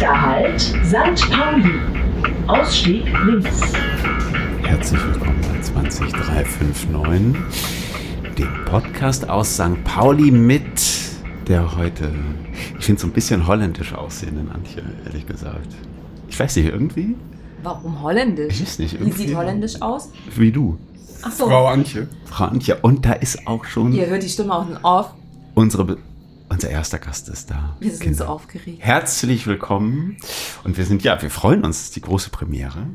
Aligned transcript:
Nächster 0.00 0.22
Halt, 0.22 0.60
St. 0.62 1.30
Pauli. 1.30 1.74
Ausstieg 2.46 3.04
links. 3.26 3.60
Herzlich 4.62 5.04
willkommen 5.04 5.38
bei 5.42 5.60
20359, 5.60 7.36
dem 8.38 8.64
Podcast 8.64 9.28
aus 9.28 9.52
St. 9.56 9.84
Pauli 9.84 10.30
mit 10.30 10.62
der 11.48 11.76
heute, 11.76 12.10
ich 12.78 12.86
finde 12.86 12.98
so 12.98 13.08
ein 13.08 13.12
bisschen 13.12 13.46
holländisch 13.46 13.92
aussehenden 13.92 14.50
Antje, 14.50 14.82
ehrlich 15.04 15.26
gesagt. 15.26 15.68
Ich 16.30 16.40
weiß 16.40 16.56
nicht, 16.56 16.68
irgendwie? 16.68 17.14
Warum 17.62 18.00
holländisch? 18.00 18.54
Ich 18.54 18.62
weiß 18.62 18.78
nicht, 18.78 18.94
Wie 18.94 19.04
irgendwie. 19.04 19.26
sieht 19.26 19.36
holländisch 19.36 19.82
aus? 19.82 20.08
Wie 20.34 20.50
du, 20.50 20.78
Ach 21.20 21.30
so. 21.30 21.46
Frau 21.46 21.66
Antje. 21.66 22.08
Frau 22.24 22.44
Antje. 22.44 22.78
Und 22.80 23.04
da 23.04 23.12
ist 23.12 23.46
auch 23.46 23.66
schon 23.66 23.92
Ihr 23.92 24.06
hört 24.06 24.22
die 24.22 24.30
Stimme 24.30 24.54
aus 24.54 24.66
dem 24.66 24.78
Off. 24.82 25.10
unsere, 25.54 25.98
unser 26.50 26.68
erster 26.68 26.98
Gast 26.98 27.28
ist 27.28 27.50
da. 27.50 27.76
Wir 27.80 27.90
sind 27.90 28.00
Kinder. 28.02 28.18
so 28.18 28.24
aufgeregt. 28.26 28.78
Herzlich 28.82 29.46
willkommen. 29.46 30.16
Und 30.64 30.76
wir 30.76 30.84
sind, 30.84 31.02
ja, 31.02 31.20
wir 31.22 31.30
freuen 31.30 31.64
uns, 31.64 31.90
die 31.92 32.00
große 32.00 32.30
Premiere. 32.30 32.86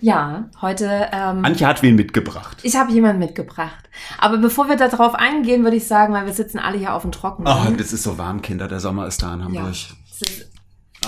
Ja, 0.00 0.48
heute. 0.62 1.08
Ähm, 1.12 1.44
Antje 1.44 1.66
hat 1.66 1.82
wen 1.82 1.96
mitgebracht. 1.96 2.58
ich 2.62 2.76
habe 2.76 2.92
jemanden 2.92 3.18
mitgebracht. 3.18 3.90
Aber 4.18 4.38
bevor 4.38 4.68
wir 4.68 4.76
darauf 4.76 5.14
eingehen, 5.14 5.64
würde 5.64 5.76
ich 5.76 5.86
sagen, 5.88 6.14
weil 6.14 6.24
wir 6.26 6.32
sitzen 6.32 6.58
alle 6.58 6.78
hier 6.78 6.94
auf 6.94 7.02
dem 7.02 7.12
Trockenen. 7.12 7.52
Oh, 7.52 7.70
das 7.76 7.92
ist 7.92 8.04
so 8.04 8.16
warm, 8.16 8.40
Kinder. 8.40 8.68
Der 8.68 8.80
Sommer 8.80 9.06
ist 9.06 9.22
da 9.22 9.34
in 9.34 9.40
ja. 9.40 9.44
Hamburg. 9.46 9.70
Ist- 9.70 9.94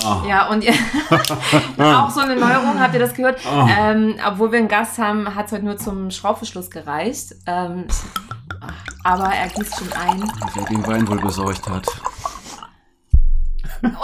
Oh. 0.05 0.23
Ja, 0.27 0.49
und 0.49 0.62
ihr, 0.62 0.73
auch 1.79 2.10
so 2.10 2.21
eine 2.21 2.37
Neuerung, 2.37 2.79
habt 2.79 2.95
ihr 2.95 3.01
das 3.01 3.12
gehört? 3.12 3.41
Oh. 3.45 3.69
Ähm, 3.69 4.15
obwohl 4.27 4.52
wir 4.52 4.60
einen 4.60 4.69
Gast 4.69 4.99
haben, 4.99 5.35
hat 5.35 5.47
es 5.47 5.52
heute 5.52 5.65
nur 5.65 5.77
zum 5.79 6.12
Schraubverschluss 6.12 6.71
gereicht. 6.71 7.35
Ähm, 7.45 7.87
aber 9.04 9.27
er 9.27 9.48
gießt 9.48 9.78
schon 9.78 9.92
ein. 9.92 10.32
Wer 10.54 10.64
den 10.64 10.86
Wein 10.86 11.09
wohl 11.09 11.20
besorgt 11.20 11.68
hat. 11.68 11.86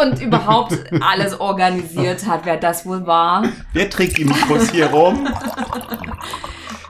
Und 0.00 0.20
überhaupt 0.20 0.75
alles 1.03 1.38
organisiert 1.38 2.27
hat, 2.27 2.47
wer 2.47 2.56
das 2.56 2.86
wohl 2.86 3.06
war. 3.06 3.44
Wer 3.72 3.91
trägt 3.91 4.16
die 4.16 4.25
Mikros 4.25 4.70
hier 4.70 4.86
rum? 4.86 5.28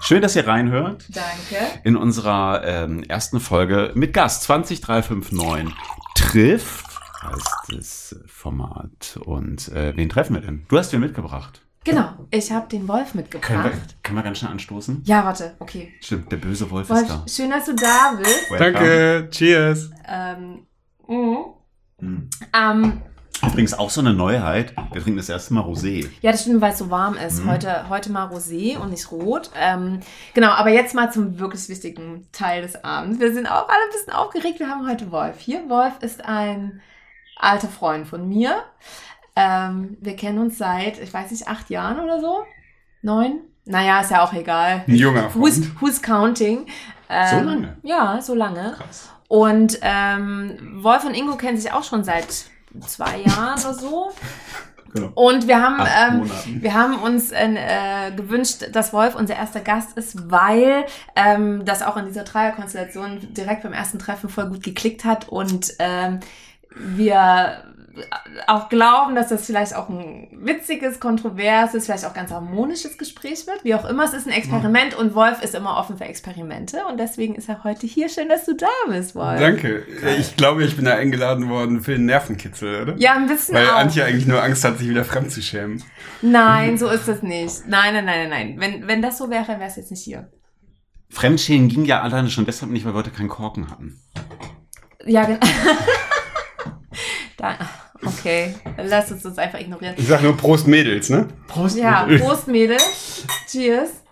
Schön, 0.01 0.23
dass 0.23 0.37
ihr 0.37 0.47
reinhört 0.47 1.05
Danke. 1.09 1.67
in 1.83 1.97
unserer 1.97 2.63
ähm, 2.65 3.03
ersten 3.03 3.41
Folge 3.41 3.91
mit 3.95 4.13
Gast 4.13 4.45
20359 4.45 5.75
trifft 6.15 6.87
heißt 7.23 7.49
das 7.69 8.17
Format. 8.27 9.19
Und 9.25 9.69
äh, 9.69 9.97
wen 9.97 10.09
treffen 10.09 10.35
wir 10.35 10.43
denn? 10.43 10.65
Du 10.69 10.79
hast 10.79 10.93
wen 10.93 11.01
mitgebracht. 11.01 11.66
Genau, 11.87 12.09
ich 12.33 12.51
habe 12.51 12.67
den 12.67 12.89
Wolf 12.89 13.13
Können 13.13 13.23
mitgebracht. 13.23 13.65
wir, 13.65 13.81
können 14.03 14.19
wir 14.19 14.23
ganz 14.25 14.39
schnell 14.39 14.51
anstoßen? 14.51 15.03
Ja, 15.05 15.25
warte, 15.25 15.55
okay. 15.61 15.95
Stimmt, 16.01 16.33
der 16.33 16.39
böse 16.39 16.69
Wolf, 16.69 16.91
Wolf, 16.91 17.03
ist 17.03 17.11
da. 17.11 17.25
schön, 17.29 17.49
dass 17.49 17.67
du 17.67 17.77
da 17.77 18.15
bist. 18.19 18.51
Welcome. 18.51 18.73
Danke. 18.73 19.29
Cheers. 19.31 19.91
Ähm, 20.09 20.67
mhm. 21.07 21.37
Hm. 22.01 22.31
ähm, 22.53 23.03
Übrigens 23.41 23.73
auch 23.75 23.91
so 23.91 24.01
eine 24.01 24.15
Neuheit. 24.15 24.75
Wir 24.91 25.01
trinken 25.01 25.19
das 25.19 25.29
erste 25.29 25.55
Mal 25.55 25.63
Rosé. 25.63 26.09
ja, 26.23 26.33
das 26.33 26.43
stimmt, 26.43 26.61
weil 26.61 26.73
es 26.73 26.79
so 26.79 26.91
warm 26.91 27.15
ist. 27.15 27.45
Mhm. 27.45 27.53
Heute, 27.53 27.89
heute 27.89 28.11
mal 28.11 28.27
Rosé 28.35 28.79
und 28.79 28.91
nicht 28.91 29.13
rot. 29.13 29.51
Ähm, 29.55 30.01
genau, 30.35 30.49
aber 30.51 30.71
jetzt 30.71 30.93
mal 30.93 31.13
zum 31.13 31.39
wirklich 31.39 31.69
wichtigen 31.69 32.27
Teil 32.33 32.63
des 32.63 32.83
Abends. 32.83 33.21
Wir 33.21 33.33
sind 33.33 33.47
auch 33.47 33.69
alle 33.69 33.85
ein 33.85 33.93
bisschen 33.93 34.13
aufgeregt. 34.13 34.59
Wir 34.59 34.69
haben 34.69 34.89
heute 34.89 35.13
Wolf 35.13 35.39
hier. 35.39 35.69
Wolf 35.69 35.93
ist 36.01 36.25
ein 36.25 36.81
alter 37.37 37.69
Freund 37.69 38.09
von 38.09 38.29
mir. 38.29 38.65
Ähm, 39.37 39.97
wir 40.01 40.17
kennen 40.17 40.39
uns 40.39 40.59
seit, 40.59 40.99
ich 40.99 41.13
weiß 41.13 41.31
nicht, 41.31 41.47
acht 41.47 41.69
Jahren 41.71 42.01
oder 42.01 42.21
so. 42.21 42.45
Neun? 43.03 43.41
Naja, 43.67 44.01
ist 44.01 44.11
ja 44.11 44.25
auch 44.25 44.33
egal. 44.33 44.85
Ein 44.87 44.95
junger 44.95 45.35
Who's, 45.35 45.59
Freund. 45.59 45.81
who's 45.81 46.03
counting? 46.03 46.67
Ähm, 47.09 47.27
So 47.39 47.45
lange? 47.45 47.77
Ja, 47.83 48.21
so 48.23 48.35
lange. 48.35 48.75
Krass. 48.77 49.11
Und 49.29 49.79
ähm, 49.83 50.79
Wolf 50.83 51.05
und 51.05 51.15
Ingo 51.15 51.37
kennen 51.37 51.59
sich 51.59 51.73
auch 51.73 51.83
schon 51.83 52.05
seit 52.05 52.47
zwei 52.87 53.19
Jahren 53.19 53.59
oder 53.61 53.75
so. 53.75 54.11
Genau. 54.95 55.11
Und 55.15 55.47
wir 55.49 55.61
haben, 55.61 55.81
ähm, 55.81 56.31
wir 56.63 56.73
haben 56.75 56.95
uns 57.01 57.33
äh, 57.33 58.13
gewünscht, 58.17 58.69
dass 58.73 58.93
Wolf 58.93 59.15
unser 59.17 59.35
erster 59.35 59.61
Gast 59.61 59.97
ist, 59.99 60.31
weil 60.31 60.87
ähm, 61.17 61.65
das 61.65 61.83
auch 61.83 61.97
in 61.97 62.07
dieser 62.07 62.23
Dreierkonstellation 62.25 63.35
direkt 63.35 63.65
beim 63.65 63.73
ersten 63.73 63.99
Treffen 63.99 64.31
voll 64.31 64.47
gut 64.49 64.63
geklickt 64.63 65.05
hat 65.05 65.29
und 65.29 65.73
ähm, 65.81 66.21
wir 66.75 67.65
auch 68.47 68.69
glauben, 68.69 69.15
dass 69.15 69.29
das 69.29 69.47
vielleicht 69.47 69.75
auch 69.75 69.89
ein 69.89 70.29
witziges, 70.33 71.01
kontroverses, 71.01 71.87
vielleicht 71.87 72.05
auch 72.05 72.15
ganz 72.15 72.31
harmonisches 72.31 72.99
Gespräch 72.99 73.47
wird. 73.47 73.65
Wie 73.65 73.75
auch 73.75 73.85
immer, 73.89 74.05
es 74.05 74.13
ist 74.13 74.27
ein 74.27 74.33
Experiment 74.33 74.95
und 74.95 75.15
Wolf 75.15 75.43
ist 75.43 75.55
immer 75.55 75.77
offen 75.77 75.99
für 75.99 76.05
Experimente 76.05 76.85
und 76.89 76.99
deswegen 76.99 77.35
ist 77.35 77.49
er 77.49 77.65
heute 77.65 77.87
hier. 77.87 78.09
Schön, 78.09 78.29
dass 78.29 78.45
du 78.45 78.55
da 78.55 78.67
bist, 78.89 79.15
Wolf. 79.15 79.41
Danke. 79.41 79.85
Ich 80.19 80.37
glaube, 80.37 80.65
ich 80.65 80.77
bin 80.77 80.85
da 80.85 80.95
eingeladen 80.95 81.49
worden 81.49 81.81
für 81.81 81.93
den 81.93 82.07
Nervenkitzel, 82.07 82.83
oder? 82.83 82.95
Ja, 82.99 83.15
ein 83.15 83.27
bisschen 83.27 83.55
Weil 83.55 83.69
auch. 83.69 83.77
Antje 83.77 84.05
eigentlich 84.05 84.27
nur 84.27 84.43
Angst 84.43 84.65
hat, 84.65 84.79
sich 84.79 84.89
wieder 84.89 85.05
fremd 85.05 85.31
zu 85.31 85.43
schämen. 85.43 85.83
Nein, 86.23 86.79
so 86.79 86.89
ist 86.89 87.09
es 87.09 87.23
nicht. 87.23 87.67
Nein, 87.67 87.95
nein, 87.95 88.05
nein, 88.05 88.29
nein, 88.29 88.57
nein. 88.57 88.61
Wenn, 88.61 88.89
wenn 88.89 89.03
das 89.03 89.19
so 89.19 89.31
wäre, 89.31 89.49
wäre 89.49 89.65
es 89.65 89.77
jetzt 89.77 89.91
nicht 89.91 90.03
hier. 90.03 90.31
Fremdschämen 91.09 91.69
ging 91.69 91.85
ja 91.85 92.03
alleine 92.03 92.31
schon 92.31 92.47
deshalb 92.47 92.73
nicht, 92.73 92.85
weil 92.85 92.93
wir 92.93 92.99
heute 92.99 93.11
keinen 93.11 93.29
Korken 93.29 93.71
hatten. 93.71 94.01
Ja, 95.05 95.25
genau. 95.25 95.39
da, 97.37 97.57
okay, 98.05 98.55
lass 98.83 99.11
uns 99.13 99.23
das 99.23 99.39
einfach 99.39 99.61
ignorieren. 99.61 99.95
Ich 99.97 100.07
sag 100.07 100.23
nur 100.23 100.37
Prost 100.37 100.67
Mädels, 100.67 101.11
ne? 101.11 101.29
Prost. 101.49 101.77
Ja, 101.77 102.07
Prost, 102.19 102.49
Mädel. 102.49 102.79
Cheers. 103.49 104.03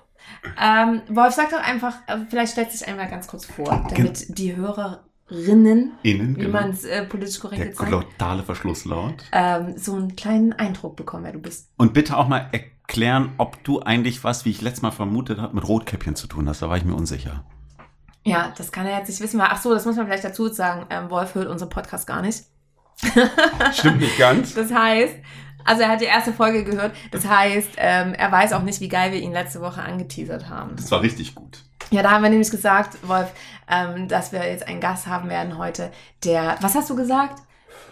Ähm, 0.62 1.02
Wolf, 1.08 1.34
sag 1.34 1.50
doch 1.50 1.62
einfach, 1.62 1.94
äh, 2.06 2.18
vielleicht 2.28 2.52
stellt 2.52 2.70
sich 2.70 2.86
einmal 2.86 3.08
ganz 3.08 3.26
kurz 3.26 3.46
vor, 3.46 3.86
damit 3.88 4.38
die 4.38 4.54
Hörerinnen, 4.54 5.92
Innen, 6.02 6.36
wie 6.36 6.42
genau. 6.42 6.60
man 6.60 6.70
es 6.70 6.84
äh, 6.84 7.04
politisch 7.04 7.40
korrekt 7.40 7.62
Der 7.62 7.74
sagt, 7.74 7.88
glottale 7.88 8.42
Verschlusslaut. 8.42 9.24
ähm, 9.32 9.74
so 9.78 9.94
einen 9.94 10.16
kleinen 10.16 10.52
Eindruck 10.52 10.96
bekommen, 10.96 11.24
wer 11.24 11.32
du 11.32 11.38
bist. 11.38 11.70
Und 11.78 11.94
bitte 11.94 12.16
auch 12.18 12.28
mal 12.28 12.50
erklären, 12.52 13.32
ob 13.38 13.64
du 13.64 13.80
eigentlich 13.80 14.22
was, 14.22 14.44
wie 14.44 14.50
ich 14.50 14.60
letztes 14.60 14.82
Mal 14.82 14.90
vermutet 14.90 15.38
habe, 15.38 15.54
mit 15.54 15.66
Rotkäppchen 15.66 16.14
zu 16.14 16.26
tun 16.26 16.46
hast. 16.48 16.60
Da 16.60 16.68
war 16.68 16.76
ich 16.76 16.84
mir 16.84 16.94
unsicher. 16.94 17.44
Ja, 18.22 18.52
das 18.56 18.70
kann 18.72 18.86
er 18.86 18.98
jetzt 18.98 19.08
nicht 19.08 19.20
wissen, 19.20 19.40
ach 19.40 19.60
so, 19.60 19.72
das 19.72 19.84
muss 19.84 19.96
man 19.96 20.06
vielleicht 20.06 20.24
dazu 20.24 20.48
sagen, 20.48 20.86
ähm, 20.90 21.10
Wolf 21.10 21.34
hört 21.34 21.48
unseren 21.48 21.68
Podcast 21.70 22.06
gar 22.06 22.22
nicht. 22.22 22.44
Stimmt 23.72 24.00
nicht 24.00 24.18
ganz. 24.18 24.54
Das 24.54 24.72
heißt, 24.72 25.14
also 25.64 25.82
er 25.82 25.88
hat 25.88 26.00
die 26.00 26.06
erste 26.06 26.32
Folge 26.32 26.64
gehört. 26.64 26.94
Das 27.10 27.26
heißt, 27.26 27.70
ähm, 27.78 28.14
er 28.14 28.30
weiß 28.30 28.52
auch 28.52 28.62
nicht, 28.62 28.80
wie 28.80 28.88
geil 28.88 29.12
wir 29.12 29.20
ihn 29.20 29.32
letzte 29.32 29.60
Woche 29.60 29.82
angeteasert 29.82 30.48
haben. 30.48 30.76
Das 30.76 30.90
war 30.90 31.02
richtig 31.02 31.34
gut. 31.34 31.64
Ja, 31.90 32.02
da 32.02 32.10
haben 32.12 32.22
wir 32.22 32.30
nämlich 32.30 32.50
gesagt, 32.50 32.96
Wolf, 33.06 33.30
ähm, 33.68 34.08
dass 34.08 34.32
wir 34.32 34.46
jetzt 34.46 34.66
einen 34.66 34.80
Gast 34.80 35.06
haben 35.06 35.28
werden 35.28 35.58
heute, 35.58 35.90
der, 36.24 36.56
was 36.60 36.74
hast 36.74 36.90
du 36.90 36.96
gesagt? 36.96 37.42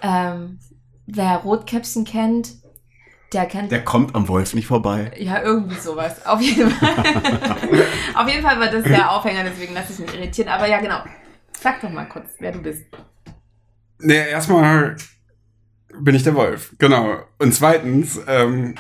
Ähm, 0.03 0.59
wer 1.07 1.37
Rotkäppchen 1.37 2.05
kennt, 2.05 2.55
der 3.33 3.47
kennt. 3.47 3.73
Der 3.73 3.85
kommt 3.85 4.15
am 4.15 4.29
Wolf 4.29 4.55
nicht 4.55 4.67
vorbei. 4.67 5.11
ja, 5.19 5.41
irgendwie 5.43 5.77
sowas. 5.77 6.27
Auf 6.27 6.41
jeden 6.41 6.71
Fall. 6.71 7.05
Auf 8.15 8.29
jeden 8.29 8.43
Fall 8.43 8.61
war 8.61 8.69
das 8.69 8.85
der 8.85 9.11
Aufhänger, 9.11 9.45
deswegen 9.45 9.73
lasse 9.73 9.93
ich 9.93 9.99
mich 10.01 10.15
irritieren. 10.15 10.51
Aber 10.51 10.67
ja, 10.67 10.81
genau. 10.81 10.99
Sag 11.59 11.81
doch 11.81 11.91
mal 11.91 12.09
kurz, 12.09 12.27
wer 12.41 12.53
du 12.53 12.59
bist. 12.59 12.85
Nee, 14.03 14.29
erstmal 14.29 14.97
bin 16.01 16.15
ich 16.15 16.23
der 16.23 16.35
Wolf. 16.35 16.73
Genau. 16.79 17.23
Und 17.39 17.55
zweitens, 17.55 18.21
ähm, 18.27 18.75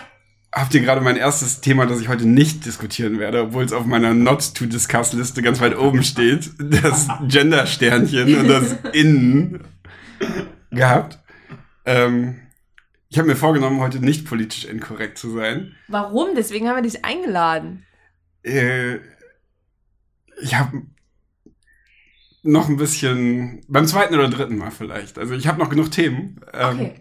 habt 0.52 0.74
ihr 0.74 0.82
gerade 0.82 1.00
mein 1.00 1.16
erstes 1.16 1.60
Thema, 1.60 1.86
das 1.86 2.00
ich 2.00 2.08
heute 2.08 2.26
nicht 2.26 2.64
diskutieren 2.66 3.18
werde, 3.18 3.42
obwohl 3.42 3.64
es 3.64 3.72
auf 3.72 3.86
meiner 3.86 4.14
Not-to-Discuss-Liste 4.14 5.42
ganz 5.42 5.60
weit 5.60 5.76
oben 5.76 6.02
steht, 6.02 6.50
das 6.58 7.08
Gender-Sternchen 7.26 8.36
und 8.36 8.48
das 8.48 8.76
Innen 8.92 9.64
gehabt. 10.70 11.18
Ähm, 11.84 12.40
ich 13.08 13.18
habe 13.18 13.28
mir 13.28 13.36
vorgenommen, 13.36 13.80
heute 13.80 13.98
nicht 13.98 14.26
politisch 14.26 14.64
inkorrekt 14.64 15.18
zu 15.18 15.30
sein. 15.30 15.74
Warum? 15.88 16.34
Deswegen 16.34 16.68
haben 16.68 16.76
wir 16.76 16.82
dich 16.82 17.04
eingeladen. 17.04 17.84
Äh, 18.42 18.96
ich 20.40 20.54
habe 20.54 20.82
noch 22.42 22.68
ein 22.68 22.76
bisschen, 22.76 23.64
beim 23.68 23.86
zweiten 23.86 24.14
oder 24.14 24.28
dritten 24.28 24.56
Mal 24.56 24.70
vielleicht. 24.70 25.18
Also 25.18 25.34
ich 25.34 25.46
habe 25.46 25.58
noch 25.60 25.70
genug 25.70 25.90
Themen, 25.90 26.40
ähm, 26.52 26.80
Okay. 26.80 26.94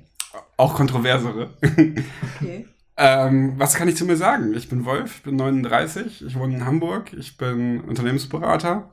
auch 0.57 0.75
kontroversere. 0.75 1.57
Okay. 1.61 2.67
ähm, 2.97 3.53
was 3.57 3.73
kann 3.73 3.87
ich 3.87 3.95
zu 3.97 4.05
mir 4.05 4.17
sagen? 4.17 4.53
Ich 4.53 4.69
bin 4.69 4.85
Wolf, 4.85 5.17
ich 5.17 5.23
bin 5.23 5.35
39, 5.35 6.23
ich 6.25 6.35
wohne 6.37 6.55
in 6.55 6.65
Hamburg, 6.65 7.13
ich 7.13 7.37
bin 7.37 7.81
Unternehmensberater 7.81 8.91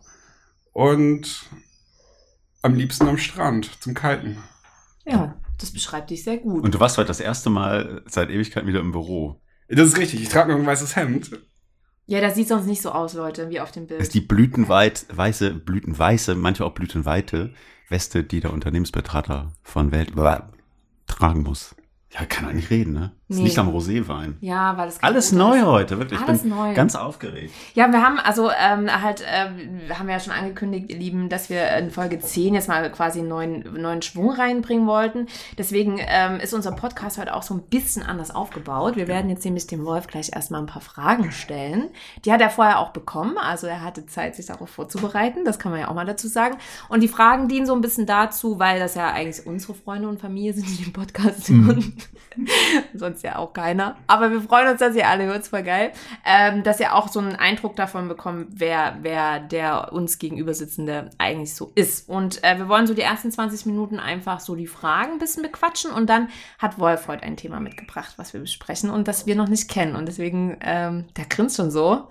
und 0.73 1.47
am 2.62 2.75
liebsten 2.75 3.09
am 3.09 3.19
Strand 3.19 3.83
zum 3.83 3.95
Kiten. 3.95 4.39
Ja, 5.06 5.37
das 5.59 5.71
beschreibt 5.73 6.11
dich 6.11 6.25
sehr 6.25 6.39
gut. 6.39 6.65
Und 6.65 6.75
du 6.75 6.81
warst 6.81 6.97
heute 6.99 7.09
das 7.09 7.21
erste 7.21 7.50
Mal 7.50 8.03
seit 8.06 8.31
Ewigkeit 8.31 8.67
wieder 8.67 8.81
im 8.81 8.93
Büro. 8.93 9.41
Das 9.69 9.87
ist 9.89 9.99
richtig, 9.99 10.23
ich 10.23 10.29
trage 10.29 10.53
noch 10.53 10.59
ein 10.59 10.67
weißes 10.67 10.97
Hemd. 10.97 11.31
Ja, 12.09 12.21
das 12.23 12.35
sieht 12.35 12.49
sonst 12.49 12.67
nicht 12.67 12.81
so 12.81 12.91
aus, 12.91 13.13
Leute, 13.13 13.51
wie 13.51 13.61
auf 13.61 13.71
dem 13.71 13.87
Das 13.87 13.99
ist 13.99 14.13
Bild. 14.13 14.15
die 14.15 14.27
blütenweit, 14.27 15.05
weiße, 15.15 15.53
blütenweiße, 15.55 16.35
manche 16.35 16.65
auch 16.65 16.73
blütenweite 16.73 17.53
Weste, 17.91 18.25
die 18.25 18.41
der 18.41 18.53
Unternehmensberater 18.53 19.53
von 19.63 19.93
Welt 19.93 20.13
tragen 21.07 21.43
muss. 21.43 21.77
Ja, 22.11 22.25
kann 22.25 22.49
er 22.49 22.55
nicht 22.55 22.71
reden, 22.71 22.95
ne? 22.95 23.13
Ist 23.29 23.37
Nee. 23.37 23.43
nicht 23.45 23.59
am 23.59 23.69
Roséwein. 23.69 24.37
Ja, 24.41 24.75
weil 24.79 24.89
es 24.89 25.03
Alles 25.03 25.33
neu 25.33 25.59
ist. 25.59 25.65
heute, 25.67 25.99
wirklich. 25.99 26.19
Alles 26.19 26.45
neu. 26.45 26.73
ganz 26.73 26.95
aufgeregt. 26.95 27.53
Ja, 27.75 27.93
wir 27.93 28.03
haben 28.03 28.19
also 28.19 28.49
ähm, 28.51 28.91
halt, 29.03 29.21
äh, 29.21 29.51
wir 29.87 29.99
haben 29.99 30.09
ja 30.09 30.19
schon 30.19 30.33
angekündigt, 30.33 30.87
ihr 30.89 30.97
Lieben, 30.97 31.29
dass 31.29 31.51
wir 31.51 31.71
in 31.77 31.91
Folge 31.91 32.21
10 32.21 32.55
jetzt 32.55 32.69
mal 32.69 32.91
quasi 32.91 33.19
einen 33.19 33.29
neuen, 33.29 33.81
neuen 33.83 34.01
Schwung 34.01 34.31
reinbringen 34.31 34.87
wollten. 34.87 35.27
Deswegen 35.59 35.99
ähm, 36.01 36.41
ist 36.41 36.55
unser 36.55 36.73
Podcast 36.73 37.19
heute 37.19 37.35
auch 37.35 37.43
so 37.43 37.53
ein 37.53 37.61
bisschen 37.61 38.03
anders 38.03 38.35
aufgebaut. 38.35 38.97
Wir 38.97 39.09
werden 39.09 39.29
jetzt 39.29 39.45
nämlich 39.45 39.67
dem 39.67 39.85
Wolf 39.85 40.07
gleich 40.07 40.31
erstmal 40.35 40.63
ein 40.63 40.67
paar 40.67 40.81
Fragen 40.81 41.31
stellen. 41.31 41.91
Die 42.25 42.33
hat 42.33 42.41
er 42.41 42.49
vorher 42.49 42.79
auch 42.79 42.91
bekommen, 42.93 43.37
also 43.37 43.67
er 43.67 43.83
hatte 43.83 44.07
Zeit, 44.07 44.37
sich 44.37 44.47
darauf 44.47 44.71
vorzubereiten. 44.71 45.45
Das 45.45 45.59
kann 45.59 45.71
man 45.71 45.81
ja 45.83 45.89
auch 45.89 45.95
mal 45.95 46.07
dazu 46.07 46.29
sagen. 46.29 46.57
Und 46.89 47.03
die 47.03 47.09
Fragen 47.09 47.47
dienen 47.49 47.67
so 47.67 47.75
ein 47.75 47.83
bisschen 47.83 48.07
dazu, 48.07 48.59
weil 48.59 48.79
das 48.81 48.95
ja 48.95 49.11
eigentlich 49.13 49.47
unsere 49.47 49.75
Freunde 49.75 50.09
und 50.09 50.19
Familie 50.19 50.55
sind, 50.55 50.67
die 50.67 50.85
den 50.85 50.95
Podcast 50.95 51.47
hören. 51.51 51.93
Sonst 52.95 53.18
ja 53.23 53.37
auch 53.37 53.53
keiner. 53.53 53.97
Aber 54.06 54.31
wir 54.31 54.41
freuen 54.41 54.69
uns, 54.69 54.81
dass 54.81 54.94
ihr 54.94 55.09
alle 55.09 55.25
hört, 55.25 55.47
voll 55.47 55.62
geil. 55.62 55.93
Ähm, 56.25 56.62
dass 56.62 56.81
ihr 56.81 56.94
auch 56.94 57.09
so 57.09 57.20
einen 57.20 57.37
Eindruck 57.37 57.76
davon 57.76 58.09
bekommt, 58.09 58.49
wer, 58.50 58.99
wer 59.03 59.41
der 59.41 59.93
uns 59.93 60.19
gegenüber 60.19 60.55
sitzende 60.55 61.11
eigentlich 61.19 61.55
so 61.55 61.73
ist. 61.75 62.09
Und 62.09 62.43
äh, 62.44 62.59
wir 62.59 62.69
wollen 62.69 62.87
so 62.87 62.94
die 62.94 63.03
ersten 63.03 63.31
20 63.31 63.67
Minuten 63.67 63.99
einfach 63.99 64.41
so 64.41 64.55
die 64.55 64.67
Fragen 64.67 65.12
ein 65.12 65.19
bisschen 65.19 65.43
bequatschen 65.43 65.91
und 65.91 66.09
dann 66.09 66.29
hat 66.59 66.79
Wolf 66.79 67.09
heute 67.09 67.25
ein 67.25 67.37
Thema 67.37 67.61
mitgebracht, 67.61 68.15
was 68.17 68.32
wir 68.32 68.41
besprechen 68.41 68.91
und 68.91 69.09
das 69.09 69.26
wir 69.26 69.37
noch 69.37 69.49
nicht 69.49 69.71
kennen. 69.71 69.97
Und 69.97 70.06
deswegen, 70.06 70.59
ähm, 70.61 71.06
der 71.17 71.26
grinst 71.26 71.56
schon 71.56 71.71
so. 71.71 72.09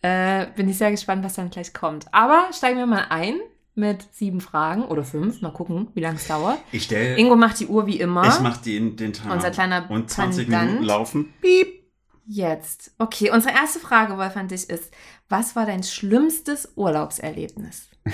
Äh, 0.00 0.46
bin 0.54 0.68
ich 0.68 0.78
sehr 0.78 0.92
gespannt, 0.92 1.24
was 1.24 1.34
dann 1.34 1.50
gleich 1.50 1.74
kommt. 1.74 2.06
Aber 2.12 2.48
steigen 2.52 2.78
wir 2.78 2.86
mal 2.86 3.06
ein 3.10 3.40
mit 3.78 4.06
sieben 4.12 4.40
Fragen 4.40 4.82
oder 4.84 5.04
fünf. 5.04 5.40
Mal 5.40 5.52
gucken, 5.52 5.88
wie 5.94 6.00
lange 6.00 6.16
es 6.16 6.26
dauert. 6.26 6.58
Ich 6.72 6.84
stelle. 6.84 7.16
Ingo 7.16 7.36
macht 7.36 7.60
die 7.60 7.66
Uhr 7.66 7.86
wie 7.86 7.98
immer. 8.00 8.26
Ich 8.28 8.40
mach 8.40 8.58
den, 8.58 8.96
den 8.96 9.12
Timer. 9.12 9.34
Unser 9.34 9.50
kleiner 9.50 9.90
Und 9.90 10.10
20 10.10 10.44
Pendant. 10.48 10.66
Minuten 10.66 10.84
laufen. 10.86 11.32
Piep. 11.40 11.78
Jetzt. 12.26 12.92
Okay, 12.98 13.30
unsere 13.30 13.54
erste 13.54 13.78
Frage, 13.78 14.18
Wolf, 14.18 14.36
an 14.36 14.48
dich 14.48 14.68
ist, 14.68 14.92
was 15.30 15.56
war 15.56 15.64
dein 15.64 15.82
schlimmstes 15.82 16.72
Urlaubserlebnis? 16.76 17.88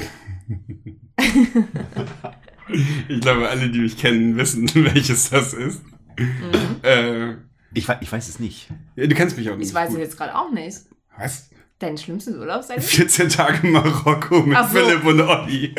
Ich 3.08 3.20
glaube, 3.20 3.48
alle, 3.48 3.68
die 3.70 3.78
mich 3.80 3.98
kennen, 3.98 4.36
wissen, 4.36 4.68
welches 4.74 5.30
das 5.30 5.52
ist. 5.52 5.82
Mhm. 6.18 6.76
Äh, 6.82 7.32
Ich, 7.74 7.88
ich 8.00 8.10
weiß 8.12 8.28
es 8.28 8.38
nicht. 8.40 8.68
ja, 8.96 9.06
du 9.06 9.14
kennst 9.14 9.36
mich 9.36 9.50
auch 9.50 9.56
nicht. 9.56 9.68
Ich 9.68 9.74
weiß 9.74 9.92
es 9.92 9.98
jetzt 9.98 10.16
gerade 10.16 10.34
auch 10.34 10.50
nicht. 10.50 10.78
Was? 11.18 11.50
Dein 11.84 11.98
schlimmstes 11.98 12.34
Urlaubserlebnis? 12.36 12.90
14 12.94 13.28
Tage 13.28 13.66
Marokko 13.66 14.40
mit 14.40 14.56
so. 14.56 14.64
Philipp 14.64 15.04
und 15.04 15.20
Olli. 15.20 15.74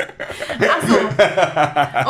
Ach 0.59 0.87
so. 0.87 0.95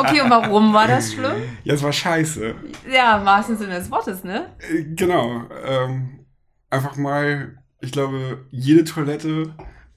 Okay, 0.00 0.20
und 0.20 0.28
warum 0.28 0.74
war 0.74 0.86
das 0.86 1.14
schlimm? 1.14 1.32
Ja, 1.64 1.72
es 1.72 1.82
war 1.82 1.92
scheiße. 1.94 2.54
Ja, 2.92 3.16
im 3.18 3.24
wahrsten 3.24 3.56
Sinne 3.56 3.76
des 3.76 3.90
Wortes, 3.90 4.22
ne? 4.22 4.54
Äh, 4.70 4.82
Genau. 4.94 5.44
Ähm, 5.64 6.26
einfach 6.68 6.96
mal, 6.96 7.56
ich 7.80 7.90
glaube, 7.90 8.44
jede 8.50 8.84
Toilette 8.84 9.54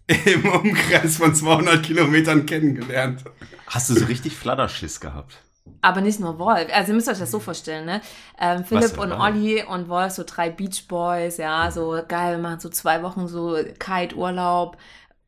im 0.25 0.45
Umkreis 0.49 1.17
von 1.17 1.35
200 1.35 1.83
Kilometern 1.83 2.45
kennengelernt. 2.45 3.25
Hast 3.67 3.89
du 3.89 3.95
so 3.95 4.05
richtig 4.05 4.37
Flatterschiss 4.37 5.01
gehabt? 5.01 5.43
Aber 5.81 6.01
nicht 6.01 6.19
nur 6.19 6.37
Wolf. 6.39 6.67
Also 6.73 6.91
ihr 6.91 6.95
müsst 6.95 7.07
euch 7.09 7.19
das 7.19 7.31
so 7.31 7.39
vorstellen, 7.39 7.85
ne? 7.85 8.01
Ähm, 8.39 8.63
Philipp 8.65 8.97
und? 8.97 9.11
Olli 9.11 9.63
und 9.63 9.87
Wolf, 9.89 10.11
so 10.13 10.23
drei 10.25 10.49
Beach 10.49 10.87
Boys, 10.87 11.37
ja, 11.37 11.69
so 11.71 11.99
geil, 12.07 12.31
wir 12.37 12.37
machen 12.41 12.59
so 12.59 12.69
zwei 12.69 13.01
Wochen 13.03 13.27
so 13.27 13.57
Kite-Urlaub 13.79 14.77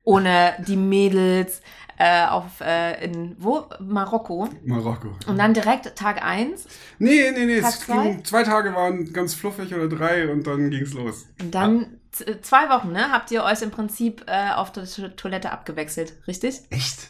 ohne 0.03 0.53
die 0.67 0.77
Mädels 0.77 1.61
äh, 1.97 2.25
auf 2.25 2.59
äh, 2.61 3.05
in 3.05 3.35
wo? 3.37 3.65
Marokko. 3.79 4.49
Marokko. 4.65 5.09
Und 5.27 5.37
dann 5.37 5.53
direkt 5.53 5.95
Tag 5.95 6.23
eins 6.25 6.65
Nee, 6.97 7.31
nee, 7.31 7.45
nee. 7.45 7.61
Tag 7.61 7.69
Es 7.73 7.79
zwei? 7.81 8.03
ging, 8.03 8.25
zwei 8.25 8.43
Tage 8.43 8.73
waren 8.73 9.13
ganz 9.13 9.35
fluffig 9.35 9.73
oder 9.75 9.87
drei 9.87 10.31
und 10.31 10.47
dann 10.47 10.71
ging's 10.71 10.93
los. 10.93 11.27
und 11.39 11.53
dann 11.53 11.99
z- 12.11 12.43
zwei 12.43 12.67
Wochen, 12.69 12.91
ne? 12.91 13.11
Habt 13.11 13.29
ihr 13.29 13.43
euch 13.43 13.61
im 13.61 13.69
Prinzip 13.69 14.23
äh, 14.27 14.51
auf 14.55 14.71
der 14.71 14.85
To- 14.85 15.09
Toilette 15.09 15.51
abgewechselt, 15.51 16.13
richtig? 16.27 16.61
Echt? 16.71 17.09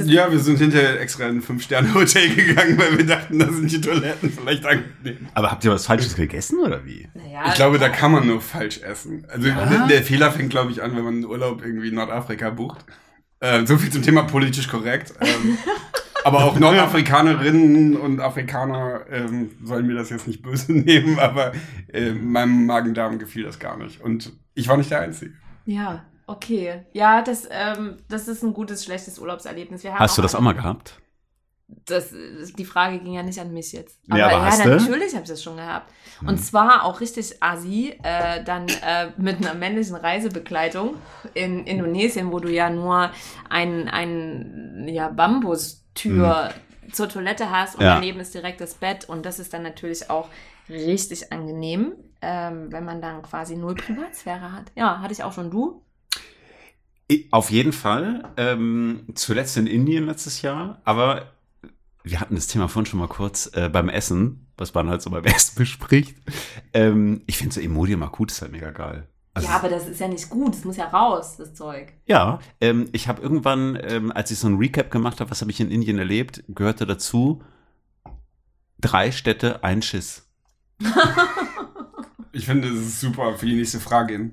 Ja, 0.00 0.30
wir 0.30 0.38
sind 0.38 0.58
hinterher 0.58 1.00
extra 1.00 1.26
in 1.28 1.36
ein 1.38 1.42
Fünf-Sterne-Hotel 1.42 2.34
gegangen, 2.34 2.78
weil 2.78 2.98
wir 2.98 3.06
dachten, 3.06 3.38
da 3.38 3.46
sind 3.50 3.70
die 3.70 3.80
Toiletten 3.80 4.30
vielleicht 4.32 4.64
angenehm. 4.66 5.28
Aber 5.34 5.50
habt 5.50 5.64
ihr 5.64 5.70
was 5.70 5.86
Falsches 5.86 6.14
gegessen 6.14 6.58
oder 6.60 6.84
wie? 6.84 7.08
naja, 7.14 7.44
Ich 7.48 7.54
glaube, 7.54 7.78
da 7.78 7.88
kann 7.88 8.12
man 8.12 8.26
nur 8.26 8.40
falsch 8.40 8.80
essen. 8.82 9.26
Also 9.28 9.48
Ja. 9.48 9.66
der, 9.66 9.86
der 9.88 10.02
Fehler 10.02 10.30
fängt, 10.32 10.50
glaube 10.50 10.70
ich, 10.72 10.82
an, 10.82 10.96
wenn 10.96 11.04
man 11.04 11.14
einen 11.14 11.24
Urlaub 11.26 11.62
irgendwie 11.64 11.88
in 11.88 11.94
Nordafrika 11.94 12.50
bucht. 12.50 12.84
Äh, 13.40 13.66
so 13.66 13.76
viel 13.76 13.90
zum 13.90 14.02
Thema 14.02 14.22
politisch 14.22 14.68
korrekt. 14.68 15.14
Ähm, 15.20 15.58
aber 16.24 16.44
auch 16.44 16.58
Nordafrikanerinnen 16.58 17.96
und 17.96 18.20
Afrikaner 18.20 19.00
ähm, 19.10 19.50
sollen 19.62 19.86
mir 19.86 19.94
das 19.94 20.10
jetzt 20.10 20.26
nicht 20.26 20.42
böse 20.42 20.72
nehmen, 20.74 21.18
aber 21.18 21.52
äh, 21.92 22.12
meinem 22.12 22.66
Magen-Darm 22.66 23.18
gefiel 23.18 23.44
das 23.44 23.58
gar 23.58 23.76
nicht. 23.76 24.00
Und 24.00 24.32
ich 24.54 24.68
war 24.68 24.76
nicht 24.76 24.90
der 24.90 25.00
Einzige. 25.00 25.32
ja, 25.66 26.04
okay. 26.26 26.84
Ja, 26.92 27.22
das, 27.22 27.48
ähm, 27.50 27.96
das 28.08 28.28
ist 28.28 28.42
ein 28.42 28.54
gutes, 28.54 28.84
schlechtes 28.84 29.18
Urlaubserlebnis. 29.18 29.84
Hast 29.84 30.18
du 30.18 30.22
das 30.22 30.34
auch 30.34 30.40
mal 30.40 30.54
gehabt? 30.54 31.02
das, 31.84 32.12
die 32.56 32.64
Frage 32.64 32.98
ging 32.98 33.14
ja 33.14 33.22
nicht 33.22 33.40
an 33.40 33.52
mich 33.52 33.72
jetzt. 33.72 33.98
Ja, 34.06 34.28
aber 34.28 34.50
du? 34.50 34.68
natürlich 34.68 35.14
habe 35.14 35.24
ich 35.24 35.30
das 35.30 35.42
schon 35.42 35.56
gehabt. 35.56 35.92
Und 36.26 36.38
zwar 36.38 36.84
auch 36.84 37.00
richtig 37.00 37.42
assi, 37.42 37.98
äh, 38.02 38.44
dann 38.44 38.68
äh, 38.68 39.10
mit 39.16 39.38
einer 39.38 39.54
männlichen 39.54 39.96
Reisebegleitung 39.96 40.96
in 41.34 41.64
Indonesien, 41.66 42.30
wo 42.32 42.38
du 42.38 42.50
ja 42.50 42.70
nur 42.70 43.10
ein, 43.48 43.88
ein 43.88 44.86
ja, 44.88 45.08
Bambustür 45.08 46.50
zur 46.92 47.08
Toilette 47.08 47.50
hast 47.50 47.76
und. 47.76 47.82
Ja. 47.82 47.94
daneben 47.94 48.20
ist 48.20 48.34
direkt 48.34 48.60
das 48.60 48.74
Bett. 48.74 49.08
Und 49.08 49.26
das 49.26 49.38
ist 49.38 49.52
dann 49.52 49.62
natürlich 49.62 50.10
auch 50.10 50.28
richtig 50.68 51.32
angenehm, 51.32 51.94
ähm, 52.20 52.70
wenn 52.70 52.84
man 52.84 53.00
dann 53.02 53.22
quasi 53.22 53.56
null 53.56 53.74
Privatsphäre 53.74 54.52
hat. 54.52 54.70
Ja, 54.76 55.00
hatte 55.00 55.12
ich 55.12 55.24
auch 55.24 55.32
schon 55.32 55.50
du. 55.50 55.82
Auf 57.30 57.50
jeden 57.50 57.72
Fall. 57.72 58.32
Ähm, 58.36 59.04
zuletzt 59.14 59.56
in 59.56 59.66
Indien 59.66 60.06
letztes 60.06 60.42
Jahr. 60.42 60.80
Aber 60.84 61.32
wir 62.04 62.20
hatten 62.20 62.34
das 62.34 62.46
Thema 62.46 62.68
vorhin 62.68 62.86
schon 62.86 63.00
mal 63.00 63.08
kurz 63.08 63.50
äh, 63.54 63.68
beim 63.68 63.88
Essen, 63.88 64.46
was 64.56 64.74
man 64.74 64.88
halt 64.88 65.02
so 65.02 65.10
beim 65.10 65.24
Essen 65.24 65.56
bespricht. 65.56 66.16
Ähm, 66.72 67.22
ich 67.26 67.38
finde 67.38 67.54
so 67.54 67.60
Imodium 67.60 68.00
Makut 68.00 68.30
ist 68.30 68.42
halt 68.42 68.52
mega 68.52 68.70
geil. 68.70 69.08
Also, 69.34 69.48
ja, 69.48 69.54
aber 69.54 69.70
das 69.70 69.88
ist 69.88 69.98
ja 69.98 70.08
nicht 70.08 70.28
gut. 70.28 70.54
Das 70.54 70.64
muss 70.64 70.76
ja 70.76 70.88
raus, 70.88 71.36
das 71.38 71.54
Zeug. 71.54 71.94
Ja, 72.06 72.40
ähm, 72.60 72.88
ich 72.92 73.08
habe 73.08 73.22
irgendwann, 73.22 73.78
ähm, 73.82 74.12
als 74.12 74.30
ich 74.30 74.38
so 74.38 74.46
ein 74.46 74.56
Recap 74.56 74.90
gemacht 74.90 75.20
habe, 75.20 75.30
was 75.30 75.40
habe 75.40 75.50
ich 75.50 75.60
in 75.60 75.70
Indien 75.70 75.98
erlebt, 75.98 76.44
gehörte 76.48 76.84
dazu 76.84 77.42
drei 78.78 79.10
Städte, 79.12 79.64
ein 79.64 79.80
Schiss. 79.82 80.28
Ich 82.34 82.46
finde, 82.46 82.68
es 82.68 82.80
ist 82.80 83.00
super 83.00 83.34
für 83.36 83.44
die 83.44 83.56
nächste 83.56 83.78
Frage. 83.78 84.30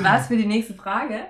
Was 0.00 0.28
für 0.28 0.36
die 0.38 0.46
nächste 0.46 0.72
Frage? 0.72 1.26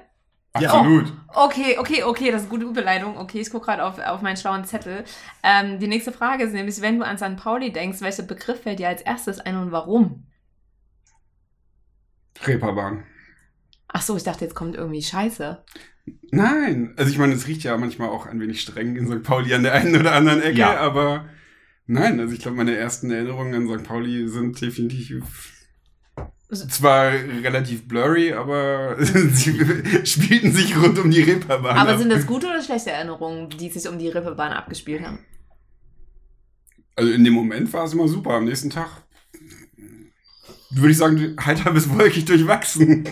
Ja. 0.61 0.73
Absolut. 0.73 1.13
Okay, 1.35 1.77
okay, 1.79 2.03
okay, 2.05 2.31
das 2.31 2.43
ist 2.43 2.51
eine 2.51 2.59
gute 2.59 2.71
Überleitung. 2.71 3.17
Okay, 3.19 3.41
ich 3.41 3.51
gucke 3.51 3.67
gerade 3.67 3.85
auf, 3.85 3.99
auf 3.99 4.23
meinen 4.23 4.37
schlauen 4.37 4.65
Zettel. 4.65 5.05
Ähm, 5.43 5.79
die 5.79 5.89
nächste 5.89 6.13
Frage 6.13 6.45
ist 6.45 6.53
nämlich, 6.53 6.81
wenn 6.81 6.99
du 6.99 7.05
an 7.07 7.19
St. 7.19 7.37
Pauli 7.37 7.73
denkst, 7.73 8.01
welcher 8.01 8.23
Begriff 8.23 8.63
fällt 8.63 8.79
dir 8.79 8.89
als 8.89 9.03
erstes 9.03 9.41
ein 9.41 9.57
und 9.57 9.73
warum? 9.73 10.25
Reeperbahn. 12.45 13.05
Ach 13.89 14.03
so, 14.03 14.17
ich 14.17 14.25
dachte, 14.25 14.45
jetzt 14.45 14.55
kommt 14.55 14.75
irgendwie 14.77 15.03
Scheiße. 15.03 15.65
Nein, 16.31 16.95
also 16.97 17.11
ich 17.11 17.19
meine, 17.19 17.35
es 17.35 17.47
riecht 17.47 17.63
ja 17.65 17.77
manchmal 17.77 18.09
auch 18.09 18.27
ein 18.27 18.41
wenig 18.41 18.61
streng 18.61 18.97
in 18.97 19.07
St. 19.09 19.23
Pauli 19.23 19.55
an 19.55 19.63
der 19.63 19.73
einen 19.73 19.97
oder 19.99 20.13
anderen 20.13 20.43
Ecke, 20.43 20.59
Ja. 20.59 20.77
aber 20.77 21.29
nein, 21.87 22.21
also 22.21 22.33
ich 22.35 22.41
glaube, 22.41 22.57
meine 22.57 22.77
ersten 22.77 23.11
Erinnerungen 23.11 23.55
an 23.55 23.79
St. 23.79 23.85
Pauli 23.87 24.29
sind 24.29 24.61
definitiv 24.61 25.56
zwar 26.53 27.13
relativ 27.13 27.89
blurry, 27.89 28.33
aber 28.33 28.97
sie 29.05 29.59
spielten 30.05 30.53
sich 30.53 30.77
rund 30.77 30.99
um 30.99 31.11
die 31.11 31.23
Reeperbahn. 31.23 31.77
Aber 31.77 31.93
ab. 31.93 31.99
sind 31.99 32.11
das 32.11 32.27
gute 32.27 32.47
oder 32.47 32.63
schlechte 32.63 32.91
Erinnerungen, 32.91 33.49
die 33.51 33.69
sich 33.69 33.89
um 33.89 33.99
die 33.99 34.09
Rippebahn 34.09 34.53
abgespielt 34.53 35.05
haben? 35.05 35.19
Also 36.95 37.11
in 37.11 37.25
dem 37.25 37.35
Moment 37.35 37.73
war 37.73 37.85
es 37.85 37.93
immer 37.93 38.09
super. 38.09 38.35
Am 38.35 38.45
nächsten 38.45 38.71
Tag 38.71 38.89
würde 40.71 40.91
ich 40.91 40.99
sagen, 40.99 41.37
heiter 41.45 41.73
bis 41.73 41.89
wolkig 41.89 42.25
durchwachsen. 42.25 43.09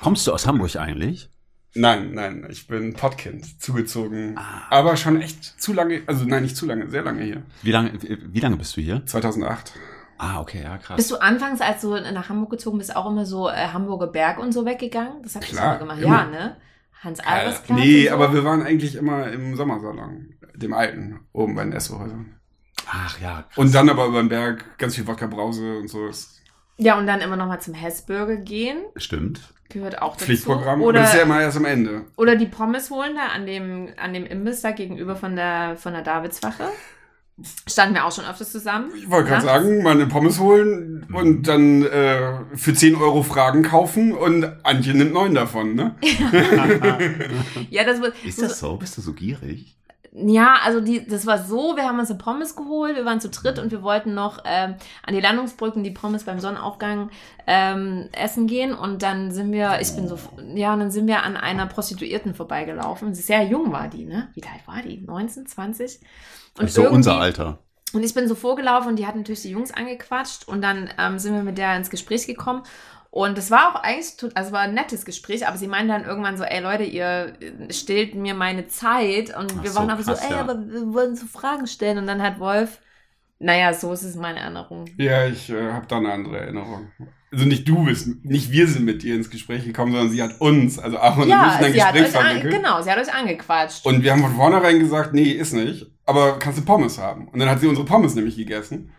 Kommst 0.00 0.26
du 0.26 0.32
aus 0.32 0.46
Hamburg 0.46 0.76
eigentlich? 0.76 1.28
Nein, 1.74 2.12
nein, 2.12 2.46
ich 2.50 2.66
bin 2.66 2.92
Pottkind, 2.92 3.60
zugezogen. 3.60 4.36
Ah. 4.36 4.66
Aber 4.70 4.96
schon 4.96 5.20
echt 5.20 5.42
zu 5.60 5.72
lange, 5.72 6.02
also 6.06 6.24
nein, 6.26 6.42
nicht 6.42 6.56
zu 6.56 6.66
lange, 6.66 6.90
sehr 6.90 7.02
lange 7.02 7.24
hier. 7.24 7.42
Wie 7.62 7.70
lange, 7.70 7.92
wie 8.00 8.40
lange 8.40 8.56
bist 8.56 8.76
du 8.76 8.82
hier? 8.82 9.04
2008. 9.06 9.72
Ah, 10.24 10.40
okay, 10.40 10.62
ja, 10.62 10.78
krass. 10.78 10.96
Bist 10.96 11.10
du 11.10 11.16
anfangs, 11.16 11.60
als 11.60 11.80
du 11.80 11.98
nach 11.98 12.28
Hamburg 12.28 12.50
gezogen 12.50 12.78
bist, 12.78 12.94
auch 12.94 13.10
immer 13.10 13.26
so 13.26 13.48
äh, 13.48 13.66
Hamburger 13.72 14.06
Berg 14.06 14.38
und 14.38 14.52
so 14.52 14.64
weggegangen? 14.64 15.20
Das 15.24 15.34
ich 15.34 15.40
Klar, 15.40 15.80
immer 15.80 15.96
gemacht. 15.96 15.98
immer. 16.00 16.16
Ja, 16.16 16.26
ne? 16.26 16.56
Hans-Albers-Platz 17.02 17.80
nee, 17.80 18.02
und 18.02 18.08
so. 18.08 18.14
aber 18.14 18.32
wir 18.32 18.44
waren 18.44 18.62
eigentlich 18.62 18.94
immer 18.94 19.26
im 19.32 19.56
Sommersalon, 19.56 20.34
dem 20.54 20.74
alten, 20.74 21.18
oben 21.32 21.56
bei 21.56 21.64
den 21.64 21.72
Esso-Häusern. 21.72 22.36
Ach 22.86 23.18
ja, 23.20 23.42
krass. 23.42 23.58
Und 23.58 23.74
dann 23.74 23.90
aber 23.90 24.06
über 24.06 24.22
den 24.22 24.28
Berg 24.28 24.78
ganz 24.78 24.94
viel 24.94 25.08
Wodka-Brause 25.08 25.78
und 25.78 25.88
so. 25.88 26.08
Ja, 26.76 26.96
und 26.96 27.08
dann 27.08 27.20
immer 27.20 27.34
noch 27.34 27.48
mal 27.48 27.58
zum 27.58 27.74
Hessburger 27.74 28.36
gehen. 28.36 28.78
Stimmt. 28.94 29.40
Gehört 29.70 30.00
auch 30.02 30.12
dazu. 30.12 30.26
Pflichtprogramm. 30.26 30.78
aber 30.78 30.84
Oder, 30.84 31.00
das 31.00 31.10
ist 31.10 31.16
ja 31.16 31.22
immer 31.22 31.40
erst 31.40 31.56
am 31.56 31.64
Ende. 31.64 32.04
oder 32.16 32.36
die 32.36 32.46
Pommes 32.46 32.90
holen 32.90 33.16
da 33.16 33.34
an 33.34 33.44
dem, 33.44 33.88
an 33.96 34.12
dem 34.14 34.24
Imbiss 34.24 34.60
da 34.60 34.70
gegenüber 34.70 35.16
von 35.16 35.34
der, 35.34 35.76
von 35.78 35.94
der 35.94 36.02
Davidswache. 36.02 36.68
Standen 37.66 37.94
wir 37.94 38.04
auch 38.04 38.12
schon 38.12 38.24
öfters 38.24 38.52
zusammen. 38.52 38.92
Ich 38.96 39.10
wollte 39.10 39.30
gerade 39.30 39.46
nachts. 39.46 39.64
sagen, 39.64 39.82
mal 39.82 39.92
eine 39.92 40.06
Pommes 40.06 40.38
holen 40.38 41.06
und 41.12 41.48
dann 41.48 41.82
äh, 41.82 42.34
für 42.54 42.74
10 42.74 42.94
Euro 42.96 43.22
Fragen 43.22 43.62
kaufen 43.62 44.12
und 44.12 44.44
Antje 44.64 44.94
nimmt 44.94 45.12
neun 45.14 45.34
davon, 45.34 45.74
ne? 45.74 45.94
Ja, 47.70 47.84
das, 47.84 48.00
war- 48.00 48.12
Ist 48.24 48.40
das 48.42 48.58
so? 48.58 48.76
Bist 48.76 48.96
du 48.98 49.00
so 49.02 49.12
gierig? 49.12 49.74
Ja, 50.14 50.56
also 50.62 50.82
die, 50.82 51.06
das 51.06 51.24
war 51.24 51.42
so, 51.42 51.74
wir 51.74 51.84
haben 51.84 51.98
uns 51.98 52.10
eine 52.10 52.18
Pommes 52.18 52.54
geholt, 52.54 52.96
wir 52.96 53.06
waren 53.06 53.20
zu 53.20 53.30
dritt 53.30 53.58
und 53.58 53.70
wir 53.70 53.82
wollten 53.82 54.12
noch 54.12 54.40
ähm, 54.44 54.74
an 55.02 55.14
die 55.14 55.20
Landungsbrücken 55.20 55.82
die 55.82 55.90
Pommes 55.90 56.24
beim 56.24 56.38
Sonnenaufgang 56.38 57.08
ähm, 57.46 58.10
essen 58.12 58.46
gehen 58.46 58.74
und 58.74 59.02
dann 59.02 59.30
sind 59.30 59.52
wir, 59.52 59.80
ich 59.80 59.94
bin 59.96 60.08
so, 60.08 60.18
ja, 60.54 60.74
und 60.74 60.80
dann 60.80 60.90
sind 60.90 61.06
wir 61.06 61.22
an 61.22 61.38
einer 61.38 61.64
Prostituierten 61.64 62.34
vorbeigelaufen. 62.34 63.14
Sehr 63.14 63.42
jung 63.44 63.72
war 63.72 63.88
die, 63.88 64.04
ne? 64.04 64.28
Wie 64.34 64.42
alt 64.42 64.66
war 64.66 64.82
die? 64.82 65.00
19, 65.00 65.46
20? 65.46 66.00
Und 66.58 66.70
so 66.70 66.82
irgendwie- 66.82 66.96
unser 66.96 67.16
Alter. 67.18 67.58
Und 67.94 68.02
ich 68.02 68.12
bin 68.12 68.28
so 68.28 68.34
vorgelaufen 68.34 68.88
und 68.90 68.98
die 68.98 69.06
hat 69.06 69.16
natürlich 69.16 69.42
die 69.42 69.50
Jungs 69.50 69.72
angequatscht 69.72 70.46
und 70.46 70.60
dann 70.62 70.90
ähm, 70.98 71.18
sind 71.18 71.34
wir 71.34 71.42
mit 71.42 71.56
der 71.56 71.74
ins 71.76 71.88
Gespräch 71.90 72.26
gekommen. 72.26 72.62
Und 73.14 73.36
es 73.36 73.50
war 73.50 73.68
auch 73.76 73.82
eigentlich, 73.82 74.14
also 74.34 74.52
war 74.52 74.60
ein 74.60 74.72
nettes 74.72 75.04
Gespräch, 75.04 75.46
aber 75.46 75.58
sie 75.58 75.66
meinte 75.68 75.92
dann 75.92 76.06
irgendwann 76.06 76.38
so, 76.38 76.44
ey 76.44 76.62
Leute, 76.62 76.84
ihr 76.84 77.34
äh, 77.40 77.70
stillt 77.70 78.14
mir 78.14 78.32
meine 78.32 78.68
Zeit. 78.68 79.36
Und 79.36 79.52
Ach 79.58 79.62
wir 79.62 79.70
so, 79.70 79.80
waren 79.80 79.90
aber 79.90 80.02
so, 80.02 80.12
ey, 80.12 80.30
ja. 80.30 80.40
aber 80.40 80.56
wir 80.66 80.94
wollen 80.94 81.14
so 81.14 81.26
Fragen 81.26 81.66
stellen. 81.66 81.98
Und 81.98 82.06
dann 82.06 82.22
hat 82.22 82.40
Wolf, 82.40 82.80
naja, 83.38 83.74
so 83.74 83.92
ist 83.92 84.02
es 84.02 84.16
meine 84.16 84.40
Erinnerung. 84.40 84.86
Ja, 84.96 85.26
ich 85.26 85.50
äh, 85.50 85.72
habe 85.72 85.84
da 85.86 85.98
eine 85.98 86.10
andere 86.10 86.38
Erinnerung. 86.38 86.90
Also 87.30 87.44
nicht 87.44 87.68
du 87.68 87.84
bist, 87.84 88.24
nicht 88.24 88.50
wir 88.50 88.66
sind 88.66 88.86
mit 88.86 89.04
ihr 89.04 89.14
ins 89.14 89.28
Gespräch 89.28 89.64
gekommen, 89.66 89.92
sondern 89.92 90.10
sie 90.10 90.22
hat 90.22 90.40
uns, 90.40 90.78
also 90.78 90.96
Aaron 90.98 91.24
und 91.24 91.28
mich 91.28 91.36
Ja, 91.36 91.58
in 91.58 91.64
ein 91.66 91.72
Gespräch 91.74 92.02
euch 92.08 92.16
an, 92.18 92.26
verwickelt. 92.28 92.54
genau, 92.54 92.80
sie 92.80 92.90
hat 92.90 92.98
euch 92.98 93.12
angequatscht. 93.12 93.84
Und 93.84 94.02
wir 94.02 94.12
haben 94.12 94.22
von 94.22 94.36
vornherein 94.36 94.78
gesagt, 94.78 95.12
nee, 95.12 95.32
ist 95.32 95.52
nicht. 95.52 95.86
Aber 96.06 96.38
kannst 96.38 96.58
du 96.60 96.64
Pommes 96.64 96.98
haben? 96.98 97.28
Und 97.28 97.38
dann 97.40 97.50
hat 97.50 97.60
sie 97.60 97.66
unsere 97.66 97.86
Pommes 97.86 98.14
nämlich 98.14 98.36
gegessen. 98.36 98.92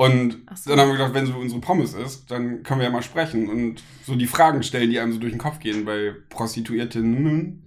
Und 0.00 0.38
so. 0.54 0.70
dann 0.70 0.80
haben 0.80 0.88
wir 0.88 0.96
gedacht, 0.96 1.12
wenn 1.12 1.26
so 1.26 1.34
unsere 1.36 1.60
Pommes 1.60 1.92
ist, 1.92 2.30
dann 2.30 2.62
können 2.62 2.80
wir 2.80 2.86
ja 2.86 2.90
mal 2.92 3.02
sprechen 3.02 3.50
und 3.50 3.82
so 4.02 4.16
die 4.16 4.26
Fragen 4.26 4.62
stellen, 4.62 4.88
die 4.88 4.98
einem 4.98 5.12
so 5.12 5.18
durch 5.18 5.32
den 5.32 5.38
Kopf 5.38 5.58
gehen 5.58 5.84
bei 5.84 6.14
Prostituiertinnen. 6.30 7.64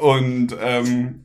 Und 0.00 0.56
ähm, 0.58 1.24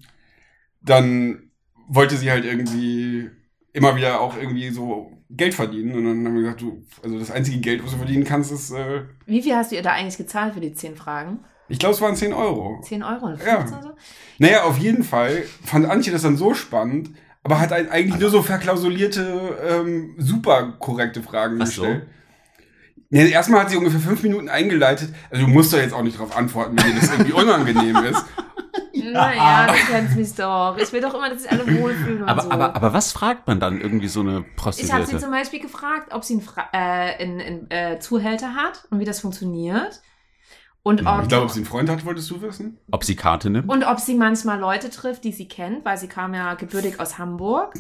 dann 0.82 1.52
wollte 1.88 2.18
sie 2.18 2.30
halt 2.30 2.44
irgendwie 2.44 3.30
immer 3.72 3.96
wieder 3.96 4.20
auch 4.20 4.36
irgendwie 4.36 4.70
so 4.72 5.14
Geld 5.30 5.54
verdienen. 5.54 5.96
Und 5.96 6.04
dann 6.04 6.26
haben 6.26 6.36
wir 6.36 6.42
gesagt, 6.42 6.62
du, 6.62 6.84
also 7.04 7.18
das 7.18 7.32
einzige 7.32 7.60
Geld, 7.60 7.82
was 7.82 7.92
du 7.92 7.98
verdienen 7.98 8.26
kannst, 8.26 8.52
ist, 8.52 8.72
äh, 8.72 9.04
Wie 9.26 9.42
viel 9.42 9.56
hast 9.56 9.72
du 9.72 9.76
ihr 9.78 9.82
da 9.82 9.94
eigentlich 9.94 10.18
gezahlt 10.18 10.54
für 10.54 10.60
die 10.60 10.74
zehn 10.74 10.96
Fragen? 10.98 11.40
ich 11.70 11.80
glaube, 11.80 11.96
es 11.96 12.02
waren 12.02 12.18
10 12.18 12.34
Euro. 12.34 12.82
10 12.84 13.02
Euro 13.02 13.28
oder 13.28 13.46
Ja. 13.46 13.60
15 13.62 13.78
oder 13.78 13.88
so? 13.88 13.94
Naja, 14.40 14.64
auf 14.64 14.78
jeden 14.78 15.04
Fall 15.06 15.44
fand 15.64 15.86
Antje 15.86 16.12
das 16.12 16.24
dann 16.24 16.36
so 16.36 16.54
spannend, 16.54 17.12
aber 17.44 17.60
hat 17.60 17.72
ein- 17.74 17.90
eigentlich 17.90 18.20
nur 18.20 18.30
so 18.30 18.42
verklausulierte, 18.42 19.58
ähm, 19.68 20.16
super 20.18 20.74
korrekte 20.80 21.22
Fragen 21.24 21.60
Ach 21.62 21.66
so. 21.68 21.82
gestellt. 21.84 22.08
Nee, 23.14 23.30
erstmal 23.30 23.62
hat 23.62 23.70
sie 23.70 23.76
ungefähr 23.78 24.00
fünf 24.00 24.24
Minuten 24.24 24.48
eingeleitet. 24.48 25.14
Also 25.30 25.46
du 25.46 25.52
musst 25.52 25.74
doch 25.74 25.78
jetzt 25.80 25.94
auch 25.94 26.02
nicht 26.04 26.18
drauf 26.18 26.36
antworten, 26.38 26.78
wenn 26.78 26.94
dir 26.94 27.00
das 27.02 27.12
irgendwie 27.12 27.34
unangenehm 27.42 27.98
ist. 28.06 28.24
Naja, 29.12 29.68
du 29.68 29.92
kennst 29.92 30.16
mich 30.16 30.34
doch. 30.36 30.78
Ich 30.78 30.94
will 30.94 31.02
doch 31.02 31.14
immer, 31.14 31.30
dass 31.30 31.42
sich 31.44 31.52
alle 31.52 31.66
wohlfühlen 31.82 32.22
und 32.24 32.30
Aber, 32.30 32.42
so. 32.44 32.52
aber, 32.52 32.74
aber 32.76 32.94
was 32.94 33.12
fragt 33.12 33.48
man 33.48 33.60
dann 33.60 33.82
irgendwie 33.82 34.08
so 34.08 34.22
eine 34.22 34.30
Ich 34.32 34.36
habe 34.38 34.46
sie 34.48 34.56
Prostituierte? 34.56 35.18
zum 35.18 35.32
Beispiel 35.32 35.60
gefragt, 35.60 36.14
ob 36.14 36.24
sie 36.24 36.34
einen, 36.36 36.42
Fra 36.42 36.68
äh, 36.72 36.78
einen, 37.22 37.42
einen 37.42 37.72
äh, 37.72 38.00
Zuhälter 38.00 38.56
hat 38.56 38.86
und 38.92 39.00
wie 39.00 39.06
das 39.06 39.20
funktioniert. 39.20 40.02
Und 40.84 41.06
ob, 41.06 41.22
Ich 41.22 41.28
glaube, 41.28 41.46
ob 41.46 41.52
sie 41.52 41.60
einen 41.60 41.66
Freund 41.68 41.90
hat, 41.90 42.06
wolltest 42.06 42.30
du 42.32 42.42
wissen? 42.42 42.78
Ob 42.90 43.04
sie 43.04 43.16
Karte 43.16 43.50
nimmt? 43.50 43.70
und 43.70 43.84
ob 43.84 44.00
sie 44.00 44.16
manchmal 44.16 44.60
Leute 44.60 44.90
trifft, 44.90 45.24
die 45.24 45.32
sie 45.32 45.48
kennt, 45.48 45.86
weil 45.86 45.98
sie 45.98 46.08
kam 46.08 46.34
ja 46.34 46.56
gebürtig 46.56 47.00
aus 47.00 47.18
Hamburg. 47.20 47.76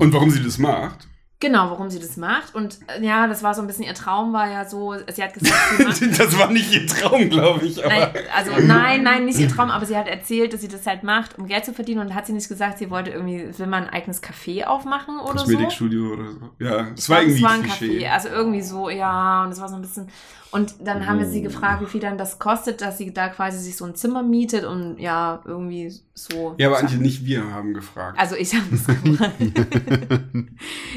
Und 0.00 0.12
warum 0.12 0.30
sie 0.30 0.42
das 0.42 0.58
macht? 0.58 1.06
Genau, 1.44 1.68
warum 1.68 1.90
sie 1.90 2.00
das 2.00 2.16
macht. 2.16 2.54
Und 2.54 2.78
äh, 2.86 3.04
ja, 3.04 3.26
das 3.26 3.42
war 3.42 3.52
so 3.52 3.60
ein 3.60 3.66
bisschen 3.66 3.84
ihr 3.84 3.92
Traum, 3.92 4.32
war 4.32 4.50
ja 4.50 4.64
so, 4.64 4.94
sie 5.12 5.22
hat 5.22 5.34
gesagt, 5.34 5.94
sie 5.94 6.10
das 6.16 6.38
war 6.38 6.50
nicht 6.50 6.72
ihr 6.72 6.86
Traum, 6.86 7.28
glaube 7.28 7.66
ich. 7.66 7.76
Nein, 7.76 8.08
also 8.34 8.52
nein, 8.62 9.02
nein, 9.02 9.26
nicht 9.26 9.38
ihr 9.38 9.48
Traum, 9.50 9.70
aber 9.70 9.84
sie 9.84 9.94
hat 9.94 10.08
erzählt, 10.08 10.54
dass 10.54 10.62
sie 10.62 10.68
das 10.68 10.86
halt 10.86 11.02
macht, 11.02 11.38
um 11.38 11.46
Geld 11.46 11.66
zu 11.66 11.74
verdienen 11.74 12.00
und 12.00 12.14
hat 12.14 12.24
sie 12.26 12.32
nicht 12.32 12.48
gesagt, 12.48 12.78
sie 12.78 12.88
wollte 12.88 13.10
irgendwie, 13.10 13.46
will 13.58 13.66
man 13.66 13.84
ein 13.84 13.90
eigenes 13.90 14.22
Café 14.22 14.64
aufmachen 14.64 15.18
oder 15.20 15.40
so. 15.40 15.44
Kosmetikstudio 15.44 16.14
oder 16.14 16.32
so. 16.32 16.50
Ja, 16.64 16.86
es 16.96 17.10
war 17.10 17.20
irgendwie 17.20 17.36
es 17.36 17.42
war 17.42 17.50
ein 17.52 17.62
Klischee. 17.62 18.06
Café, 18.06 18.10
also 18.10 18.28
irgendwie 18.30 18.62
so, 18.62 18.88
ja, 18.88 19.44
und 19.44 19.52
es 19.52 19.60
war 19.60 19.68
so 19.68 19.74
ein 19.74 19.82
bisschen. 19.82 20.08
Und 20.50 20.76
dann 20.86 21.08
haben 21.08 21.18
wir 21.18 21.26
Oh. 21.26 21.30
sie 21.30 21.42
gefragt, 21.42 21.82
wie 21.82 21.86
viel 21.86 22.00
dann 22.00 22.16
das 22.16 22.38
kostet, 22.38 22.80
dass 22.80 22.96
sie 22.96 23.12
da 23.12 23.28
quasi 23.28 23.58
sich 23.58 23.76
so 23.76 23.84
ein 23.86 23.96
Zimmer 23.96 24.22
mietet 24.22 24.64
und 24.64 24.98
ja, 25.00 25.42
irgendwie 25.44 25.92
so. 26.14 26.54
Ja, 26.58 26.68
aber 26.68 26.78
Antje, 26.78 26.96
nicht 26.98 27.24
wir 27.26 27.52
haben 27.52 27.74
gefragt. 27.74 28.16
Also 28.20 28.36
ich 28.36 28.54
habe 28.54 28.64
es 28.72 28.86
gemacht. 28.86 29.32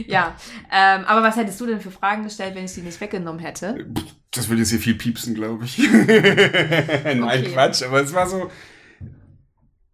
ja, 0.06 0.36
ähm, 0.72 1.03
aber 1.06 1.24
was 1.24 1.36
hättest 1.36 1.60
du 1.60 1.65
denn 1.65 1.79
für 1.82 1.91
Fragen 1.91 2.24
gestellt, 2.24 2.56
wenn 2.56 2.65
ich 2.65 2.74
die 2.74 2.82
nicht 2.82 3.00
weggenommen 3.00 3.39
hätte? 3.39 3.86
Das 4.32 4.50
würde 4.50 4.62
jetzt 4.62 4.70
hier 4.72 4.79
viel 4.79 4.96
piepsen, 4.96 5.34
glaube 5.36 5.65
ich. 5.65 5.77
Nein, 5.89 7.24
Okay. 7.24 7.51
Quatsch, 7.53 7.84
aber 7.84 8.01
es 8.01 8.13
war 8.13 8.27
so. 8.27 8.51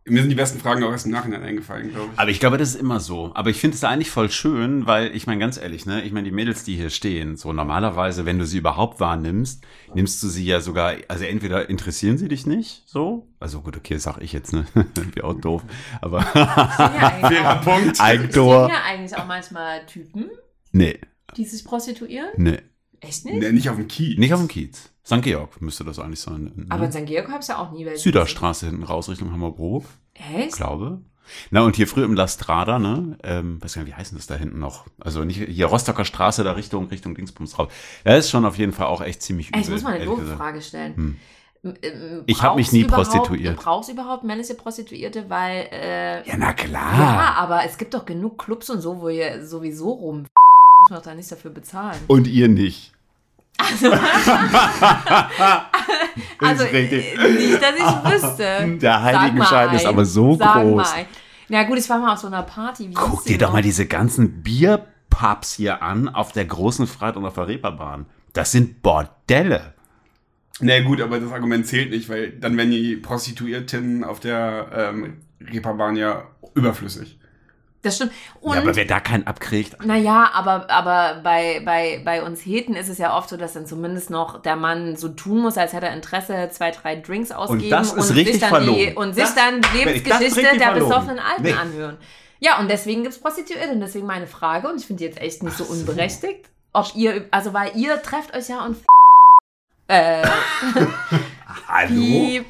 Mir 0.06 0.20
sind 0.22 0.30
die 0.30 0.36
besten 0.36 0.60
Fragen 0.60 0.84
auch 0.84 0.92
erst 0.92 1.06
im 1.06 1.14
Nachhinein 1.14 1.44
eingefallen, 1.44 1.92
glaube 1.92 2.10
ich. 2.14 2.20
Aber 2.20 2.30
ich 2.30 2.42
glaube, 2.42 2.58
das 2.58 2.70
ist 2.70 2.76
immer 2.82 3.00
so. 3.00 3.32
Aber 3.36 3.50
ich 3.50 3.58
finde 3.62 3.76
es 3.78 3.84
eigentlich 3.86 4.12
voll 4.12 4.30
schön, 4.30 4.86
weil 4.86 5.16
ich 5.16 5.28
meine, 5.28 5.40
ganz 5.40 5.58
ehrlich, 5.58 5.86
ne, 5.86 6.02
ich 6.04 6.12
meine, 6.12 6.26
die 6.26 6.36
Mädels, 6.36 6.66
die 6.66 6.76
hier 6.76 6.90
stehen, 6.90 7.38
so 7.38 7.54
normalerweise, 7.54 8.26
wenn 8.26 8.38
du 8.38 8.46
sie 8.46 8.58
überhaupt 8.58 9.00
wahrnimmst, 9.00 9.64
nimmst 9.94 10.22
du 10.22 10.28
sie 10.28 10.46
ja 10.46 10.60
sogar, 10.60 10.96
also 11.08 11.24
entweder 11.24 11.70
interessieren 11.70 12.18
sie 12.18 12.28
dich 12.28 12.46
nicht, 12.46 12.84
so, 12.86 13.30
also 13.40 13.62
gut, 13.62 13.78
okay, 13.78 13.96
sag 13.98 14.18
ich 14.22 14.34
jetzt, 14.34 14.52
ne, 14.52 14.66
wie 15.14 15.22
auch 15.22 15.40
doof, 15.40 15.64
aber 16.02 16.20
ja 16.36 17.10
Fairer 17.22 17.56
Punkt. 17.62 18.02
Eigentor. 18.02 18.68
ja 18.70 18.84
eigentlich 18.86 19.16
auch 19.18 19.26
manchmal 19.26 19.86
Typen, 19.86 20.30
Nee, 20.74 21.00
die 21.38 21.46
sich 21.46 21.64
prostituieren. 21.64 22.28
nee, 22.36 22.58
Echt 23.00 23.24
nicht? 23.26 23.40
Nee, 23.40 23.52
nicht 23.54 23.70
auf 23.70 23.78
dem 23.78 23.88
Kiez. 23.88 24.18
nicht 24.18 24.34
auf 24.34 24.40
dem 24.42 24.50
Kiez. 24.50 24.90
St. 25.06 25.22
Georg 25.22 25.62
müsste 25.62 25.84
das 25.84 26.00
eigentlich 26.00 26.22
sein. 26.22 26.52
Ne? 26.56 26.66
Aber 26.70 26.86
in 26.86 26.92
St. 26.92 27.06
Georg 27.06 27.28
habe 27.30 27.40
ich 27.42 27.48
ja 27.48 27.58
auch 27.58 27.72
nie 27.72 27.86
welche. 27.86 28.02
Süderstraße 28.02 28.66
hinten 28.68 28.84
raus 28.84 29.10
Richtung 29.10 29.32
Hammerbrook, 29.32 29.86
Echt? 30.14 30.54
glaube. 30.56 31.00
Na, 31.52 31.62
und 31.62 31.76
hier 31.78 31.88
früher 31.88 32.04
im 32.06 32.16
La 32.16 32.28
Strada, 32.28 32.80
ne, 32.80 33.18
ähm, 33.24 33.62
weiß 33.64 33.76
gar 33.76 33.84
nicht, 33.84 33.92
wie 33.92 33.96
heißt 33.96 34.12
denn 34.12 34.18
das 34.18 34.28
da 34.28 34.36
hinten 34.36 34.60
noch? 34.60 34.86
Also 35.00 35.24
nicht, 35.24 35.38
hier 35.42 35.68
Rostocker 35.68 36.04
Straße, 36.04 36.44
da 36.44 36.52
Richtung, 36.52 36.88
Richtung 36.88 37.16
Dingsbums 37.16 37.58
raus. 37.58 37.72
Da 38.04 38.16
ist 38.18 38.30
schon 38.30 38.46
auf 38.46 38.58
jeden 38.58 38.74
Fall 38.74 38.88
auch 38.88 39.02
echt 39.02 39.22
ziemlich 39.22 39.50
übel. 39.50 39.62
Ich 39.62 39.70
muss 39.70 39.84
mal 39.84 39.94
eine 39.94 40.06
doofe. 40.06 40.36
Frage 40.36 40.62
stellen. 40.62 40.96
Hm. 40.96 41.18
M- 41.64 41.74
ähm, 41.82 42.24
Ich 42.26 42.42
hab 42.44 42.58
mich 42.58 42.74
nie 42.74 42.84
du 42.84 42.90
prostituiert. 42.90 43.58
Du 43.58 43.62
brauchst 43.64 43.90
überhaupt 43.90 44.26
männliche 44.26 44.54
Prostituierte, 44.54 45.30
weil 45.30 45.68
äh, 45.72 46.28
Ja, 46.28 46.36
na 46.38 46.52
klar. 46.52 46.98
Ja, 47.00 47.34
aber 47.38 47.64
es 47.66 47.78
gibt 47.78 47.94
doch 47.94 48.06
genug 48.06 48.38
Clubs 48.38 48.70
und 48.70 48.82
so, 48.82 49.00
wo 49.00 49.08
ihr 49.08 49.46
sowieso 49.46 49.92
rum 49.92 50.26
muss 50.80 50.90
man 50.90 51.00
doch 51.00 51.06
da 51.06 51.16
nicht 51.16 51.32
dafür 51.32 51.52
bezahlen. 51.52 51.98
Und 52.08 52.28
ihr 52.28 52.50
nicht. 52.50 52.93
Also 53.58 53.90
richtig. 56.74 57.18
äh, 57.18 57.32
nicht, 57.32 57.62
dass 57.62 57.76
ich 57.76 58.12
wüsste. 58.12 58.78
Der 58.82 59.02
Heiligenschein 59.02 59.76
ist 59.76 59.86
aber 59.86 60.06
so 60.06 60.36
Sag 60.36 60.62
groß. 60.62 60.92
Mal. 60.92 61.06
Na 61.50 61.64
gut, 61.64 61.78
ich 61.78 61.90
war 61.90 62.00
mal 62.00 62.14
auf 62.14 62.20
so 62.20 62.28
einer 62.28 62.44
Party. 62.44 62.90
Wie 62.90 62.94
Guck 62.94 63.26
dir 63.26 63.38
doch 63.38 63.48
noch? 63.48 63.54
mal 63.54 63.62
diese 63.62 63.86
ganzen 63.86 64.42
Bierpubs 64.44 65.54
hier 65.54 65.82
an 65.82 66.10
auf 66.10 66.32
der 66.32 66.46
großen 66.46 66.88
Freit- 66.88 67.18
und 67.18 67.26
auf 67.26 67.36
der 67.36 67.48
Reeperbahn. 67.48 68.06
Das 68.34 68.52
sind 68.52 68.82
Bordelle. 68.82 69.74
Na 70.60 70.80
gut, 70.82 71.02
aber 71.02 71.20
das 71.20 71.32
Argument 71.32 71.66
zählt 71.68 71.92
nicht, 71.92 72.10
weil 72.10 72.32
dann 72.32 72.58
wären 72.58 72.72
die 72.72 72.96
Prostituierten 72.96 74.04
auf 74.04 74.20
der 74.20 74.68
ähm, 74.74 75.18
Reeperbahn 75.42 75.96
ja 75.96 76.24
überflüssig. 76.56 77.20
Das 77.84 77.98
stimmt. 77.98 78.12
Und 78.42 78.56
ja, 78.56 78.62
aber 78.62 78.76
wer 78.76 78.86
da 78.86 79.00
keinen 79.02 79.28
abkriegt. 79.28 79.86
Naja, 79.86 80.32
aber, 80.34 80.70
aber 80.70 81.20
bei, 81.22 81.62
bei, 81.66 82.02
bei 82.04 82.24
uns 82.24 82.40
Heten 82.46 82.76
ist 82.76 82.88
es 82.90 82.98
ja 82.98 83.16
oft 83.16 83.30
so, 83.30 83.36
dass 83.38 83.54
dann 83.54 83.66
zumindest 83.68 84.10
noch 84.10 84.42
der 84.42 84.56
Mann 84.56 84.96
so 84.96 85.10
tun 85.10 85.42
muss, 85.42 85.58
als 85.58 85.74
hätte 85.74 85.88
er 85.88 85.94
Interesse, 85.94 86.50
zwei, 86.52 86.72
drei 86.72 86.96
Drinks 86.96 87.32
ausgeben 87.32 87.70
das 87.70 87.92
ist 87.94 88.08
sich 88.08 88.16
richtig 88.18 88.40
dann 88.40 88.66
die, 88.66 88.94
und 88.96 89.14
sich 89.14 89.24
Das- 89.26 89.36
dann 89.36 89.56
die 89.56 89.62
das 89.62 89.76
ist 89.76 90.06
Lebensgeschichte 90.08 90.58
der 90.58 90.68
verlogen. 90.72 90.90
besoffenen 90.90 91.20
Alten 91.20 91.44
Nee. 91.44 91.54
anhören. 91.54 91.98
Ja, 92.40 92.60
und 92.60 92.70
deswegen 92.70 93.04
gibt's 93.04 93.20
Prostituierte. 93.20 93.72
Und 93.74 93.82
deswegen 93.82 94.06
meine 94.08 94.28
Frage, 94.28 94.68
und 94.70 94.80
ich 94.80 94.86
finde 94.88 95.00
die 95.04 95.06
jetzt 95.10 95.22
echt 95.22 95.44
nicht 95.44 95.58
so 95.58 95.64
unberechtigt, 95.66 96.50
ob 96.74 96.88
ihr, 96.96 97.26
also 97.32 97.54
weil 97.54 97.72
ihr 97.76 98.02
trefft 98.02 98.34
euch 98.36 98.48
ja 98.50 98.64
und 98.66 98.78
äh, 99.90 100.26
Hallo? 101.68 101.90
piep. 101.90 102.46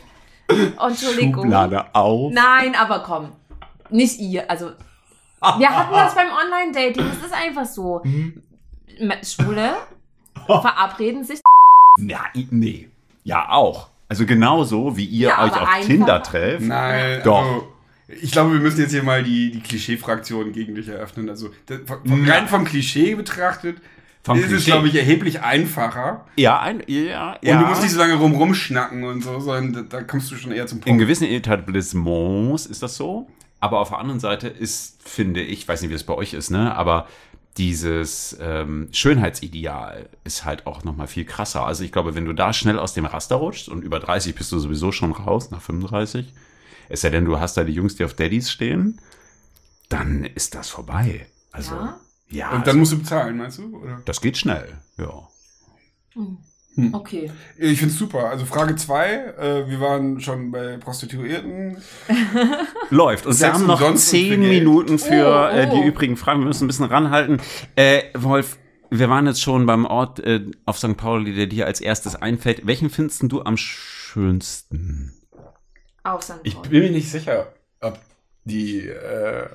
Entschuldigung. 0.80 1.44
Schublade 1.46 1.86
auf. 1.96 2.32
Nein, 2.32 2.76
aber 2.76 3.00
komm. 3.00 3.32
Nicht 3.90 4.20
ihr, 4.20 4.50
also 4.50 4.72
wir 5.60 5.70
hatten 5.70 5.94
das 5.94 6.16
beim 6.16 6.28
Online-Dating, 6.28 7.06
das 7.10 7.26
ist 7.28 7.34
einfach 7.34 7.66
so. 7.66 8.02
Mhm. 8.04 8.42
Schwule 9.24 9.76
verabreden 10.46 11.24
sich. 11.24 11.42
Ja, 12.00 12.22
nee. 12.52 12.90
Ja, 13.24 13.50
auch. 13.50 13.90
Also 14.10 14.26
genauso, 14.26 14.96
wie 14.98 15.06
ihr 15.06 15.30
Ja, 15.30 15.44
euch 15.46 15.52
auf 15.52 15.68
einfach- 15.68 15.80
Tinder 15.88 16.24
trefft. 16.24 16.66
Nein, 16.68 17.22
Doch. 17.24 17.42
Also, 17.42 17.68
ich 18.22 18.32
glaube, 18.32 18.54
wir 18.54 18.60
müssen 18.60 18.80
jetzt 18.82 18.92
hier 18.92 19.02
mal 19.04 19.24
die, 19.24 19.50
die 19.52 19.62
Klischee-Fraktion 19.62 20.52
gegen 20.52 20.76
dich 20.76 20.88
eröffnen. 20.88 21.30
Also 21.30 21.50
das, 21.66 21.80
von, 21.88 22.06
von, 22.06 22.26
Ja. 22.26 22.34
rein 22.36 22.48
vom 22.48 22.64
Klischee 22.66 23.16
betrachtet 23.16 23.78
Vom 24.24 24.38
ist 24.38 24.44
es, 24.46 24.50
Klischee. 24.50 24.72
glaube 24.72 24.88
ich, 24.90 24.96
erheblich 24.96 25.42
einfacher. 25.42 26.26
Ja, 26.36 26.60
ein, 26.60 26.84
ja, 26.88 27.32
Und 27.34 27.44
du 27.62 27.66
musst 27.68 27.82
nicht 27.82 27.92
so 27.92 28.00
lange 28.00 28.16
rum 28.16 28.34
rumschnacken 28.36 29.04
und 29.04 29.24
so, 29.24 29.40
sondern 29.40 29.74
da, 29.90 29.98
da 30.00 30.04
kommst 30.04 30.30
du 30.32 30.36
schon 30.36 30.52
eher 30.52 30.68
zum 30.68 30.80
In 30.80 30.84
Punkt. 30.84 31.00
gewissen 31.00 31.26
Etablissements 31.28 32.66
ist 32.68 32.84
das 32.84 32.96
so. 32.98 33.28
Aber 33.64 33.80
auf 33.80 33.90
der 33.90 34.00
anderen 34.00 34.20
Seite 34.20 34.50
ist, 34.50 35.02
finde 35.08 35.42
ich, 35.42 35.66
weiß 35.66 35.82
nicht, 35.82 35.90
wie 35.90 35.94
das 35.94 36.04
bei 36.04 36.14
euch 36.16 36.34
ist, 36.34 36.50
ne, 36.52 36.76
aber 36.76 37.08
dieses 37.56 38.36
ähm, 38.42 38.90
Schönheitsideal 38.92 40.10
ist 40.26 40.44
halt 40.44 40.68
auch 40.68 40.84
noch 40.84 40.98
mal 40.98 41.08
viel 41.08 41.24
krasser. 41.24 41.66
Also 41.66 41.86
ich 41.86 41.94
glaube, 41.94 42.14
wenn 42.14 42.26
du 42.26 42.34
da 42.34 42.52
schnell 42.52 42.78
aus 42.78 42.94
dem 42.94 43.06
Raster 43.06 43.38
rutschst 43.38 43.70
und 43.70 43.82
über 43.82 44.02
30 44.02 44.36
bist 44.36 44.52
du 44.52 44.60
sowieso 44.60 44.92
schon 44.92 45.14
raus, 45.14 45.50
nach 45.50 45.62
35, 45.62 46.34
es 46.90 47.02
sei 47.02 47.10
denn, 47.10 47.24
du 47.24 47.40
hast 47.40 47.56
da 47.56 47.64
die 47.64 47.72
Jungs, 47.72 47.96
die 47.96 48.04
auf 48.04 48.14
Daddys 48.16 48.52
stehen, 48.52 49.00
dann 49.88 50.26
ist 50.26 50.56
das 50.56 50.68
vorbei. 50.68 51.26
Also, 51.54 51.74
Ja? 51.76 52.00
ja, 52.30 52.50
Und 52.50 52.68
dann 52.68 52.80
also, 52.80 52.80
musst 52.80 52.92
du 52.92 52.98
bezahlen, 52.98 53.38
meinst 53.38 53.60
du? 53.60 53.78
Oder? 53.78 54.02
das 54.04 54.20
geht 54.20 54.38
schnell, 54.38 54.78
ja. 54.98 55.26
Hm. 56.16 56.38
Hm. 56.76 56.94
Okay. 56.94 57.32
Ich 57.58 57.80
find's 57.80 57.98
super. 57.98 58.30
Also 58.30 58.46
Frage 58.46 58.76
zwei, 58.76 59.14
äh, 59.38 59.70
wir 59.70 59.80
waren 59.80 60.20
schon 60.20 60.52
bei 60.52 60.78
Prostituierten. 60.78 61.78
Läuft. 62.90 63.26
Und 63.26 63.32
wir 63.34 63.36
Sex 63.36 63.54
haben 63.54 63.68
noch 63.68 63.96
zehn. 63.96 64.40
Minuten 64.40 64.98
für 64.98 65.50
Oh, 65.52 65.56
Äh, 65.56 65.70
die 65.70 65.76
oh. 65.78 65.84
übrigen 65.84 66.18
Fragen. 66.18 66.40
Wir 66.40 66.48
müssen 66.48 66.64
ein 66.66 66.68
bisschen 66.68 66.86
ranhalten. 66.86 67.40
Äh, 67.76 68.04
Wolf, 68.16 68.58
wir 68.90 69.08
waren 69.10 69.28
jetzt 69.28 69.42
schon 69.42 69.66
beim 69.68 69.86
Ort 69.86 70.20
äh, 70.22 70.46
auf 70.66 70.78
St. 70.80 70.98
Pauli, 70.98 71.34
der 71.36 71.48
dir 71.48 71.68
als 71.68 71.80
erstes 71.80 72.16
einfällt. 72.16 72.66
Welchen 72.66 72.90
findest 72.90 73.24
du 73.32 73.42
am 73.44 73.56
schönsten? 73.58 75.14
Auch 76.04 76.22
St. 76.22 76.34
Ich 76.44 76.56
Pauli. 76.56 76.70
bin 76.70 76.84
mir 76.84 76.92
nicht 76.92 77.10
sicher, 77.12 77.54
ob 77.82 78.00
die 78.46 78.88
äh, 78.88 79.46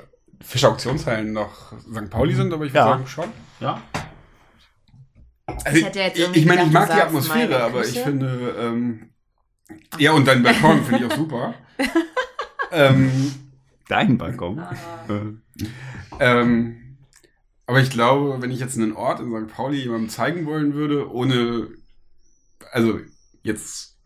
Fischauktionshallen 0.40 1.32
noch 1.32 1.72
St. 1.80 2.10
Pauli 2.10 2.34
sind, 2.34 2.52
aber 2.52 2.64
ich 2.64 2.72
würde 2.72 2.78
Ja. 2.78 2.92
sagen 2.92 3.06
schon. 3.06 3.25
Ja. 3.60 3.82
Also, 5.49 5.78
Ich 5.78 5.85
hätte 5.85 5.99
jetzt 5.99 6.17
ich, 6.17 6.23
irgendwie 6.23 6.40
ich 6.40 6.47
meine, 6.47 6.64
ich 6.64 6.71
mag 6.71 6.87
die 6.93 7.00
Atmosphäre, 7.00 7.49
meine 7.49 7.64
aber 7.64 7.85
ich 7.85 7.99
finde, 7.99 8.55
ähm, 8.61 9.11
ja, 9.99 10.12
und 10.12 10.26
dein 10.26 10.43
Balkon 10.43 10.85
finde 10.85 11.05
ich 11.05 11.12
auch 11.12 11.17
super. 11.17 11.55
ähm, 12.73 13.33
Dein 13.88 14.19
Balkon. 14.19 14.59
Ah. 14.59 14.75
Äh, 15.09 15.33
ähm, 16.21 16.99
aber 17.67 17.81
ich 17.81 17.90
glaube, 17.90 18.40
wenn 18.40 18.50
ich 18.50 18.61
jetzt 18.61 18.76
einen 18.76 18.93
Ort 18.93 19.21
in 19.21 19.31
St. 19.31 19.52
Pauli 19.52 19.78
jemandem 19.78 20.11
zeigen 20.11 20.47
wollen 20.47 20.75
würde, 20.75 21.11
ohne, 21.11 21.69
also 22.71 23.00
jetzt, 23.43 23.99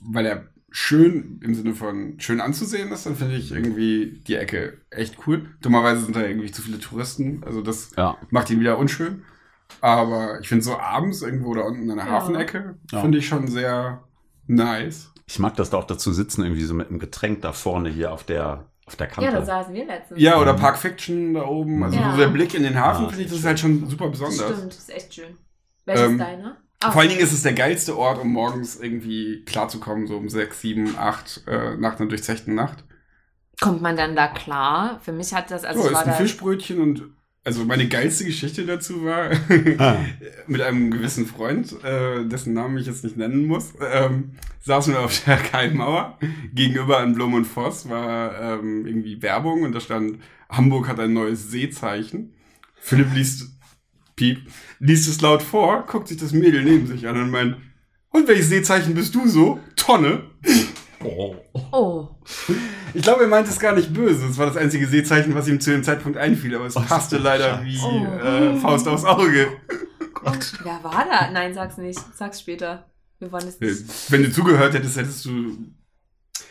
weil 0.00 0.26
er 0.26 0.48
schön 0.70 1.40
im 1.42 1.54
Sinne 1.54 1.74
von 1.74 2.18
schön 2.18 2.40
anzusehen 2.40 2.90
ist, 2.90 3.06
dann 3.06 3.16
finde 3.16 3.36
ich 3.36 3.52
irgendwie 3.52 4.22
die 4.26 4.34
Ecke 4.34 4.80
echt 4.90 5.26
cool. 5.26 5.54
Dummerweise 5.62 6.02
sind 6.02 6.16
da 6.16 6.26
irgendwie 6.26 6.50
zu 6.50 6.62
viele 6.62 6.80
Touristen, 6.80 7.44
also 7.44 7.62
das 7.62 7.92
ja. 7.96 8.18
macht 8.30 8.50
ihn 8.50 8.60
wieder 8.60 8.78
unschön. 8.78 9.22
Aber 9.80 10.40
ich 10.40 10.48
finde 10.48 10.64
so 10.64 10.76
abends 10.78 11.22
irgendwo 11.22 11.54
da 11.54 11.62
unten 11.62 11.90
an 11.90 11.96
der 11.98 12.06
Ja. 12.06 12.12
Hafenecke, 12.12 12.76
Ja. 12.90 13.00
finde 13.00 13.18
ich 13.18 13.26
schon 13.26 13.48
sehr 13.48 14.04
nice. 14.46 15.12
Ich 15.26 15.38
mag 15.38 15.56
das 15.56 15.70
da 15.70 15.78
auch 15.78 15.84
dazu 15.86 16.12
sitzen, 16.12 16.42
irgendwie 16.42 16.64
so 16.64 16.74
mit 16.74 16.88
einem 16.88 16.98
Getränk 16.98 17.42
da 17.42 17.52
vorne 17.52 17.88
hier 17.88 18.12
auf 18.12 18.24
der, 18.24 18.66
auf 18.86 18.96
der 18.96 19.06
Kante. 19.06 19.30
Ja, 19.30 19.38
da 19.38 19.44
saßen 19.44 19.74
wir 19.74 19.86
letztens. 19.86 20.20
Ja, 20.20 20.38
oder 20.40 20.54
Park 20.54 20.76
Fiction 20.78 21.34
da 21.34 21.46
oben. 21.46 21.82
Also 21.82 21.96
Ja. 21.98 22.12
so 22.12 22.18
der 22.18 22.28
Blick 22.28 22.54
in 22.54 22.62
den 22.62 22.78
Hafen, 22.78 23.04
Ja, 23.04 23.08
finde 23.08 23.24
ich, 23.24 23.30
das 23.30 23.38
ist 23.40 23.44
halt 23.46 23.58
schon 23.60 23.88
super 23.88 24.08
besonders. 24.10 24.36
Stimmt, 24.36 24.66
das 24.72 24.78
ist 24.78 24.90
echt 24.94 25.14
schön. 25.14 25.38
Welches 25.86 26.04
Ähm, 26.04 26.12
ist 26.12 26.20
deiner? 26.20 26.56
Ah, 26.82 26.90
Vor 26.90 27.00
allen 27.00 27.10
Dingen 27.10 27.22
ist 27.22 27.32
es 27.32 27.42
der 27.42 27.54
geilste 27.54 27.96
Ort, 27.96 28.18
um 28.20 28.30
morgens 28.32 28.78
irgendwie 28.78 29.42
klarzukommen, 29.46 30.06
so 30.06 30.16
um 30.18 30.28
sechs, 30.28 30.60
sieben, 30.60 30.96
acht 30.98 31.42
äh, 31.46 31.76
nach 31.78 31.98
einer 31.98 32.08
durchzechten 32.08 32.54
Nacht. 32.54 32.84
Kommt 33.60 33.80
man 33.80 33.96
dann 33.96 34.14
da 34.16 34.26
klar? 34.26 34.98
Für 35.02 35.12
mich 35.12 35.32
hat 35.32 35.50
das, 35.50 35.64
also 35.64 35.80
so, 35.80 35.86
ich 35.90 35.92
ist 35.96 36.06
ein 36.06 36.12
Fischbrötchen 36.14 36.80
und 36.82 37.02
also 37.44 37.64
meine 37.64 37.86
geilste 37.88 38.24
Geschichte 38.24 38.64
dazu 38.64 39.04
war 39.04 39.30
Ah. 39.78 40.04
mit 40.46 40.60
einem 40.62 40.90
gewissen 40.90 41.26
Freund, 41.26 41.72
äh, 41.84 42.24
dessen 42.24 42.54
Namen 42.54 42.78
ich 42.78 42.86
jetzt 42.86 43.04
nicht 43.04 43.16
nennen 43.16 43.46
muss, 43.46 43.74
ähm, 43.92 44.32
saßen 44.62 44.94
wir 44.94 45.00
auf 45.00 45.24
der 45.24 45.36
Keimmauer. 45.36 46.18
Gegenüber 46.54 46.98
an 46.98 47.14
Blum 47.14 47.34
und 47.34 47.44
Voss 47.44 47.88
war 47.88 48.58
ähm, 48.60 48.86
irgendwie 48.86 49.20
Werbung 49.20 49.62
und 49.62 49.72
da 49.74 49.80
stand, 49.80 50.18
Hamburg 50.48 50.88
hat 50.88 50.98
ein 51.00 51.12
neues 51.12 51.50
Seezeichen. 51.50 52.32
Philipp 52.76 53.14
liest, 53.14 53.50
piep, 54.16 54.38
liest 54.78 55.08
es 55.08 55.20
laut 55.20 55.42
vor, 55.42 55.84
guckt 55.86 56.08
sich 56.08 56.16
das 56.16 56.32
Mädel 56.32 56.64
neben 56.64 56.86
sich 56.86 57.06
an 57.06 57.20
und 57.20 57.30
meint, 57.30 57.56
und 58.10 58.28
welches 58.28 58.48
Seezeichen 58.48 58.94
bist 58.94 59.14
du 59.14 59.26
so? 59.26 59.58
Tonne. 59.76 60.22
Oh, 61.04 62.08
Ich 62.94 63.02
glaube, 63.02 63.22
er 63.24 63.28
meint 63.28 63.46
es 63.48 63.58
gar 63.60 63.74
nicht 63.74 63.92
böse. 63.92 64.26
Es 64.26 64.38
war 64.38 64.46
das 64.46 64.56
einzige 64.56 64.86
Seezeichen, 64.86 65.34
was 65.34 65.46
ihm 65.48 65.60
zu 65.60 65.70
dem 65.70 65.84
Zeitpunkt 65.84 66.16
einfiel, 66.18 66.54
aber 66.56 66.66
es 66.66 66.74
passte 66.74 67.18
leider 67.18 67.62
wie 67.64 67.78
Oh. 67.78 68.04
äh, 68.04 68.56
Faust 68.56 68.88
aufs 68.88 69.04
Auge. 69.04 69.48
wer 70.62 70.84
war 70.84 71.04
da? 71.08 71.30
Nein, 71.30 71.52
sag's 71.54 71.76
nicht. 71.76 72.00
Sag's 72.16 72.40
später. 72.40 72.90
Wir 73.18 73.30
wollen 73.32 73.46
es 73.48 73.60
nicht. 73.60 74.10
Wenn 74.10 74.22
du 74.22 74.32
zugehört 74.32 74.74
hättest, 74.74 74.96
hättest 74.96 75.24
du. 75.24 75.56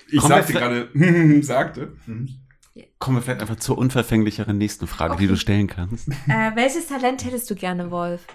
Ich 0.10 0.20
Komm, 0.20 0.30
sagte 0.30 0.54
gerade, 0.54 0.90
sagte. 1.44 1.94
Kommen 3.00 3.18
wir 3.18 3.22
vielleicht 3.22 3.42
einfach 3.42 3.58
zur 3.58 3.78
unverfänglicheren 3.78 4.58
nächsten 4.58 4.88
Frage, 4.88 5.16
die 5.18 5.24
Okay. 5.26 5.28
du 5.34 5.36
stellen 5.38 5.68
kannst. 5.68 6.08
Äh, 6.28 6.52
welches 6.56 6.88
Talent 6.88 7.26
hättest 7.26 7.50
du 7.50 7.56
gerne, 7.56 7.92
Wolf? 7.92 8.26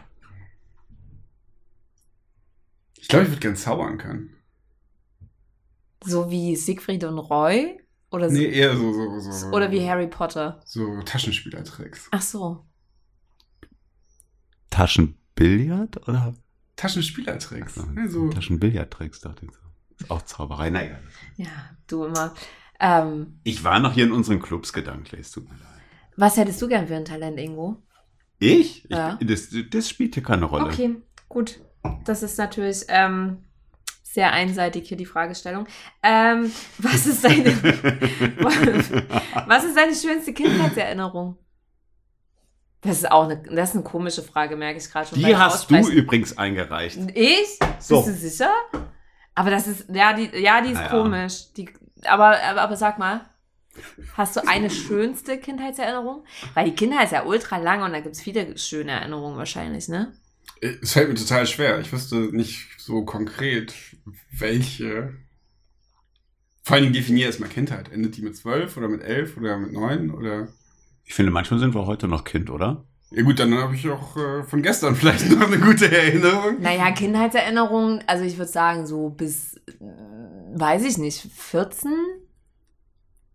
Ich 3.01 3.09
glaube, 3.09 3.25
ich 3.25 3.31
würde 3.31 3.41
gern 3.41 3.57
zaubern 3.57 3.99
können. 3.99 4.35
So 6.05 6.31
wie 6.31 6.55
Siegfried 6.57 7.05
und 7.05 7.19
Roy? 7.19 7.79
Oder, 8.11 8.31
so, 8.31 8.37
Nee, 8.37 8.47
eher 8.47 8.75
so, 8.77 8.93
so, 8.93 9.21
so. 9.33 9.47
oder 9.49 9.71
wie 9.71 9.87
Harry 9.87 10.07
Potter? 10.07 10.61
So 10.65 11.03
Taschenspielertricks. 11.03 12.09
Ach 12.11 12.23
so. 12.23 12.65
Taschenbillard 14.71 16.09
oder? 16.09 16.35
Taschenspielertricks. 16.77 17.75
So, 17.75 17.87
Ja, 17.97 18.09
so. 18.09 18.29
Taschenbillardtricks, 18.31 19.21
dachte 19.21 19.47
ich 19.47 19.53
so. 19.53 19.59
Ist 20.01 20.11
auch 20.11 20.23
Zauberei. 20.23 20.71
Na 20.71 20.85
egal. 20.85 21.03
Ja, 21.37 21.49
du 21.87 22.05
immer. 22.05 22.35
Ähm, 22.81 23.41
Ich 23.43 23.65
war 23.65 23.81
noch 23.81 23.93
hier 23.93 24.05
in 24.05 24.13
unseren 24.13 24.41
Clubs 24.41 24.73
gedanklich, 24.73 25.21
es 25.23 25.31
tut 25.33 25.45
mir 25.45 25.57
leid. 25.57 25.83
was 26.17 26.37
hättest 26.37 26.63
du 26.63 26.69
gern 26.69 26.87
für 26.87 26.95
ein 26.97 27.05
Talent, 27.05 27.39
Ingo? 27.41 27.83
Ich? 28.39 28.85
Ja. 28.89 29.17
ich 29.21 29.27
das, 29.27 29.49
das 29.71 29.89
spielt 29.89 30.15
hier 30.15 30.23
keine 30.23 30.45
Rolle. 30.45 30.67
Okay, 30.67 30.97
gut. 31.29 31.61
Das 32.05 32.23
ist 32.23 32.39
natürlich 32.39 32.85
ähm, 32.89 33.48
sehr 34.13 34.33
einseitig 34.33 34.89
hier 34.89 34.97
die 34.97 35.07
Fragestellung. 35.07 35.67
Ähm, 36.03 36.51
was 36.79 37.07
ist 37.07 37.25
deine, 37.25 37.55
was 39.47 39.65
ist 39.65 39.77
deine 39.77 39.95
schönste 39.95 40.33
Kindheitserinnerung? 40.33 41.37
Das 42.81 42.99
ist 42.99 43.11
auch 43.11 43.25
eine, 43.25 43.43
das 43.43 43.71
ist 43.71 43.75
eine 43.75 43.85
komische 43.85 44.23
Frage, 44.23 44.57
merke 44.57 44.79
ich 44.79 44.91
gerade 44.91 45.09
schon. 45.09 45.19
Die 45.19 45.37
hast 45.37 45.71
du 45.71 45.89
übrigens 45.89 46.39
eingereicht. 46.39 46.99
Ich? 47.15 47.59
So. 47.81 48.03
Bist 48.03 48.09
du 48.23 48.29
sicher? 48.29 48.53
Aber 49.35 49.51
das 49.51 49.67
ist, 49.67 49.87
ja, 49.93 50.13
die, 50.15 50.31
ja, 50.39 50.61
die 50.61 50.71
ist 50.71 50.75
Naja. 50.75 50.89
komisch. 50.89 51.53
Die, 51.57 51.69
aber, 52.05 52.41
aber, 52.43 52.63
aber 52.63 52.77
sag 52.77 52.99
mal, 52.99 53.21
hast 54.17 54.37
du 54.37 54.47
eine 54.49 54.71
schönste 54.71 55.39
Kindheitserinnerung? 55.39 56.25
Weil 56.55 56.67
die 56.67 56.75
Kindheit 56.75 57.05
ist 57.05 57.13
ja 57.13 57.25
ultra 57.25 57.59
lang 57.59 57.83
und 57.83 57.93
da 57.93 58.01
gibt 58.01 58.15
es 58.15 58.23
viele 58.23 58.57
schöne 58.57 58.93
Erinnerungen 58.93 59.37
wahrscheinlich, 59.37 59.89
ne? 59.89 60.13
Es 60.61 60.93
fällt 60.93 61.09
mir 61.09 61.15
total 61.15 61.47
schwer. 61.47 61.79
Ich 61.81 61.93
wüsste 61.93 62.17
nicht 62.17 62.69
so 62.79 63.05
konkret, 63.05 63.75
welche. 64.31 65.15
Vor 66.63 66.75
allen 66.75 66.85
Dingen 66.85 66.95
definier 66.95 67.27
erstmal 67.27 67.49
Kindheit. 67.49 67.91
Endet 67.93 68.17
die 68.17 68.23
mit 68.23 68.37
zwölf 68.37 68.77
oder 68.77 68.89
mit 68.89 69.03
elf 69.03 69.37
oder 69.37 69.57
mit 69.57 69.73
neun 69.73 70.11
oder. 70.11 70.49
Ich 71.05 71.15
finde, 71.15 71.33
manchmal 71.33 71.61
sind 71.61 71.75
wir 71.75 71.87
heute 71.87 72.09
noch 72.09 72.25
Kind, 72.25 72.51
oder? 72.51 72.85
Ja 73.11 73.23
gut, 73.23 73.39
dann 73.39 73.55
habe 73.55 73.75
ich 73.75 73.89
auch 73.89 74.17
äh, 74.17 74.43
von 74.43 74.63
gestern 74.63 74.95
vielleicht 74.97 75.31
noch 75.31 75.47
eine 75.47 75.59
gute 75.59 75.91
Erinnerung. 75.91 76.61
Naja, 76.61 76.91
Kindheitserinnerungen, 76.91 78.05
also 78.07 78.25
ich 78.25 78.37
würde 78.37 78.51
sagen, 78.51 78.87
so 78.87 79.09
bis, 79.09 79.55
äh, 79.55 79.73
weiß 80.55 80.85
ich 80.85 80.99
nicht, 80.99 81.27
14, 81.33 81.91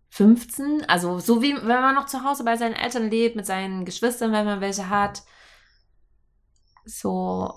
15. 0.09 0.85
Also 0.87 1.17
so 1.17 1.41
wie 1.41 1.55
wenn 1.55 1.65
man 1.65 1.95
noch 1.95 2.05
zu 2.05 2.23
Hause 2.23 2.43
bei 2.43 2.55
seinen 2.55 2.75
Eltern 2.75 3.09
lebt, 3.09 3.35
mit 3.35 3.47
seinen 3.47 3.83
Geschwistern, 3.83 4.31
wenn 4.31 4.45
man 4.45 4.61
welche 4.61 4.89
hat. 4.89 5.23
So, 6.85 7.53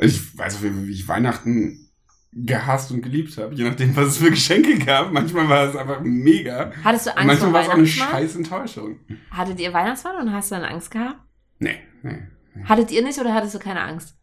Ich 0.00 0.36
weiß 0.36 0.56
auf 0.56 0.62
jeden 0.62 0.76
Fall, 0.76 0.86
wie 0.86 0.92
ich 0.92 1.08
Weihnachten 1.08 1.84
gehasst 2.32 2.90
und 2.92 3.00
geliebt 3.02 3.36
habe, 3.38 3.54
je 3.54 3.64
nachdem, 3.64 3.96
was 3.96 4.08
es 4.08 4.18
für 4.18 4.30
Geschenke 4.30 4.78
gab. 4.78 5.12
Manchmal 5.12 5.48
war 5.48 5.68
es 5.68 5.76
einfach 5.76 6.00
mega. 6.02 6.72
hattest 6.84 7.06
du 7.06 7.10
Und 7.10 7.18
Angst 7.18 7.38
vor 7.40 7.50
manchmal 7.50 7.52
war 7.52 7.62
es 7.62 7.68
auch 7.68 7.74
eine 7.74 7.86
scheiß 7.86 8.36
Enttäuschung. 8.36 9.00
Hattet 9.30 9.58
ihr 9.60 9.72
Weihnachtsmann 9.72 10.16
und 10.26 10.32
hast 10.32 10.50
du 10.50 10.56
dann 10.56 10.64
Angst 10.64 10.90
gehabt? 10.90 11.20
Nee, 11.58 11.78
nee. 12.02 12.28
Hattet 12.64 12.90
ihr 12.90 13.02
nicht 13.02 13.18
oder 13.18 13.34
hattest 13.34 13.54
du 13.54 13.58
keine 13.58 13.80
Angst? 13.80 14.14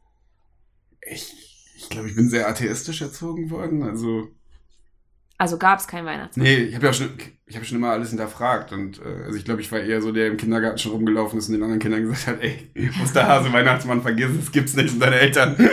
Ich, 1.01 1.33
ich 1.77 1.89
glaube, 1.89 2.09
ich 2.09 2.15
bin 2.15 2.29
sehr 2.29 2.47
atheistisch 2.47 3.01
erzogen 3.01 3.49
worden. 3.49 3.83
Also, 3.83 4.29
Also 5.37 5.57
gab 5.57 5.79
es 5.79 5.87
keinen 5.87 6.05
Weihnachtsmann. 6.05 6.45
nee, 6.45 6.55
ich 6.55 6.75
habe 6.75 6.85
ja 6.85 6.93
schon, 6.93 7.09
ich 7.45 7.55
habe 7.55 7.65
schon 7.65 7.77
immer 7.77 7.91
alles 7.91 8.09
hinterfragt. 8.09 8.71
Und 8.71 8.99
äh, 8.99 9.25
also 9.25 9.37
ich 9.37 9.43
glaube, 9.43 9.61
ich 9.61 9.71
war 9.71 9.79
eher 9.79 10.01
so, 10.01 10.11
der 10.11 10.27
im 10.27 10.37
Kindergarten 10.37 10.77
schon 10.77 10.93
rumgelaufen 10.93 11.37
ist 11.37 11.47
und 11.47 11.55
den 11.55 11.63
anderen 11.63 11.81
Kindern 11.81 12.03
gesagt 12.03 12.27
hat, 12.27 12.41
ey, 12.41 12.69
Osterhase, 13.03 13.51
Weihnachtsmann, 13.51 14.01
vergiss 14.01 14.31
es, 14.31 14.51
gibt's 14.51 14.75
nicht. 14.75 14.93
Und 14.93 14.99
deine 14.99 15.19
Eltern. 15.19 15.55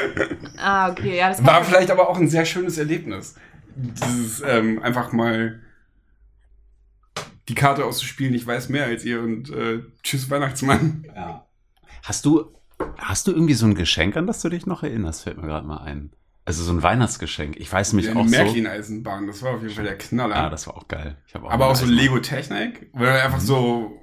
Ah, 0.64 0.90
okay, 0.90 1.16
ja, 1.16 1.28
das 1.28 1.44
War 1.44 1.64
vielleicht 1.64 1.90
aber 1.90 2.08
auch 2.08 2.16
ein 2.16 2.28
sehr 2.28 2.44
schönes 2.44 2.78
Erlebnis. 2.78 3.34
Dieses 3.74 4.40
ähm, 4.46 4.80
einfach 4.80 5.10
mal 5.10 5.60
die 7.48 7.54
Karte 7.54 7.84
auszuspielen, 7.84 8.32
ich 8.34 8.46
weiß 8.46 8.68
mehr 8.68 8.84
als 8.84 9.04
ihr 9.04 9.20
und 9.22 9.50
äh, 9.50 9.80
tschüss 10.04 10.30
Weihnachtsmann. 10.30 11.04
Ja. 11.16 11.44
Hast 12.04 12.26
du, 12.26 12.54
hast 12.96 13.26
du 13.26 13.32
irgendwie 13.32 13.54
so 13.54 13.66
ein 13.66 13.74
Geschenk, 13.74 14.16
an 14.16 14.28
das 14.28 14.40
du 14.40 14.50
dich 14.50 14.66
noch 14.66 14.84
erinnerst? 14.84 15.24
Fällt 15.24 15.38
mir 15.38 15.48
gerade 15.48 15.66
mal 15.66 15.78
ein. 15.78 16.12
Also 16.44 16.64
so 16.64 16.72
ein 16.72 16.82
Weihnachtsgeschenk. 16.82 17.56
Ich 17.58 17.72
weiß 17.72 17.92
mich 17.92 18.06
Die 18.06 18.12
auch 18.12 18.24
so. 18.24 18.30
Märklin-Eisenbahn, 18.30 19.26
das 19.28 19.42
war 19.42 19.54
auf 19.54 19.62
jeden 19.62 19.74
Fall 19.74 19.84
der 19.84 19.96
Knaller. 19.98 20.34
Ah, 20.36 20.50
das 20.50 20.66
war 20.66 20.76
auch 20.76 20.88
geil. 20.88 21.16
Ich 21.26 21.34
hab 21.34 21.44
Aber 21.44 21.66
auch 21.68 21.76
so 21.76 21.84
Eisenbahn. 21.84 22.04
Lego-Technik, 22.04 22.90
wo 22.92 23.04
er 23.04 23.24
einfach 23.24 23.38
so, 23.40 23.98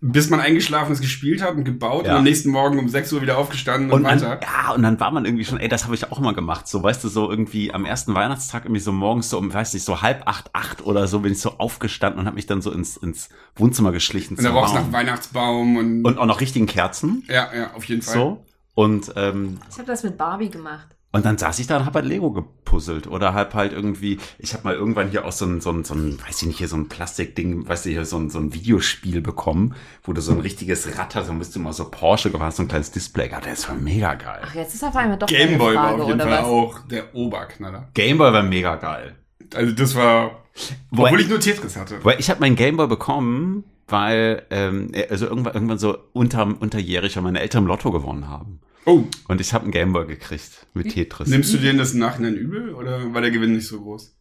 bis 0.00 0.30
man 0.30 0.40
eingeschlafen 0.40 0.92
ist, 0.92 1.02
gespielt 1.02 1.42
hat 1.42 1.56
und 1.56 1.64
gebaut 1.64 2.06
Ja. 2.06 2.12
und 2.12 2.18
am 2.18 2.24
nächsten 2.24 2.50
Morgen 2.50 2.78
um 2.78 2.88
6 2.88 3.12
Uhr 3.12 3.20
wieder 3.20 3.36
aufgestanden 3.36 3.90
und, 3.90 3.98
Und 3.98 4.04
dann, 4.04 4.20
weiter. 4.22 4.40
ja, 4.42 4.72
und 4.72 4.82
dann 4.82 4.98
war 4.98 5.10
man 5.10 5.26
irgendwie 5.26 5.44
schon, 5.44 5.58
ey, 5.60 5.68
das 5.68 5.84
habe 5.84 5.94
ich 5.94 6.10
auch 6.10 6.18
immer 6.18 6.32
gemacht. 6.32 6.66
So, 6.68 6.82
weißt 6.82 7.04
du, 7.04 7.08
so 7.08 7.28
irgendwie 7.28 7.74
am 7.74 7.84
ersten 7.84 8.14
Weihnachtstag 8.14 8.64
irgendwie 8.64 8.80
so 8.80 8.92
morgens 8.92 9.28
so 9.28 9.36
um, 9.38 9.52
weiß 9.52 9.74
nicht, 9.74 9.84
so 9.84 10.00
halb 10.00 10.22
acht, 10.26 10.48
acht 10.54 10.80
oder 10.86 11.06
so 11.06 11.20
bin 11.20 11.32
ich 11.32 11.40
so 11.40 11.58
aufgestanden 11.58 12.20
und 12.20 12.26
habe 12.26 12.36
mich 12.36 12.46
dann 12.46 12.62
so 12.62 12.70
ins, 12.70 12.96
ins 12.96 13.28
Wohnzimmer 13.56 13.92
geschlichen. 13.92 14.36
Und 14.38 14.44
da 14.44 14.48
zum 14.50 14.56
rochst 14.56 14.74
nach 14.74 14.82
Baum. 14.84 14.92
Weihnachtsbaum 14.94 15.76
und, 15.76 16.04
Und 16.04 16.16
auch 16.18 16.26
noch 16.26 16.40
richtigen 16.40 16.66
Kerzen. 16.66 17.24
ja, 17.28 17.48
ja, 17.54 17.74
auf 17.74 17.84
jeden 17.84 18.00
Fall. 18.00 18.14
So. 18.14 18.44
Und, 18.74 19.12
ähm, 19.16 19.58
Ich 19.68 19.76
habe 19.76 19.86
das 19.88 20.02
mit 20.04 20.16
Barbie 20.16 20.48
gemacht. 20.48 20.86
Und 21.10 21.24
dann 21.24 21.38
saß 21.38 21.58
ich 21.58 21.66
da 21.66 21.78
und 21.78 21.86
hab 21.86 21.94
halt 21.94 22.04
Lego 22.04 22.30
gepuzzelt. 22.30 23.06
Oder 23.06 23.32
hab 23.32 23.54
halt 23.54 23.72
irgendwie, 23.72 24.18
ich 24.38 24.52
habe 24.52 24.64
mal 24.64 24.74
irgendwann 24.74 25.08
hier 25.08 25.24
auch 25.24 25.32
so 25.32 25.46
ein, 25.46 25.62
so 25.62 25.70
ein, 25.70 25.82
so 25.84 25.94
ein, 25.94 26.18
weiß 26.20 26.42
ich 26.42 26.48
nicht, 26.48 26.58
hier 26.58 26.68
so 26.68 26.76
ein 26.76 26.88
Plastikding, 26.88 27.66
weißt 27.66 27.86
du, 27.86 27.90
hier 27.90 28.04
so 28.04 28.18
ein, 28.18 28.28
so 28.28 28.38
ein 28.38 28.52
Videospiel 28.52 29.22
bekommen, 29.22 29.74
wo 30.02 30.12
du 30.12 30.20
so 30.20 30.32
ein 30.32 30.40
richtiges 30.40 30.98
Rad 30.98 31.14
hast 31.14 31.30
und 31.30 31.38
bist 31.38 31.56
du 31.56 31.60
mal 31.60 31.72
so 31.72 31.90
Porsche 31.90 32.30
gefahren, 32.30 32.52
so 32.52 32.62
ein 32.62 32.68
kleines 32.68 32.90
Display 32.90 33.28
gehabt. 33.28 33.46
Das 33.46 33.66
war 33.68 33.74
mega 33.74 34.14
geil. 34.14 34.40
Ach, 34.42 34.54
jetzt 34.54 34.74
ist 34.74 34.84
auf 34.84 34.94
einmal 34.96 35.16
doch 35.16 35.28
Gameboy 35.28 35.74
war 35.74 35.88
Frage, 35.88 36.02
auf 36.02 36.08
jeden 36.08 36.20
oder 36.20 36.30
Fall 36.30 36.42
was? 36.42 36.46
auch 36.46 36.78
der 36.88 37.14
Oberknaller. 37.14 37.88
Gameboy 37.94 38.32
war 38.32 38.42
mega 38.42 38.76
geil. 38.76 39.16
Also 39.54 39.72
das 39.72 39.94
war, 39.94 40.44
obwohl 40.90 41.20
ich 41.22 41.28
nur 41.28 41.40
Tetris 41.40 41.76
hatte. 41.76 42.04
Weil 42.04 42.20
ich 42.20 42.28
habe 42.28 42.40
meinen 42.40 42.56
Gameboy 42.56 42.86
bekommen, 42.86 43.64
weil 43.86 44.42
ähm, 44.50 44.92
also 45.08 45.26
irgendwann, 45.26 45.54
irgendwann 45.54 45.78
so 45.78 45.96
unter, 46.12 46.42
unterjährig, 46.42 47.16
weil 47.16 47.22
meine 47.22 47.40
Eltern 47.40 47.62
im 47.62 47.68
Lotto 47.68 47.90
gewonnen 47.90 48.28
haben. 48.28 48.60
Oh, 48.88 49.04
Und 49.28 49.40
ich 49.40 49.52
habe 49.52 49.64
einen 49.64 49.72
Gameboy 49.72 50.06
gekriegt 50.06 50.66
mit 50.72 50.92
Tetris. 50.92 51.28
nimmst 51.28 51.52
du 51.52 51.58
denen 51.58 51.78
das 51.78 51.92
im 51.92 51.98
Nachhinein 52.00 52.34
übel 52.36 52.74
oder 52.74 53.12
war 53.12 53.20
der 53.20 53.30
Gewinn 53.30 53.52
nicht 53.52 53.66
so 53.66 53.80
groß? 53.82 54.16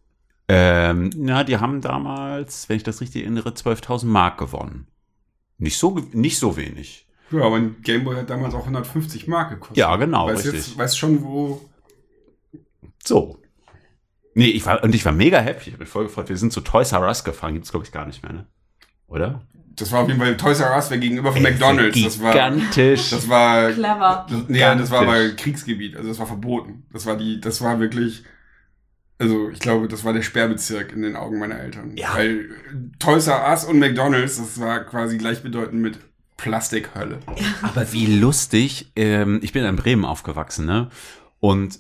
Ähm, 0.50 1.10
na, 1.16 1.46
die 1.46 1.58
haben 1.58 1.80
damals, 1.80 2.68
wenn 2.68 2.76
ich 2.76 2.84
das 2.84 3.00
richtig 3.00 3.24
erinnere, 3.24 3.50
12.000 3.52 4.06
Mark 4.08 4.38
gewonnen. 4.38 4.88
Nicht 5.58 5.78
so, 5.78 5.98
nicht 6.12 6.38
so 6.38 6.58
wenig. 6.58 7.08
Ja, 7.32 7.44
aber 7.44 7.56
ein 7.56 7.82
Gameboy 7.82 8.16
hat 8.18 8.30
damals 8.30 8.54
auch 8.56 8.62
150 8.62 9.28
Mark 9.28 9.52
gekostet. 9.52 9.78
Ja, 9.78 9.96
genau, 9.96 10.28
Weißt 10.28 10.46
richtig. 10.46 10.68
jetzt, 10.68 10.78
weißt 10.78 10.98
schon, 10.98 11.24
wo. 11.24 11.62
So. 13.04 13.40
Nee, 14.34 14.48
ich 14.50 14.66
war, 14.66 14.84
und 14.84 14.94
ich 14.94 15.04
war 15.06 15.12
mega 15.14 15.40
happy. 15.40 15.68
Ich 15.70 15.74
habe 15.74 15.84
mich 15.84 15.90
voll 15.90 16.04
gefreut. 16.04 16.30
Wir 16.30 16.38
sind 16.38 16.52
zu 16.54 16.62
Toys 16.62 16.92
R 16.92 17.02
Us 17.02 17.24
gefahren. 17.24 17.54
Gibt's 17.54 17.72
glaube 17.72 17.86
ich, 17.86 17.92
gar 17.92 18.06
nicht 18.06 18.22
mehr, 18.22 18.34
ne? 18.34 18.48
Oder? 19.08 19.42
Das 19.78 19.92
war 19.92 20.02
auf 20.02 20.08
jeden 20.08 20.20
Fall 20.20 20.36
Toys 20.38 20.60
R 20.60 20.76
Us, 20.76 20.90
wäre 20.90 21.00
gegenüber 21.00 21.32
von 21.32 21.42
McDonalds. 21.42 22.02
Das 22.02 22.20
war, 22.20 22.32
Gigantisch. 22.32 23.12
das 23.12 23.30
war, 23.30 23.72
Clever. 23.72 24.26
das, 24.28 24.40
nee, 24.48 24.60
das 24.60 24.90
war 24.92 25.06
mal 25.06 25.36
Kriegsgebiet. 25.36 25.96
Also 25.96 26.10
das 26.10 26.20
war 26.20 26.26
verboten. 26.26 26.86
Das 26.92 27.06
war 27.06 27.16
die, 27.16 27.40
das 27.40 27.62
war 27.62 27.80
wirklich, 27.80 28.24
also 29.20 29.50
ich 29.50 29.60
glaube, 29.60 29.88
das 29.88 30.04
war 30.04 30.14
der 30.14 30.24
Sperrbezirk 30.24 30.94
in 30.94 31.04
den 31.04 31.16
Augen 31.16 31.38
meiner 31.38 31.60
Eltern. 31.60 31.96
Ja. 31.96 32.16
Weil 32.16 32.50
Toys 32.98 33.28
R 33.28 33.48
Us 33.50 33.66
und 33.66 33.78
McDonalds, 33.78 34.38
das 34.38 34.60
war 34.60 34.80
quasi 34.84 35.18
gleichbedeutend 35.20 35.80
mit 35.80 36.00
Plastikhölle. 36.38 37.20
Aber 37.62 37.94
wie 37.94 38.08
lustig. 38.08 38.92
Ähm, 38.96 39.40
ich 39.44 39.54
bin 39.54 39.64
in 39.64 39.76
Bremen 39.76 40.06
aufgewachsen, 40.06 40.66
ne? 40.66 40.90
Und 41.40 41.80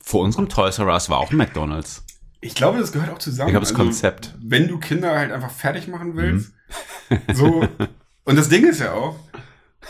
vor 0.00 0.22
unserem 0.22 0.48
Toys 0.48 0.78
R 0.78 0.86
Us 0.86 1.10
war 1.10 1.18
auch 1.18 1.32
ein 1.32 1.36
McDonalds. 1.36 2.04
Ich 2.44 2.54
glaube, 2.54 2.78
das 2.78 2.92
gehört 2.92 3.10
auch 3.10 3.18
zusammen. 3.18 3.48
Ich 3.48 3.52
glaube, 3.52 3.64
das 3.64 3.72
Konzept. 3.74 4.34
Wenn 4.42 4.68
du 4.68 4.78
Kinder 4.78 5.16
halt 5.16 5.32
einfach 5.32 5.50
fertig 5.50 5.88
machen 5.88 6.16
willst, 6.16 6.52
Mhm. 7.08 7.18
so. 7.34 7.68
Und 8.24 8.36
das 8.36 8.48
Ding 8.48 8.66
ist 8.66 8.80
ja 8.80 8.92
auch, 8.92 9.16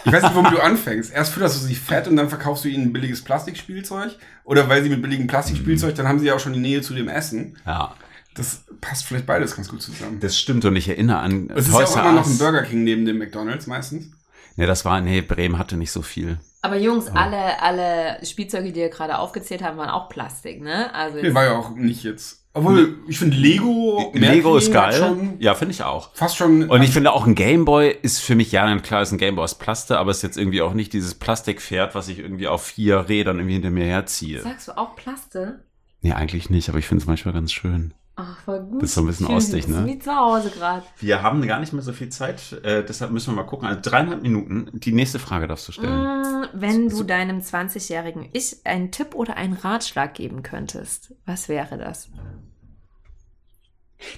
ich 0.04 0.12
weiß 0.12 0.22
nicht, 0.22 0.34
womit 0.34 0.52
du 0.52 0.60
anfängst. 0.62 1.12
Erst 1.12 1.32
fütterst 1.32 1.62
du 1.62 1.66
sie 1.66 1.74
fett 1.74 2.08
und 2.08 2.16
dann 2.16 2.28
verkaufst 2.28 2.64
du 2.64 2.68
ihnen 2.68 2.84
ein 2.88 2.92
billiges 2.92 3.22
Plastikspielzeug. 3.22 4.16
Oder 4.44 4.68
weil 4.68 4.82
sie 4.82 4.88
mit 4.90 5.00
billigem 5.02 5.26
Plastikspielzeug, 5.28 5.94
dann 5.94 6.08
haben 6.08 6.18
sie 6.18 6.26
ja 6.26 6.34
auch 6.34 6.40
schon 6.40 6.52
die 6.52 6.60
Nähe 6.60 6.82
zu 6.82 6.94
dem 6.94 7.08
Essen. 7.08 7.56
Ja. 7.66 7.94
Das 8.34 8.64
passt 8.80 9.04
vielleicht 9.04 9.26
beides 9.26 9.54
ganz 9.54 9.68
gut 9.68 9.82
zusammen. 9.82 10.18
Das 10.20 10.38
stimmt 10.38 10.64
und 10.64 10.74
ich 10.76 10.88
erinnere 10.88 11.18
an 11.18 11.50
Es 11.54 11.68
ist 11.68 11.74
ja 11.74 11.84
auch 11.84 11.96
immer 11.96 12.12
noch 12.12 12.26
ein. 12.26 12.38
Burger 12.38 12.62
King 12.62 12.84
neben 12.84 13.04
dem 13.04 13.18
McDonalds 13.18 13.66
meistens. 13.66 14.10
Nee, 14.56 14.66
das 14.66 14.84
war, 14.84 15.00
nee, 15.00 15.20
Bremen 15.22 15.58
hatte 15.58 15.76
nicht 15.76 15.92
so 15.92 16.02
viel. 16.02 16.38
Aber 16.62 16.76
Jungs, 16.76 17.08
alle, 17.08 17.60
alle 17.62 18.18
Spielzeuge, 18.24 18.72
die 18.72 18.80
ihr 18.80 18.88
gerade 18.88 19.18
aufgezählt 19.18 19.62
haben, 19.62 19.76
waren 19.78 19.90
auch 19.90 20.08
Plastik, 20.08 20.60
ne? 20.62 20.94
Also 20.94 21.18
Nee, 21.18 21.34
war 21.34 21.44
ja 21.44 21.52
auch 21.56 21.70
nicht 21.74 22.02
jetzt. 22.04 22.41
Obwohl, 22.54 22.98
ich 23.08 23.18
finde 23.18 23.36
Lego, 23.36 24.12
Lego 24.14 24.56
ist 24.56 24.72
geil. 24.72 24.92
Schon, 24.92 25.36
Ja, 25.40 25.54
finde 25.54 25.72
ich 25.72 25.82
auch. 25.82 26.14
fast 26.14 26.36
schon. 26.36 26.68
Und 26.68 26.82
ich 26.82 26.90
finde 26.90 27.12
auch 27.12 27.26
ein 27.26 27.34
Gameboy 27.34 27.96
ist 28.02 28.18
für 28.18 28.34
mich, 28.34 28.52
ja, 28.52 28.76
klar 28.78 29.00
ist 29.02 29.12
ein 29.12 29.18
Gameboy 29.18 29.44
aus 29.44 29.54
Plaste, 29.58 29.98
aber 29.98 30.10
ist 30.10 30.22
jetzt 30.22 30.36
irgendwie 30.36 30.60
auch 30.60 30.74
nicht 30.74 30.92
dieses 30.92 31.14
Plastikpferd, 31.14 31.94
was 31.94 32.08
ich 32.08 32.18
irgendwie 32.18 32.48
auf 32.48 32.62
vier 32.62 33.08
Rädern 33.08 33.38
irgendwie 33.38 33.54
hinter 33.54 33.70
mir 33.70 33.86
herziehe. 33.86 34.42
Sagst 34.42 34.68
du 34.68 34.76
auch 34.76 34.96
Plaste? 34.96 35.64
Nee, 36.02 36.12
eigentlich 36.12 36.50
nicht, 36.50 36.68
aber 36.68 36.78
ich 36.78 36.86
finde 36.86 37.02
es 37.02 37.06
manchmal 37.06 37.32
ganz 37.32 37.52
schön. 37.52 37.94
Ach, 38.14 38.38
voll 38.40 38.61
gut. 38.61 38.83
Das 38.83 38.90
ist 38.90 38.94
so 38.96 39.01
ein 39.01 39.07
bisschen 39.07 39.27
mich 39.27 39.37
ostig, 39.37 39.68
ne? 39.68 39.87
Wie 39.87 39.98
zu 39.98 40.14
Hause 40.14 40.51
gerade. 40.51 40.85
Wir 40.98 41.22
haben 41.22 41.40
gar 41.46 41.61
nicht 41.61 41.72
mehr 41.72 41.83
so 41.83 41.92
viel 41.94 42.11
Zeit, 42.11 42.53
äh, 42.62 42.85
deshalb 42.85 43.11
müssen 43.11 43.33
wir 43.35 43.42
mal 43.42 43.48
gucken. 43.48 43.66
Also 43.66 43.81
dreieinhalb 43.83 44.20
Minuten. 44.22 44.68
Die 44.75 44.92
nächste 44.92 45.18
Frage 45.18 45.46
darfst 45.46 45.66
du 45.68 45.72
stellen. 45.72 46.20
Mm, 46.20 46.46
Wenn 46.53 46.88
du 46.90 47.05
deinem 47.05 47.38
20-jährigen 47.40 48.29
Ich 48.33 48.66
einen 48.66 48.90
Tipp 48.90 49.14
oder 49.14 49.37
einen 49.37 49.55
Ratschlag 49.55 50.12
geben 50.14 50.42
könntest, 50.42 51.14
was 51.25 51.48
wäre 51.48 51.79
das? 51.79 52.11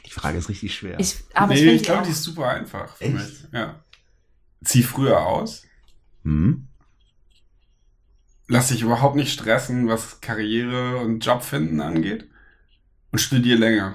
Die 0.07 0.11
Frage 0.11 0.39
ist 0.39 0.49
richtig 0.49 0.75
schwer. 0.75 0.99
Ich, 0.99 1.17
aber 1.35 1.55
nee, 1.55 1.61
ich 1.61 1.75
ich 1.77 1.83
glaube, 1.85 2.05
die 2.05 2.11
ist 2.11 2.23
super 2.25 2.49
einfach 2.49 2.97
für 2.97 3.05
Echt? 3.05 3.15
mich. 3.15 3.47
Ja. 3.53 3.85
Zieh 4.65 4.83
früher 4.83 5.25
aus. 5.25 5.63
hm? 6.25 6.67
Lass 8.49 8.69
dich 8.69 8.83
überhaupt 8.83 9.17
nicht 9.17 9.33
stressen, 9.33 9.89
was 9.89 10.21
Karriere 10.21 10.99
und 10.99 11.25
Job 11.25 11.43
finden 11.43 11.81
angeht. 11.81 12.29
Und 13.15 13.19
studier 13.21 13.57
länger. 13.57 13.95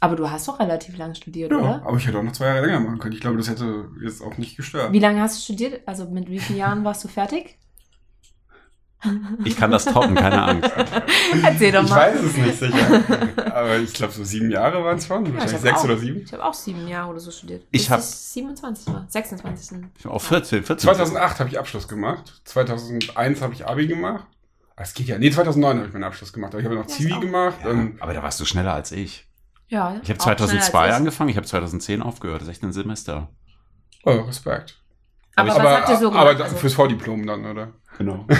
aber 0.00 0.16
du 0.16 0.30
hast 0.30 0.48
doch 0.48 0.58
relativ 0.58 0.96
lang 0.96 1.14
studiert, 1.14 1.50
Ja, 1.52 1.58
oder? 1.58 1.82
aber 1.84 1.96
ich 1.98 2.06
hätte 2.06 2.18
auch 2.18 2.22
noch 2.22 2.32
zwei 2.32 2.46
Jahre 2.46 2.64
länger 2.64 2.80
machen 2.80 2.98
können. 2.98 3.12
Ich 3.12 3.20
glaube, 3.20 3.36
das 3.36 3.48
hätte 3.50 3.88
jetzt 4.02 4.22
auch 4.22 4.38
nicht 4.38 4.56
gestört. 4.56 4.92
Wie 4.94 4.98
lange 4.98 5.20
hast 5.20 5.36
du 5.36 5.42
studiert? 5.42 5.86
Also 5.86 6.08
mit 6.08 6.30
wie 6.30 6.38
vielen 6.38 6.58
Jahren 6.58 6.82
warst 6.82 7.04
du 7.04 7.08
fertig? 7.08 7.58
Ich 9.44 9.56
kann 9.56 9.70
das 9.70 9.84
toppen, 9.86 10.14
keine 10.14 10.42
Angst. 10.42 10.70
Erzähl 11.42 11.72
doch 11.72 11.84
Ich 11.84 11.90
mal. 11.90 11.96
weiß 12.14 12.22
es 12.22 12.36
nicht 12.36 12.58
sicher. 12.58 13.02
aber 13.54 13.78
ich 13.78 13.92
glaube, 13.94 14.12
so 14.12 14.24
sieben 14.24 14.50
Jahre 14.50 14.82
waren 14.84 14.96
es 14.98 15.06
schon. 15.06 15.24
Ja, 15.24 15.30
ich 15.30 15.34
Wahrscheinlich 15.36 15.60
sechs 15.62 15.78
auch, 15.80 15.84
oder 15.84 15.96
sieben. 15.98 16.20
Ich 16.22 16.32
habe 16.34 16.44
auch 16.44 16.52
sieben 16.54 16.86
Jahre 16.88 17.10
oder 17.10 17.20
so 17.20 17.30
studiert. 17.30 17.62
Ich 17.70 17.82
Bis 17.82 17.90
hab- 17.90 18.00
27 18.00 18.86
war. 18.94 19.06
26. 19.08 19.78
Ich 19.96 20.02
bin 20.02 20.12
auch 20.12 20.20
14, 20.20 20.64
14. 20.64 20.78
2008 20.84 21.40
habe 21.40 21.48
ich 21.50 21.58
Abschluss 21.58 21.88
gemacht. 21.88 22.40
2001 22.44 23.40
habe 23.42 23.52
ich 23.54 23.66
Abi 23.66 23.86
gemacht. 23.86 24.26
Es 24.82 24.94
geht 24.94 25.06
ja. 25.08 25.18
Nee, 25.18 25.30
2009 25.30 25.76
habe 25.78 25.86
ich 25.88 25.92
meinen 25.92 26.04
Abschluss 26.04 26.32
gemacht. 26.32 26.52
Aber 26.52 26.60
ich 26.60 26.64
habe 26.64 26.74
noch 26.74 26.88
Ja, 26.88 26.88
Zivi 26.88 27.12
auch- 27.12 27.20
gemacht. 27.20 27.56
Ja, 27.64 27.70
aber 28.00 28.14
da 28.14 28.22
warst 28.22 28.40
du 28.40 28.44
schneller 28.44 28.74
als 28.74 28.92
ich. 28.92 29.26
Ja. 29.68 30.00
Ich 30.02 30.08
habe 30.10 30.18
auch 30.20 30.24
schneller 30.24 30.36
2002 30.38 30.78
als 30.80 30.88
ich. 30.90 30.96
angefangen, 30.96 31.30
ich 31.30 31.36
habe 31.36 31.46
2010 31.46 32.02
aufgehört. 32.02 32.40
Das 32.40 32.48
ist 32.48 32.54
echt 32.54 32.62
ein 32.62 32.72
Semester. 32.72 33.28
oh, 34.04 34.10
Respekt. 34.12 34.76
Aber, 35.36 35.48
was 35.50 35.56
aber 35.58 35.70
habt 35.76 35.88
ihr 35.90 35.96
so 35.96 36.10
gemacht? 36.10 36.28
aber 36.28 36.44
Also- 36.44 36.56
fürs 36.56 36.74
Vordiplom 36.74 37.26
dann, 37.26 37.44
oder? 37.46 37.72
Genau. 37.98 38.26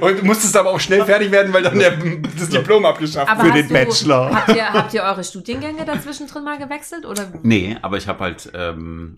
Und 0.00 0.18
du 0.20 0.24
musstest 0.24 0.56
aber 0.56 0.70
auch 0.70 0.80
schnell 0.80 1.04
fertig 1.04 1.30
werden, 1.30 1.52
weil 1.52 1.62
dann 1.62 1.78
der, 1.78 1.92
das 2.36 2.48
Diplom 2.48 2.84
abgeschafft 2.84 3.30
Aber 3.30 3.44
Für 3.44 3.52
den 3.52 3.68
du, 3.68 3.72
Bachelor. 3.74 4.34
Habt 4.34 4.48
ihr, 4.48 4.72
habt 4.72 4.92
ihr 4.92 5.02
eure 5.04 5.22
Studiengänge 5.22 5.84
dazwischen 5.84 6.26
drin 6.26 6.42
mal 6.42 6.58
gewechselt? 6.58 7.06
Oder? 7.06 7.32
Nee, 7.44 7.76
aber 7.80 7.96
ich 7.96 8.08
habe 8.08 8.18
halt, 8.24 8.50
ähm, 8.54 9.14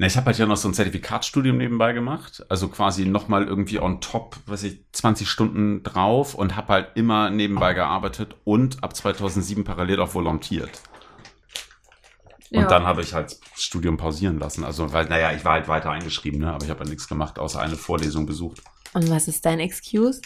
na, 0.00 0.06
ich 0.06 0.16
habe 0.16 0.24
halt 0.24 0.38
ja 0.38 0.46
noch 0.46 0.56
so 0.56 0.66
ein 0.66 0.72
Zertifikatsstudium 0.72 1.58
nebenbei 1.58 1.92
gemacht. 1.92 2.42
Also 2.48 2.68
quasi 2.68 3.04
nochmal 3.04 3.46
irgendwie 3.46 3.80
on 3.80 4.00
top, 4.00 4.38
weiß 4.46 4.62
ich, 4.62 4.80
20 4.92 5.28
Stunden 5.28 5.82
drauf 5.82 6.34
und 6.34 6.56
habe 6.56 6.72
halt 6.72 6.88
immer 6.94 7.28
nebenbei 7.28 7.74
gearbeitet 7.74 8.34
und 8.44 8.82
ab 8.82 8.96
2007 8.96 9.62
parallel 9.62 10.00
auch 10.00 10.14
volontiert. 10.14 10.70
Und 12.50 12.62
Ja. 12.62 12.66
dann 12.66 12.86
habe 12.86 13.02
ich 13.02 13.12
halt 13.12 13.38
das 13.52 13.62
Studium 13.62 13.98
pausieren 13.98 14.38
lassen. 14.38 14.64
Also, 14.64 14.90
weil, 14.94 15.04
naja, 15.04 15.32
ich 15.32 15.44
war 15.44 15.52
halt 15.52 15.68
weiter 15.68 15.90
eingeschrieben, 15.90 16.40
ne? 16.40 16.50
aber 16.50 16.64
ich 16.64 16.70
habe 16.70 16.80
halt 16.80 16.88
nichts 16.88 17.06
gemacht, 17.06 17.38
außer 17.38 17.60
eine 17.60 17.76
Vorlesung 17.76 18.24
besucht. 18.24 18.62
Und 18.94 19.10
was 19.10 19.28
ist 19.28 19.44
dein 19.44 19.60
Excuse? 19.60 20.22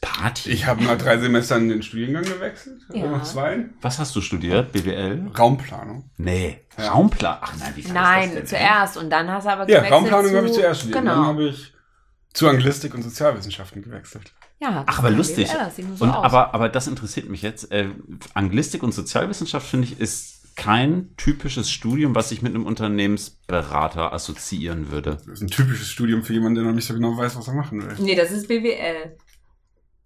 Party? 0.00 0.50
Ich 0.50 0.66
habe 0.66 0.84
nach 0.84 0.96
drei 0.96 1.18
Semestern 1.18 1.68
den 1.68 1.82
Studiengang 1.82 2.22
gewechselt. 2.22 2.80
Ja. 2.92 3.22
Zwei. 3.22 3.66
Was 3.80 3.98
hast 3.98 4.14
du 4.14 4.20
studiert? 4.20 4.72
BWL? 4.72 5.30
Raumplanung. 5.36 6.10
Nee. 6.16 6.60
Ja. 6.78 6.90
Raumplan. 6.92 7.38
Ach 7.40 7.54
nein, 7.58 7.72
wie 7.74 7.82
kann 7.82 7.94
Nein, 7.94 8.24
das 8.28 8.34
denn, 8.34 8.46
zuerst. 8.46 8.96
Und 8.96 9.10
dann 9.10 9.28
hast 9.30 9.44
du 9.46 9.50
aber 9.50 9.62
Ja, 9.62 9.78
gewechselt 9.78 9.92
Raumplanung 9.92 10.30
zu, 10.30 10.36
habe 10.36 10.46
ich 10.46 10.52
zuerst 10.52 10.80
studiert. 10.80 10.96
Dann 10.98 11.04
Genau. 11.04 11.26
habe 11.26 11.44
ich 11.48 11.72
zu 12.32 12.48
Anglistik 12.48 12.94
und 12.94 13.02
Sozialwissenschaften 13.02 13.82
gewechselt. 13.82 14.32
Ja, 14.60 14.84
Ach, 14.86 14.98
aber 15.00 15.10
lustig. 15.10 15.48
BWL, 15.48 15.58
das 15.58 15.76
so 15.98 16.04
und, 16.04 16.10
aus. 16.10 16.24
aber, 16.24 16.54
aber 16.54 16.68
das 16.68 16.86
interessiert 16.86 17.28
mich 17.28 17.42
jetzt. 17.42 17.70
Äh, 17.72 17.88
Anglistik 18.34 18.82
und 18.84 18.92
Sozialwissenschaft, 18.92 19.66
finde 19.66 19.86
ich, 19.88 20.00
ist 20.00 20.56
kein 20.56 21.14
typisches 21.16 21.70
Studium, 21.70 22.14
was 22.16 22.32
ich 22.32 22.42
mit 22.42 22.54
einem 22.54 22.66
Unternehmensberater 22.66 24.12
assoziieren 24.12 24.90
würde. 24.90 25.18
Das 25.26 25.26
ist 25.26 25.42
ein 25.42 25.48
typisches 25.48 25.88
Studium 25.88 26.24
für 26.24 26.32
jemanden, 26.32 26.56
der 26.56 26.64
noch 26.64 26.72
nicht 26.72 26.86
so 26.86 26.94
genau 26.94 27.16
weiß, 27.16 27.36
was 27.36 27.46
er 27.48 27.54
machen 27.54 27.80
will. 27.80 27.94
Nee, 28.00 28.16
das 28.16 28.30
ist 28.32 28.48
BWL. 28.48 29.16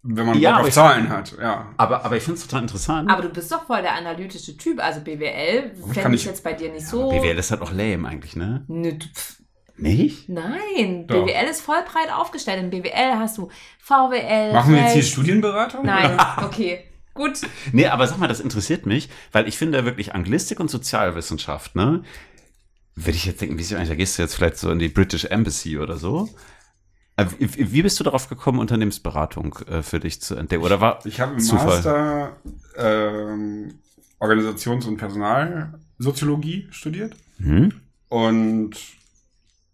Wenn 0.04 0.26
man 0.26 0.38
Ja, 0.40 0.52
Bock 0.52 0.60
auf 0.62 0.68
ich- 0.68 0.74
Zahlen 0.74 1.08
hat, 1.10 1.36
ja. 1.40 1.68
Aber, 1.76 2.04
aber 2.04 2.16
ich 2.16 2.22
finde 2.24 2.38
es 2.40 2.46
total 2.46 2.62
interessant. 2.62 3.08
Aber 3.10 3.22
du 3.22 3.28
bist 3.28 3.52
doch 3.52 3.66
voll 3.66 3.82
der 3.82 3.94
analytische 3.94 4.56
Typ. 4.56 4.82
Also 4.82 5.00
BWL 5.00 5.74
fände 5.92 6.16
ich 6.16 6.22
ich- 6.22 6.26
jetzt 6.26 6.42
bei 6.42 6.52
dir 6.54 6.72
nicht 6.72 6.86
so. 6.86 7.08
BWL 7.08 7.38
ist 7.38 7.52
halt 7.52 7.62
auch 7.62 7.70
lame 7.72 8.08
eigentlich, 8.08 8.34
ne? 8.34 8.64
Nö, 8.68 8.92
du- 8.94 9.06
pff. 9.06 9.36
Nicht? 9.76 10.28
Nein, 10.28 11.06
Doch. 11.06 11.24
BWL 11.24 11.48
ist 11.48 11.62
voll 11.62 11.82
breit 11.90 12.12
aufgestellt. 12.12 12.62
In 12.62 12.70
BWL 12.70 13.16
hast 13.18 13.38
du 13.38 13.48
VWL. 13.80 14.52
Machen 14.52 14.74
wir 14.74 14.82
jetzt 14.82 14.92
hier. 14.92 15.02
Studienberatung? 15.02 15.84
Nein, 15.84 16.16
okay. 16.44 16.84
Gut. 17.14 17.40
Nee, 17.72 17.86
aber 17.86 18.06
sag 18.06 18.18
mal, 18.18 18.28
das 18.28 18.40
interessiert 18.40 18.86
mich, 18.86 19.08
weil 19.32 19.46
ich 19.48 19.56
finde 19.58 19.84
wirklich 19.84 20.14
Anglistik 20.14 20.60
und 20.60 20.70
Sozialwissenschaft, 20.70 21.74
ne? 21.74 22.02
Würde 22.94 23.16
ich 23.16 23.24
jetzt 23.24 23.40
denken, 23.40 23.56
wie 23.58 23.62
ist 23.62 23.72
eigentlich, 23.72 23.88
da 23.88 23.94
gehst 23.94 24.18
du 24.18 24.22
jetzt 24.22 24.34
vielleicht 24.34 24.58
so 24.58 24.70
in 24.70 24.78
die 24.78 24.88
British 24.88 25.24
Embassy 25.24 25.78
oder 25.78 25.96
so. 25.96 26.28
Äh, 27.22 27.48
Wie 27.72 27.82
bist 27.82 27.98
du 28.00 28.04
darauf 28.04 28.28
gekommen, 28.28 28.58
Unternehmensberatung 28.58 29.54
äh, 29.68 29.82
für 29.82 30.00
dich 30.00 30.20
zu 30.20 30.34
entdecken? 30.36 30.62
Oder 30.64 30.80
war 30.80 31.04
Ich 31.06 31.20
habe 31.20 31.34
im 31.34 31.40
Zufall? 31.40 31.66
Master 31.66 32.36
ähm, 32.76 33.74
Organisations- 34.18 34.86
und 34.86 34.96
Personalsoziologie 34.98 36.68
studiert. 36.70 37.14
Hm? 37.38 37.72
Und 38.08 38.72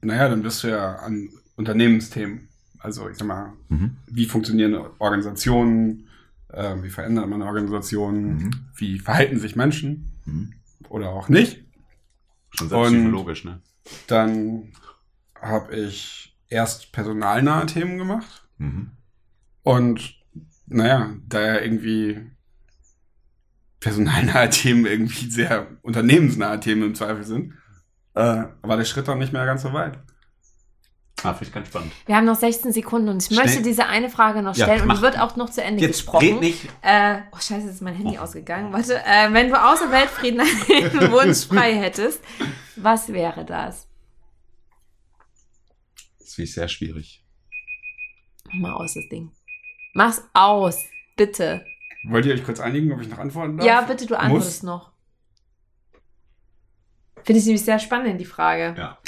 naja, 0.00 0.28
dann 0.28 0.42
bist 0.42 0.62
du 0.62 0.68
ja 0.68 0.96
an 0.96 1.28
Unternehmensthemen. 1.56 2.48
Also 2.78 3.08
ich 3.08 3.16
sag 3.18 3.26
mal, 3.26 3.52
Mhm. 3.68 3.96
wie 4.06 4.26
funktionieren 4.26 4.74
Organisationen, 4.98 6.08
äh, 6.52 6.76
wie 6.82 6.90
verändert 6.90 7.28
man 7.28 7.42
Organisationen, 7.42 8.36
Mhm. 8.36 8.50
wie 8.76 8.98
verhalten 9.00 9.38
sich 9.40 9.56
Menschen 9.56 10.12
Mhm. 10.24 10.52
oder 10.88 11.10
auch 11.10 11.28
nicht. 11.28 11.64
Schon 12.50 12.68
sehr 12.68 12.82
psychologisch, 12.84 13.44
ne? 13.44 13.60
Dann 14.06 14.72
habe 15.40 15.74
ich 15.76 16.27
erst 16.48 16.92
personalnahe 16.92 17.66
Themen 17.66 17.98
gemacht. 17.98 18.46
Mhm. 18.58 18.92
Und 19.62 20.14
naja, 20.66 21.10
da 21.26 21.40
ja 21.40 21.60
irgendwie 21.60 22.30
personalnahe 23.80 24.50
Themen 24.50 24.86
irgendwie 24.86 25.30
sehr 25.30 25.66
unternehmensnahe 25.82 26.60
Themen 26.60 26.82
im 26.82 26.94
Zweifel 26.94 27.24
sind, 27.24 27.54
äh, 28.14 28.44
war 28.62 28.76
der 28.76 28.84
Schritt 28.84 29.08
dann 29.08 29.18
nicht 29.18 29.32
mehr 29.32 29.46
ganz 29.46 29.62
so 29.62 29.72
weit. 29.72 29.98
Ah, 31.24 31.32
finde 31.34 31.46
ich 31.46 31.52
ganz 31.52 31.66
spannend. 31.66 31.92
Wir 32.06 32.14
haben 32.14 32.26
noch 32.26 32.36
16 32.36 32.72
Sekunden 32.72 33.08
und 33.08 33.20
ich 33.20 33.26
Schnell. 33.26 33.44
möchte 33.44 33.60
diese 33.60 33.86
eine 33.86 34.08
Frage 34.08 34.40
noch 34.40 34.54
Ja, 34.56 34.66
stellen 34.66 34.82
und 34.82 34.86
mach. 34.88 34.96
die 34.98 35.02
wird 35.02 35.18
auch 35.18 35.34
noch 35.34 35.50
zu 35.50 35.62
Ende 35.64 35.80
Jetzt 35.82 35.96
gesprochen. 36.02 36.28
red 36.28 36.40
nicht. 36.40 36.68
Äh, 36.82 37.18
oh 37.32 37.38
scheiße, 37.40 37.68
ist 37.68 37.82
mein 37.82 37.96
Handy 37.96 38.18
ausgegangen. 38.18 38.72
Warte, 38.72 38.94
äh, 39.04 39.32
wenn 39.32 39.48
du 39.48 39.60
außer 39.60 39.90
Weltfrieden 39.90 40.40
einen 41.00 41.10
Wunsch 41.10 41.46
frei 41.48 41.74
hättest, 41.74 42.20
was 42.76 43.08
wäre 43.12 43.44
das? 43.44 43.87
Das 46.38 46.42
finde 46.42 46.50
ich 46.50 46.54
sehr 46.54 46.68
schwierig. 46.68 47.24
Mach 48.44 48.54
mal 48.60 48.72
aus, 48.74 48.94
das 48.94 49.08
Ding. 49.08 49.32
Mach's 49.92 50.22
aus, 50.34 50.84
bitte. 51.16 51.64
Wollt 52.04 52.26
ihr 52.26 52.34
euch 52.34 52.44
kurz 52.44 52.60
einigen, 52.60 52.92
ob 52.92 53.00
ich 53.00 53.08
noch 53.08 53.18
antworten 53.18 53.56
darf? 53.56 53.66
Ja, 53.66 53.80
bitte, 53.80 54.06
du 54.06 54.16
antwortest 54.16 54.62
Muss? 54.62 54.70
noch. 54.70 54.92
Finde 57.24 57.40
ich 57.40 57.44
nämlich 57.46 57.64
sehr 57.64 57.80
spannend, 57.80 58.20
die 58.20 58.24
Frage. 58.24 58.72
Ja. 58.78 58.98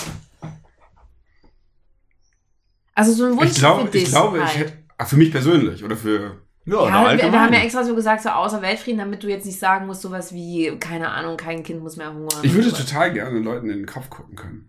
Also 2.95 3.13
so 3.13 3.27
ein 3.27 3.37
Wunsch 3.37 3.53
Ich, 3.53 3.59
glaub, 3.59 3.83
für 3.83 3.91
dich. 3.91 4.03
ich 4.03 4.09
glaube, 4.09 4.39
ich 4.39 4.45
halt. 4.45 4.57
hätte. 4.59 4.73
Ach, 4.99 5.07
für 5.07 5.17
mich 5.17 5.31
persönlich 5.31 5.85
oder 5.85 5.97
für. 5.97 6.43
Ja, 6.65 7.17
wir, 7.17 7.33
wir 7.33 7.41
haben 7.41 7.53
ja 7.55 7.61
extra 7.61 7.85
so 7.85 7.95
gesagt, 7.95 8.23
so 8.25 8.31
außer 8.31 8.61
Weltfrieden, 8.61 8.99
damit 8.99 9.23
du 9.23 9.29
jetzt 9.29 9.47
nicht 9.47 9.61
sagen 9.61 9.87
musst, 9.87 10.03
sowas 10.03 10.35
wie, 10.35 10.77
keine 10.81 11.11
Ahnung, 11.11 11.37
kein 11.37 11.63
Kind 11.63 11.81
muss 11.81 11.97
mehr 11.97 12.13
hungern. 12.13 12.41
Ich 12.43 12.55
würde 12.55 12.73
total 12.73 13.13
gerne 13.13 13.39
Leuten 13.39 13.71
in 13.71 13.79
den 13.79 13.87
Kopf 13.87 14.11
gucken 14.11 14.35
können. 14.35 14.69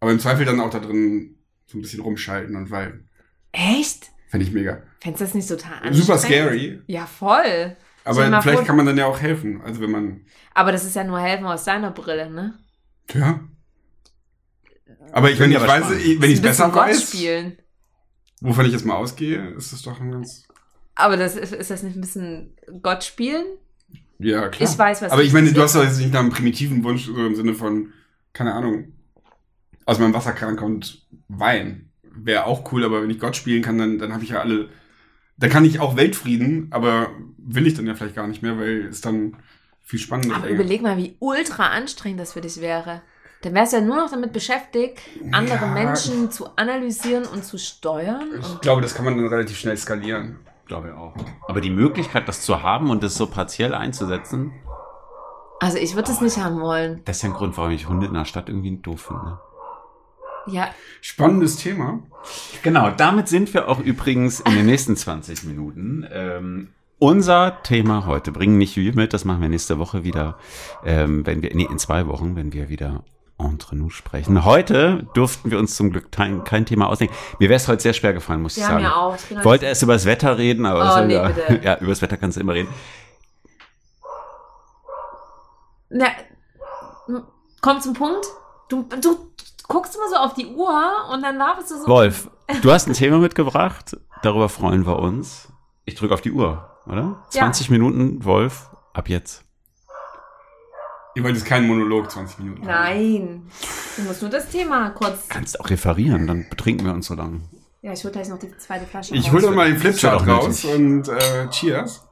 Aber 0.00 0.10
im 0.10 0.18
Zweifel 0.18 0.44
dann 0.44 0.58
auch 0.58 0.70
da 0.70 0.80
drin 0.80 1.38
so 1.66 1.78
ein 1.78 1.82
bisschen 1.82 2.00
rumschalten 2.00 2.56
und 2.56 2.70
weil. 2.70 3.04
Echt? 3.52 4.10
Fände 4.28 4.46
ich 4.46 4.52
mega. 4.52 4.82
Fändest 5.00 5.20
du 5.20 5.24
das 5.26 5.34
nicht 5.34 5.48
total 5.48 5.72
anstrengend? 5.74 5.96
Super 5.98 6.18
scary. 6.18 6.82
Ja, 6.86 7.06
voll. 7.06 7.76
Aber 8.04 8.42
vielleicht 8.42 8.64
kann 8.64 8.76
man 8.76 8.86
dann 8.86 8.96
ja 8.98 9.06
auch 9.06 9.20
helfen. 9.20 9.60
Also 9.62 9.80
wenn 9.80 9.90
man. 9.90 10.22
Aber 10.54 10.72
das 10.72 10.84
ist 10.84 10.96
ja 10.96 11.04
nur 11.04 11.20
helfen 11.20 11.44
aus 11.46 11.64
deiner 11.64 11.90
Brille, 11.90 12.30
ne? 12.30 12.54
Ja. 13.12 13.40
Aber 15.12 15.30
ich, 15.30 15.38
wenn 15.38 15.50
ich 15.50 15.56
ich 15.56 15.62
aber 15.62 15.72
weiß, 15.72 15.84
spannend. 15.84 16.00
ich- 16.04 16.20
wenn 16.20 16.30
ich 16.30 16.40
bisschen 16.40 16.42
besser 16.42 16.68
Gott 16.70 16.88
weiß, 16.88 17.02
spielen. 17.02 17.58
wovon 18.40 18.64
ich 18.66 18.72
jetzt 18.72 18.84
mal 18.86 18.94
ausgehe, 18.96 19.50
ist 19.50 19.72
das 19.72 19.82
doch 19.82 20.00
ein 20.00 20.10
ganz. 20.10 20.46
Aber 20.94 21.16
das 21.16 21.36
ist, 21.36 21.52
ist 21.52 21.70
das 21.70 21.82
nicht 21.82 21.96
ein 21.96 22.00
bisschen 22.00 22.56
Gott 22.82 23.04
spielen? 23.04 23.44
Ja, 24.18 24.48
klar. 24.48 24.70
Ich 24.70 24.78
weiß, 24.78 25.02
was 25.02 25.12
Aber 25.12 25.22
ich 25.22 25.32
meine, 25.32 25.52
du 25.52 25.60
hast 25.62 25.74
doch 25.74 25.82
jetzt 25.82 25.98
nicht 25.98 26.12
nach 26.12 26.20
einem 26.20 26.30
primitiven 26.30 26.84
Wunsch, 26.84 27.06
so 27.06 27.26
im 27.26 27.34
Sinne 27.34 27.54
von, 27.54 27.92
keine 28.32 28.54
Ahnung, 28.54 28.92
aus 29.84 29.98
meinem 29.98 30.14
Wasserkran 30.14 30.56
kommt 30.56 31.06
Wein. 31.38 31.90
Wäre 32.14 32.46
auch 32.46 32.70
cool, 32.72 32.84
aber 32.84 33.02
wenn 33.02 33.10
ich 33.10 33.18
Gott 33.18 33.36
spielen 33.36 33.62
kann, 33.62 33.78
dann, 33.78 33.98
dann 33.98 34.12
habe 34.12 34.22
ich 34.24 34.30
ja 34.30 34.40
alle. 34.40 34.68
Dann 35.38 35.50
kann 35.50 35.64
ich 35.64 35.80
auch 35.80 35.96
Weltfrieden, 35.96 36.68
aber 36.70 37.08
will 37.38 37.66
ich 37.66 37.74
dann 37.74 37.86
ja 37.86 37.94
vielleicht 37.94 38.14
gar 38.16 38.26
nicht 38.28 38.42
mehr, 38.42 38.58
weil 38.58 38.86
es 38.86 39.00
dann 39.00 39.36
viel 39.80 39.98
spannender 39.98 40.36
Aber 40.36 40.48
ist. 40.48 40.54
überleg 40.54 40.82
mal, 40.82 40.96
wie 40.96 41.16
ultra 41.18 41.68
anstrengend 41.68 42.20
das 42.20 42.34
für 42.34 42.40
dich 42.40 42.60
wäre. 42.60 43.02
Dann 43.42 43.54
wärst 43.54 43.72
du 43.72 43.78
ja 43.78 43.82
nur 43.82 43.96
noch 43.96 44.10
damit 44.10 44.32
beschäftigt, 44.32 45.00
andere 45.32 45.64
Ja. 45.64 45.72
Menschen 45.72 46.30
zu 46.30 46.46
analysieren 46.56 47.24
und 47.24 47.44
zu 47.44 47.58
steuern. 47.58 48.28
Ich 48.40 48.60
glaube, 48.60 48.82
das 48.82 48.94
kann 48.94 49.04
man 49.04 49.16
dann 49.16 49.26
relativ 49.26 49.58
schnell 49.58 49.76
skalieren. 49.76 50.38
Glaube 50.66 50.88
ich 50.88 50.94
auch. 50.94 51.14
Aber 51.48 51.60
die 51.60 51.70
Möglichkeit, 51.70 52.28
das 52.28 52.42
zu 52.42 52.62
haben 52.62 52.88
und 52.90 53.02
das 53.02 53.16
so 53.16 53.26
partiell 53.26 53.74
einzusetzen, 53.74 54.52
also 55.58 55.78
ich 55.78 55.94
würde 55.96 56.10
es 56.12 56.20
nicht 56.20 56.38
haben 56.38 56.60
wollen. 56.60 57.02
das 57.04 57.16
ist 57.18 57.22
ja 57.22 57.28
ein 57.30 57.34
Grund, 57.34 57.56
warum 57.56 57.70
ich 57.72 57.88
Hunde 57.88 58.06
in 58.06 58.14
der 58.14 58.24
Stadt 58.24 58.48
irgendwie 58.48 58.76
doof 58.78 59.02
finde. 59.02 59.38
Ja, 60.46 60.70
Spannendes 61.00 61.56
Thema. 61.56 62.00
Genau, 62.62 62.90
damit 62.90 63.28
sind 63.28 63.52
wir 63.54 63.68
auch 63.68 63.80
übrigens 63.80 64.40
in 64.40 64.54
den 64.54 64.66
nächsten 64.66 64.96
20 64.96 65.44
Minuten. 65.44 66.06
Ähm, 66.12 66.68
unser 66.98 67.62
Thema 67.62 68.06
heute, 68.06 68.30
bringen 68.30 68.58
nicht 68.58 68.76
wir 68.76 68.94
mit, 68.94 69.12
das 69.12 69.24
machen 69.24 69.40
wir 69.42 69.48
nächste 69.48 69.78
Woche 69.78 70.04
wieder, 70.04 70.38
ähm, 70.84 71.26
wenn 71.26 71.42
wir, 71.42 71.54
nee, 71.54 71.66
in 71.68 71.78
zwei 71.78 72.06
Wochen, 72.06 72.36
wenn 72.36 72.52
wir 72.52 72.68
wieder 72.68 73.04
entre 73.38 73.74
nous 73.74 73.92
sprechen. 73.92 74.44
Heute 74.44 75.08
durften 75.14 75.50
wir 75.50 75.58
uns 75.58 75.74
zum 75.74 75.90
Glück 75.90 76.12
kein, 76.12 76.44
kein 76.44 76.64
Thema 76.64 76.86
ausdenken. 76.86 77.14
Mir 77.40 77.48
wäre 77.48 77.56
es 77.56 77.66
heute 77.66 77.82
sehr 77.82 77.92
schwer 77.92 78.12
gefallen, 78.12 78.40
muss 78.40 78.56
wir 78.56 78.62
ich 78.62 78.68
haben 78.68 78.82
sagen. 78.82 78.84
ja 78.84 78.94
auch. 78.94 79.16
Ich 79.16 79.36
Ich 79.36 79.44
wollte 79.44 79.66
erst 79.66 79.82
über 79.82 79.94
das 79.94 80.06
Wetter 80.06 80.38
reden, 80.38 80.64
aber 80.64 81.02
Oh, 81.02 81.04
nee, 81.06 81.14
ja, 81.14 81.28
bitte. 81.28 81.60
ja, 81.64 81.78
über 81.78 81.90
das 81.90 82.02
Wetter 82.02 82.16
kannst 82.16 82.36
du 82.36 82.40
immer 82.40 82.54
reden. 82.54 82.68
Na, 85.90 86.06
komm 87.60 87.80
zum 87.80 87.94
Punkt. 87.94 88.26
Du, 88.68 88.84
du 89.00 89.31
guckst 89.68 89.94
immer 89.96 90.08
so 90.08 90.16
auf 90.16 90.34
die 90.34 90.46
Uhr 90.46 91.08
und 91.12 91.22
dann 91.22 91.36
laberst 91.36 91.70
du 91.70 91.78
so. 91.78 91.86
Wolf, 91.86 92.30
du 92.62 92.72
hast 92.72 92.86
ein 92.88 92.94
Thema 92.94 93.18
mitgebracht, 93.18 93.96
darüber 94.22 94.48
freuen 94.48 94.86
wir 94.86 94.98
uns. 94.98 95.48
Ich 95.84 95.94
drücke 95.94 96.14
auf 96.14 96.20
die 96.20 96.32
Uhr, 96.32 96.70
oder? 96.86 97.22
Ja. 97.32 97.42
20 97.42 97.70
Minuten, 97.70 98.24
Wolf, 98.24 98.70
ab 98.92 99.08
jetzt. 99.08 99.44
Ihr 101.14 101.24
wollt 101.24 101.34
jetzt 101.34 101.44
keinen 101.44 101.66
Monolog 101.66 102.10
20 102.10 102.38
Minuten. 102.38 102.66
Nein. 102.66 103.42
Du 103.96 104.02
musst 104.02 104.22
nur 104.22 104.30
das 104.30 104.48
Thema 104.48 104.90
kurz. 104.90 105.28
Kannst 105.28 105.60
auch 105.60 105.68
referieren, 105.68 106.26
dann 106.26 106.48
betrinken 106.48 106.86
wir 106.86 106.94
uns 106.94 107.06
so 107.06 107.14
lange. 107.14 107.40
Ja, 107.82 107.92
ich 107.92 108.02
hol 108.04 108.12
gleich 108.12 108.28
noch 108.28 108.38
die 108.38 108.56
zweite 108.56 108.86
Flasche. 108.86 109.14
Ich 109.14 109.30
hole 109.32 109.42
doch 109.42 109.54
mal 109.54 109.68
den 109.68 109.78
Flipchart 109.78 110.26
raus 110.26 110.64
nötig. 110.64 110.74
und 110.74 111.08
äh, 111.08 111.48
cheers. 111.50 112.06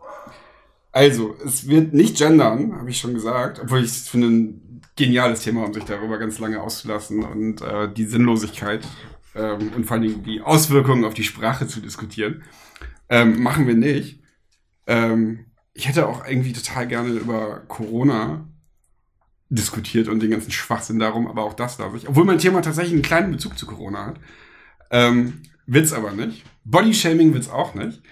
Also, 0.93 1.37
es 1.45 1.69
wird 1.69 1.95
nicht 1.95 2.19
gendern, 2.19 2.77
habe 2.77 2.91
ich 2.91 2.99
schon 2.99 3.15
gesagt, 3.15 3.61
obwohl 3.63 3.79
ich 3.79 3.91
es 3.91 4.09
finde 4.09 4.27
ein 4.27 4.70
geniales 5.01 5.41
Thema, 5.41 5.65
um 5.65 5.73
sich 5.73 5.85
darüber 5.85 6.19
ganz 6.19 6.39
lange 6.39 6.61
auszulassen 6.61 7.25
und 7.25 7.63
äh, 7.63 7.93
die 7.93 8.05
Sinnlosigkeit 8.05 8.87
ähm, 9.35 9.73
und 9.75 9.85
vor 9.85 9.99
Dingen 9.99 10.23
die 10.23 10.43
Auswirkungen 10.43 11.05
auf 11.05 11.15
die 11.15 11.25
Sprache 11.25 11.67
zu 11.67 11.81
diskutieren. 11.81 12.43
Ähm, 13.09 13.43
machen 13.43 13.67
wir 13.67 13.75
nicht. 13.75 14.21
Ähm, 14.87 15.47
ich 15.73 15.89
hätte 15.89 16.07
auch 16.07 16.27
irgendwie 16.27 16.53
total 16.53 16.87
gerne 16.87 17.11
über 17.11 17.63
Corona 17.67 18.47
diskutiert 19.49 20.09
und 20.09 20.21
den 20.21 20.31
ganzen 20.31 20.53
Schwachsinn 20.53 20.99
darum, 20.99 21.27
aber 21.27 21.45
auch 21.45 21.55
das 21.55 21.79
darf 21.79 21.95
ich. 21.95 22.09
Obwohl 22.09 22.25
mein 22.25 22.39
Thema 22.39 22.61
tatsächlich 22.61 22.93
einen 22.93 23.03
kleinen 23.03 23.33
Bezug 23.33 23.59
zu 23.59 23.67
Corona 23.67 24.07
hat. 24.07 24.21
Ähm, 24.91 25.43
wird's 25.67 25.93
aber 25.93 26.13
nicht. 26.13 26.45
Bodyshaming 26.65 27.33
wird's 27.33 27.49
auch 27.49 27.75
nicht. 27.75 28.03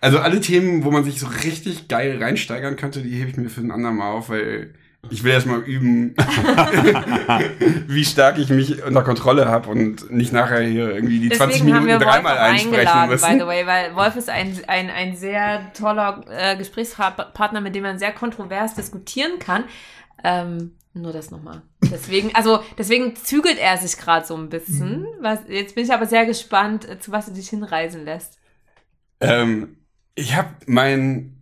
Also 0.00 0.20
alle 0.20 0.40
Themen, 0.40 0.84
wo 0.84 0.92
man 0.92 1.02
sich 1.02 1.18
so 1.18 1.26
richtig 1.26 1.88
geil 1.88 2.22
reinsteigern 2.22 2.76
könnte, 2.76 3.02
die 3.02 3.16
hebe 3.16 3.30
ich 3.30 3.36
mir 3.36 3.50
für 3.50 3.60
ein 3.60 3.72
andermal 3.72 4.12
auf, 4.12 4.28
weil 4.28 4.74
ich 5.10 5.22
will 5.22 5.32
erst 5.32 5.46
mal 5.46 5.60
üben, 5.60 6.14
wie 7.86 8.04
stark 8.04 8.36
ich 8.38 8.50
mich 8.50 8.82
unter 8.82 9.02
Kontrolle 9.02 9.46
habe 9.46 9.70
und 9.70 10.10
nicht 10.10 10.32
nachher 10.32 10.60
hier 10.60 10.94
irgendwie 10.94 11.20
die 11.20 11.28
20 11.28 11.60
Deswegen 11.60 11.74
haben 11.74 11.84
Minuten 11.84 12.00
wir 12.00 12.06
Wolf 12.06 12.16
dreimal 12.16 12.38
einsprechen 12.38 12.88
eingeladen, 12.88 13.08
by 13.08 13.14
müssen. 13.14 13.40
the 13.40 13.46
way, 13.46 13.66
weil 13.66 13.94
Wolf 13.94 14.16
ist 14.16 14.28
ein, 14.28 14.58
ein, 14.66 14.90
ein 14.90 15.16
sehr 15.16 15.72
toller 15.72 16.24
äh, 16.28 16.56
Gesprächspartner, 16.56 17.60
mit 17.60 17.74
dem 17.74 17.84
man 17.84 17.98
sehr 17.98 18.12
kontrovers 18.12 18.74
diskutieren 18.74 19.38
kann. 19.38 19.64
Ähm, 20.24 20.72
nur 20.94 21.12
das 21.12 21.30
nochmal. 21.30 21.62
Deswegen, 21.90 22.34
also 22.34 22.60
deswegen 22.76 23.14
zügelt 23.14 23.58
er 23.58 23.78
sich 23.78 23.96
gerade 23.96 24.26
so 24.26 24.36
ein 24.36 24.48
bisschen. 24.48 25.02
Mhm. 25.02 25.06
Was, 25.20 25.40
jetzt 25.48 25.76
bin 25.76 25.84
ich 25.84 25.92
aber 25.92 26.06
sehr 26.06 26.26
gespannt, 26.26 26.88
äh, 26.88 26.98
zu 26.98 27.12
was 27.12 27.26
du 27.26 27.32
dich 27.32 27.48
hinreisen 27.48 28.04
lässt. 28.04 28.38
Ähm, 29.20 29.76
ich 30.16 30.36
habe 30.36 30.48
mein 30.66 31.37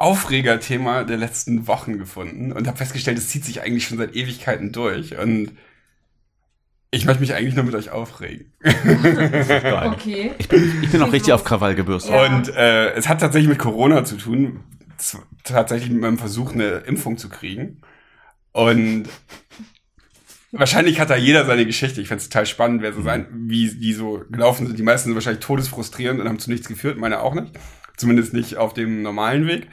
Aufregerthema 0.00 1.04
der 1.04 1.18
letzten 1.18 1.66
Wochen 1.66 1.98
gefunden 1.98 2.52
und 2.52 2.66
habe 2.66 2.78
festgestellt, 2.78 3.18
es 3.18 3.28
zieht 3.28 3.44
sich 3.44 3.60
eigentlich 3.60 3.86
schon 3.86 3.98
seit 3.98 4.16
Ewigkeiten 4.16 4.72
durch 4.72 5.18
und 5.18 5.52
ich 6.90 7.04
möchte 7.04 7.20
mich 7.20 7.34
eigentlich 7.34 7.54
nur 7.54 7.64
mit 7.64 7.74
euch 7.74 7.90
aufregen. 7.90 8.52
Okay. 9.92 10.32
Ich 10.38 10.48
bin, 10.48 10.82
ich 10.82 10.90
bin 10.90 11.02
auch 11.02 11.12
richtig 11.12 11.32
auf 11.34 11.44
Krawall 11.44 11.74
gebürstet. 11.74 12.12
Ja. 12.12 12.24
Und 12.24 12.48
äh, 12.48 12.92
es 12.92 13.08
hat 13.08 13.20
tatsächlich 13.20 13.48
mit 13.48 13.58
Corona 13.58 14.04
zu 14.04 14.16
tun. 14.16 14.60
Tatsächlich 15.44 15.90
mit 15.90 16.00
meinem 16.00 16.18
Versuch, 16.18 16.52
eine 16.52 16.78
Impfung 16.78 17.18
zu 17.18 17.28
kriegen. 17.28 17.82
Und 18.52 19.04
wahrscheinlich 20.50 20.98
hat 21.00 21.10
da 21.10 21.16
jeder 21.16 21.44
seine 21.44 21.66
Geschichte. 21.66 22.00
Ich 22.00 22.08
fände 22.08 22.22
es 22.22 22.28
total 22.28 22.46
spannend, 22.46 22.82
wer 22.82 22.92
so 22.92 23.02
sein, 23.02 23.26
wie 23.30 23.70
die 23.70 23.92
so 23.92 24.24
gelaufen 24.30 24.66
sind. 24.66 24.78
Die 24.78 24.82
meisten 24.82 25.08
sind 25.08 25.14
wahrscheinlich 25.14 25.44
todesfrustrierend 25.44 26.20
und 26.20 26.28
haben 26.28 26.38
zu 26.38 26.50
nichts 26.50 26.68
geführt, 26.68 26.98
meine 26.98 27.20
auch 27.20 27.34
nicht. 27.34 27.52
Zumindest 27.96 28.32
nicht 28.32 28.56
auf 28.56 28.72
dem 28.72 29.02
normalen 29.02 29.46
Weg. 29.46 29.68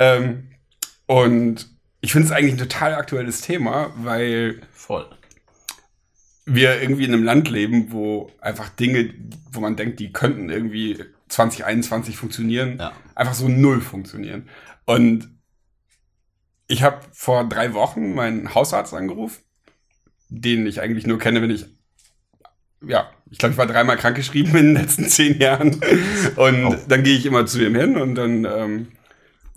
Ähm, 0.00 0.48
und 1.06 1.68
ich 2.00 2.12
finde 2.12 2.26
es 2.26 2.32
eigentlich 2.32 2.54
ein 2.54 2.58
total 2.68 2.94
aktuelles 2.94 3.42
Thema, 3.42 3.92
weil 3.96 4.62
Voll. 4.72 5.06
wir 6.46 6.80
irgendwie 6.82 7.04
in 7.04 7.12
einem 7.12 7.22
Land 7.24 7.50
leben, 7.50 7.92
wo 7.92 8.32
einfach 8.40 8.70
Dinge, 8.70 9.12
wo 9.52 9.60
man 9.60 9.76
denkt, 9.76 10.00
die 10.00 10.12
könnten 10.12 10.48
irgendwie 10.50 11.04
2021 11.28 12.16
funktionieren, 12.16 12.78
Ja. 12.78 12.92
einfach 13.14 13.34
so 13.34 13.46
null 13.48 13.80
funktionieren. 13.80 14.48
Und 14.86 15.28
ich 16.66 16.82
habe 16.82 17.00
vor 17.12 17.48
drei 17.48 17.74
Wochen 17.74 18.14
meinen 18.14 18.54
Hausarzt 18.54 18.94
angerufen, 18.94 19.42
den 20.28 20.66
ich 20.66 20.80
eigentlich 20.80 21.06
nur 21.06 21.18
kenne, 21.18 21.42
wenn 21.42 21.50
ich, 21.50 21.66
ja, 22.86 23.10
ich 23.30 23.38
glaube, 23.38 23.52
ich 23.52 23.58
war 23.58 23.66
dreimal 23.66 23.96
krankgeschrieben 23.96 24.56
in 24.56 24.66
den 24.66 24.74
letzten 24.82 25.08
zehn 25.08 25.38
Jahren. 25.38 25.74
Und 26.36 26.64
Oh. 26.64 26.76
dann 26.88 27.02
gehe 27.02 27.16
ich 27.16 27.26
immer 27.26 27.44
zu 27.46 27.64
ihm 27.64 27.74
hin 27.74 27.96
und 27.96 28.14
dann 28.14 28.44
ähm, 28.44 28.88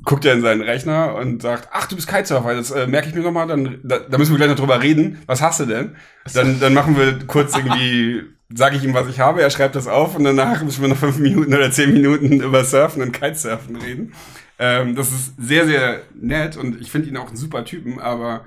guckt 0.03 0.25
er 0.25 0.33
in 0.33 0.41
seinen 0.41 0.61
Rechner 0.61 1.15
und 1.15 1.41
sagt, 1.41 1.69
ach, 1.71 1.87
du 1.87 1.95
bist 1.95 2.07
Kitesurfer, 2.07 2.55
das 2.55 2.71
äh, 2.71 2.87
merke 2.87 3.09
ich 3.09 3.15
mir 3.15 3.21
nochmal, 3.21 3.47
dann 3.47 3.79
da, 3.83 3.99
da 3.99 4.17
müssen 4.17 4.31
wir 4.31 4.37
gleich 4.37 4.49
noch 4.49 4.57
drüber 4.57 4.81
reden. 4.81 5.21
Was 5.25 5.41
hast 5.41 5.61
du 5.61 5.65
denn? 5.65 5.95
Dann, 6.33 6.59
dann 6.59 6.73
machen 6.73 6.97
wir 6.97 7.25
kurz 7.25 7.55
irgendwie, 7.55 8.23
sage 8.53 8.75
ich 8.75 8.83
ihm, 8.83 8.93
was 8.93 9.07
ich 9.07 9.19
habe, 9.19 9.41
er 9.41 9.49
schreibt 9.49 9.75
das 9.75 9.87
auf 9.87 10.15
und 10.15 10.23
danach 10.23 10.61
müssen 10.63 10.81
wir 10.81 10.89
noch 10.89 10.97
fünf 10.97 11.19
Minuten 11.19 11.53
oder 11.53 11.71
zehn 11.71 11.93
Minuten 11.93 12.41
über 12.41 12.63
Surfen 12.63 13.01
und 13.01 13.13
Kitesurfen 13.13 13.77
reden. 13.77 14.13
Ähm, 14.59 14.95
das 14.95 15.11
ist 15.11 15.35
sehr, 15.37 15.65
sehr 15.65 16.01
nett 16.13 16.57
und 16.57 16.79
ich 16.79 16.91
finde 16.91 17.09
ihn 17.09 17.17
auch 17.17 17.27
einen 17.27 17.37
super 17.37 17.65
Typen, 17.65 17.99
aber 17.99 18.45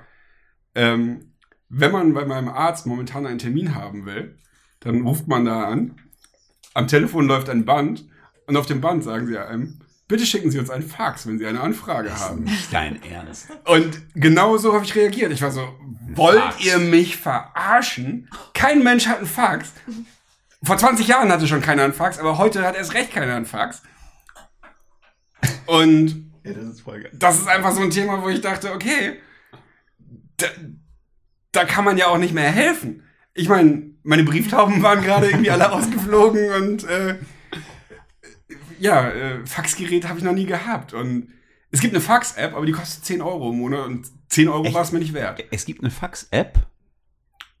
ähm, 0.75 1.33
wenn 1.69 1.91
man 1.91 2.13
bei 2.13 2.25
meinem 2.25 2.49
Arzt 2.49 2.85
momentan 2.85 3.25
einen 3.25 3.39
Termin 3.39 3.75
haben 3.75 4.05
will, 4.05 4.37
dann 4.79 5.01
ruft 5.01 5.27
man 5.27 5.45
da 5.45 5.63
an, 5.63 5.95
am 6.73 6.87
Telefon 6.87 7.27
läuft 7.27 7.49
ein 7.49 7.65
Band 7.65 8.05
und 8.45 8.55
auf 8.55 8.67
dem 8.67 8.79
Band 8.79 9.03
sagen 9.03 9.25
sie 9.25 9.37
einem, 9.37 9.79
bitte 10.07 10.25
schicken 10.25 10.51
Sie 10.51 10.59
uns 10.59 10.69
einen 10.69 10.87
Fax, 10.87 11.27
wenn 11.27 11.37
Sie 11.37 11.45
eine 11.45 11.61
Anfrage 11.61 12.17
haben. 12.17 12.43
Nicht 12.45 12.71
dein 12.73 13.01
Ernst. 13.03 13.47
Und 13.65 14.01
genau 14.15 14.57
so 14.57 14.73
habe 14.73 14.85
ich 14.85 14.95
reagiert. 14.95 15.31
Ich 15.31 15.41
war 15.41 15.51
so, 15.51 15.67
wollt 16.13 16.39
Fax. 16.41 16.63
ihr 16.65 16.77
mich 16.79 17.17
verarschen? 17.17 18.29
Kein 18.53 18.83
Mensch 18.83 19.07
hat 19.07 19.17
einen 19.17 19.27
Fax. 19.27 19.71
Vor 20.63 20.77
20 20.77 21.07
Jahren 21.07 21.31
hatte 21.31 21.47
schon 21.47 21.61
keiner 21.61 21.83
einen 21.83 21.93
Fax, 21.93 22.17
aber 22.19 22.37
heute 22.37 22.65
hat 22.65 22.75
erst 22.75 22.93
recht 22.93 23.11
keiner 23.11 23.35
einen 23.35 23.45
Fax. 23.45 23.81
Und 25.65 26.31
Ja, 26.43 26.53
das 26.53 26.65
ist 26.65 26.81
voll 26.81 27.01
geil. 27.01 27.11
das 27.13 27.37
ist 27.39 27.47
einfach 27.47 27.71
so 27.71 27.81
ein 27.81 27.89
Thema, 27.91 28.21
wo 28.23 28.29
ich 28.29 28.41
dachte, 28.41 28.73
okay, 28.73 29.19
da, 30.37 30.47
da 31.51 31.65
kann 31.65 31.83
man 31.85 31.97
ja 31.97 32.07
auch 32.07 32.17
nicht 32.17 32.33
mehr 32.33 32.49
helfen. 32.51 33.03
Ich 33.33 33.49
meine, 33.49 33.91
meine 34.03 34.23
Brieftauben 34.23 34.81
waren 34.81 35.03
gerade 35.03 35.27
irgendwie 35.29 35.51
alle 35.51 35.71
ausgeflogen 35.73 36.51
und 36.53 36.83
äh, 36.85 37.15
ja, 38.79 39.09
äh, 39.09 39.45
Faxgerät 39.45 40.07
habe 40.07 40.19
ich 40.19 40.25
noch 40.25 40.33
nie 40.33 40.45
gehabt. 40.45 40.93
Und 40.93 41.29
es 41.71 41.81
gibt 41.81 41.93
eine 41.93 42.01
Fax-App, 42.01 42.55
aber 42.55 42.65
die 42.65 42.71
kostet 42.71 43.05
10 43.05 43.21
Euro 43.21 43.51
im 43.51 43.57
Monat 43.57 43.85
und 43.85 44.07
10 44.29 44.47
Euro 44.47 44.73
war 44.73 44.81
es 44.81 44.91
mir 44.91 44.99
nicht 44.99 45.13
wert. 45.13 45.43
Es 45.51 45.65
gibt 45.65 45.81
eine 45.81 45.91
Fax-App. 45.91 46.59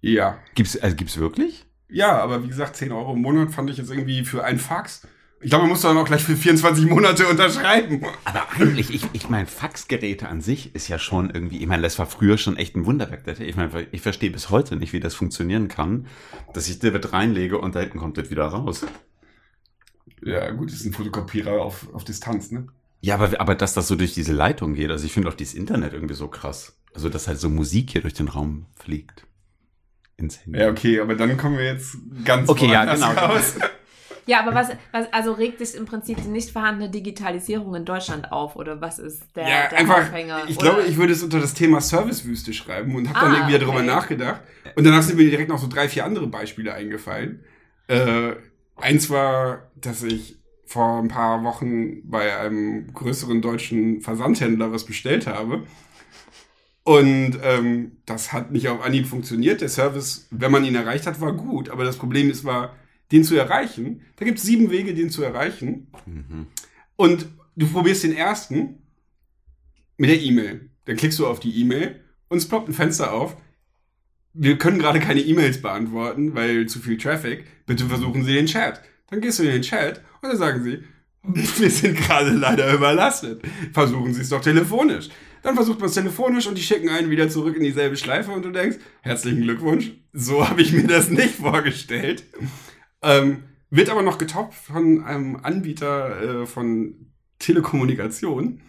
Ja. 0.01 0.39
Gibt's, 0.55 0.77
also 0.77 0.95
gibt's 0.95 1.17
wirklich? 1.17 1.65
Ja, 1.89 2.17
aber 2.19 2.43
wie 2.43 2.47
gesagt, 2.47 2.75
10 2.75 2.91
Euro 2.91 3.13
im 3.13 3.21
Monat 3.21 3.51
fand 3.51 3.69
ich 3.69 3.77
jetzt 3.77 3.89
irgendwie 3.89 4.23
für 4.25 4.43
einen 4.43 4.59
Fax. 4.59 5.07
Ich 5.39 5.49
glaube, 5.49 5.63
man 5.63 5.71
muss 5.71 5.81
dann 5.81 5.97
auch 5.97 6.05
gleich 6.05 6.23
für 6.23 6.35
24 6.35 6.87
Monate 6.87 7.27
unterschreiben. 7.27 8.03
Aber 8.25 8.47
eigentlich, 8.55 8.91
ich, 8.91 9.03
ich 9.13 9.29
meine, 9.29 9.45
Faxgeräte 9.45 10.27
an 10.27 10.41
sich 10.41 10.73
ist 10.73 10.87
ja 10.87 10.97
schon 10.97 11.29
irgendwie, 11.29 11.59
ich 11.59 11.67
meine, 11.67 11.83
das 11.83 11.99
war 11.99 12.07
früher 12.07 12.39
schon 12.39 12.57
echt 12.57 12.75
ein 12.75 12.85
Wunderwerk. 12.85 13.39
Ich 13.39 13.55
meine, 13.55 13.87
ich 13.91 14.01
verstehe 14.01 14.31
bis 14.31 14.49
heute 14.49 14.77
nicht, 14.77 14.93
wie 14.93 14.99
das 14.99 15.13
funktionieren 15.13 15.67
kann, 15.67 16.07
dass 16.53 16.67
ich 16.67 16.79
das 16.79 17.13
reinlege 17.13 17.59
und 17.59 17.75
da 17.75 17.81
hinten 17.81 17.99
kommt 17.99 18.17
das 18.17 18.31
wieder 18.31 18.47
raus. 18.47 18.85
Ja, 20.23 20.49
gut, 20.51 20.69
das 20.71 20.79
ist 20.79 20.85
ein 20.85 20.93
Fotokopierer 20.93 21.61
auf, 21.61 21.93
auf 21.93 22.03
Distanz, 22.03 22.51
ne? 22.51 22.67
Ja, 23.01 23.15
aber, 23.15 23.39
aber 23.39 23.55
dass 23.55 23.73
das 23.73 23.87
so 23.87 23.95
durch 23.95 24.13
diese 24.13 24.33
Leitung 24.33 24.73
geht, 24.73 24.89
also 24.89 25.05
ich 25.05 25.13
finde 25.13 25.29
auch 25.29 25.33
dieses 25.35 25.53
Internet 25.53 25.93
irgendwie 25.93 26.15
so 26.15 26.27
krass. 26.27 26.77
Also, 26.93 27.09
dass 27.09 27.27
halt 27.27 27.39
so 27.39 27.49
Musik 27.49 27.91
hier 27.91 28.01
durch 28.01 28.15
den 28.15 28.27
Raum 28.27 28.65
fliegt. 28.75 29.25
Ins 30.17 30.43
Handy. 30.43 30.59
Ja, 30.59 30.69
okay, 30.69 30.99
aber 30.99 31.13
dann 31.15 31.37
kommen 31.37 31.57
wir 31.59 31.65
jetzt 31.65 31.95
ganz 32.25 32.49
Okay, 32.49 32.71
ja, 32.71 32.85
genau. 32.91 33.11
raus. 33.11 33.53
Ja, 34.25 34.39
aber 34.41 34.53
was, 34.55 34.69
was, 34.91 35.05
also 35.13 35.31
regt 35.33 35.59
sich 35.59 35.75
im 35.75 35.85
Prinzip 35.85 36.17
die 36.21 36.27
nicht 36.27 36.49
vorhandene 36.51 36.89
Digitalisierung 36.91 37.75
in 37.75 37.85
Deutschland 37.85 38.31
auf 38.31 38.55
oder 38.57 38.81
was 38.81 38.99
ist 38.99 39.23
der, 39.35 39.47
Ja, 39.47 39.67
der 39.69 39.77
einfach, 39.77 39.99
Aufhänger? 39.99 40.41
ich 40.49 40.57
Oder- 40.57 40.71
glaube, 40.73 40.87
ich 40.89 40.97
würde 40.97 41.13
es 41.13 41.21
unter 41.23 41.39
das 41.39 41.53
Thema 41.53 41.79
Servicewüste 41.79 42.51
schreiben 42.51 42.93
und 42.95 43.07
habe 43.07 43.19
dann 43.19 43.31
Ah, 43.31 43.37
irgendwie 43.37 43.59
darüber 43.59 43.77
okay. 43.77 43.85
nachgedacht. 43.85 44.41
Und 44.75 44.83
danach 44.85 45.03
sind 45.03 45.17
mir 45.17 45.29
direkt 45.29 45.49
noch 45.49 45.59
so 45.59 45.67
drei, 45.67 45.87
vier 45.87 46.03
andere 46.03 46.27
Beispiele 46.27 46.73
eingefallen. 46.73 47.43
Äh, 47.87 48.31
eins 48.77 49.09
war, 49.09 49.71
dass 49.75 50.03
ich 50.03 50.37
vor 50.65 50.99
ein 50.99 51.07
paar 51.07 51.43
Wochen 51.43 52.09
bei 52.09 52.37
einem 52.37 52.93
größeren 52.93 53.41
deutschen 53.41 54.01
Versandhändler 54.01 54.71
was 54.71 54.85
bestellt 54.85 55.27
habe. 55.27 55.63
Und 56.83 57.39
ähm, 57.43 57.97
das 58.05 58.31
hat 58.31 58.51
nicht 58.51 58.69
auf 58.69 58.81
Anhieb 58.81 59.07
funktioniert. 59.07 59.61
Der 59.61 59.69
Service, 59.69 60.27
wenn 60.31 60.51
man 60.51 60.63
ihn 60.63 60.75
erreicht 60.75 61.05
hat, 61.05 61.19
war 61.19 61.33
gut. 61.33 61.69
Aber 61.69 61.83
das 61.83 61.97
Problem 61.97 62.29
ist, 62.29 62.45
war, 62.45 62.75
den 63.11 63.23
zu 63.23 63.35
erreichen. 63.35 64.01
Da 64.17 64.25
gibt 64.25 64.37
es 64.39 64.45
sieben 64.45 64.69
Wege, 64.71 64.93
den 64.93 65.09
zu 65.09 65.23
erreichen. 65.23 65.91
Mhm. 66.05 66.47
Und 66.95 67.27
du 67.55 67.67
probierst 67.67 68.03
den 68.03 68.13
ersten 68.15 68.83
mit 69.97 70.09
der 70.09 70.21
E-Mail. 70.21 70.69
Dann 70.85 70.95
klickst 70.95 71.19
du 71.19 71.27
auf 71.27 71.39
die 71.39 71.59
E-Mail 71.61 72.01
und 72.29 72.37
es 72.37 72.47
ploppt 72.47 72.69
ein 72.69 72.73
Fenster 72.73 73.13
auf. 73.13 73.35
Wir 74.39 74.57
können 74.57 74.79
gerade 74.79 74.99
keine 74.99 75.21
E-Mails 75.21 75.61
beantworten, 75.61 76.35
weil 76.35 76.67
zu 76.67 76.79
viel 76.79 76.97
Traffic. 76.97 77.45
Bitte 77.65 77.85
versuchen 77.85 78.23
Sie 78.23 78.33
den 78.33 78.45
Chat. 78.45 78.81
Dann 79.09 79.21
gehst 79.21 79.39
du 79.39 79.43
in 79.43 79.49
den 79.49 79.61
Chat 79.61 80.01
und 80.21 80.29
dann 80.29 80.37
sagen 80.37 80.63
sie, 80.63 80.83
wir 81.23 81.69
sind 81.69 81.97
gerade 81.97 82.31
leider 82.31 82.71
überlastet. 82.73 83.41
Versuchen 83.73 84.13
Sie 84.13 84.21
es 84.21 84.29
doch 84.29 84.41
telefonisch. 84.41 85.09
Dann 85.43 85.55
versucht 85.55 85.79
man 85.79 85.89
es 85.89 85.95
telefonisch 85.95 86.47
und 86.47 86.57
die 86.57 86.61
schicken 86.61 86.89
einen 86.89 87.09
wieder 87.09 87.29
zurück 87.29 87.55
in 87.55 87.63
dieselbe 87.63 87.95
Schleife 87.95 88.31
und 88.31 88.43
du 88.43 88.51
denkst, 88.51 88.77
herzlichen 89.01 89.41
Glückwunsch, 89.41 89.91
so 90.13 90.47
habe 90.49 90.61
ich 90.61 90.73
mir 90.73 90.87
das 90.87 91.09
nicht 91.09 91.35
vorgestellt. 91.35 92.23
Ähm, 93.01 93.43
wird 93.69 93.89
aber 93.89 94.01
noch 94.01 94.17
getoppt 94.17 94.53
von 94.53 95.03
einem 95.03 95.35
Anbieter 95.37 96.41
äh, 96.41 96.45
von 96.45 97.11
Telekommunikation, 97.39 98.61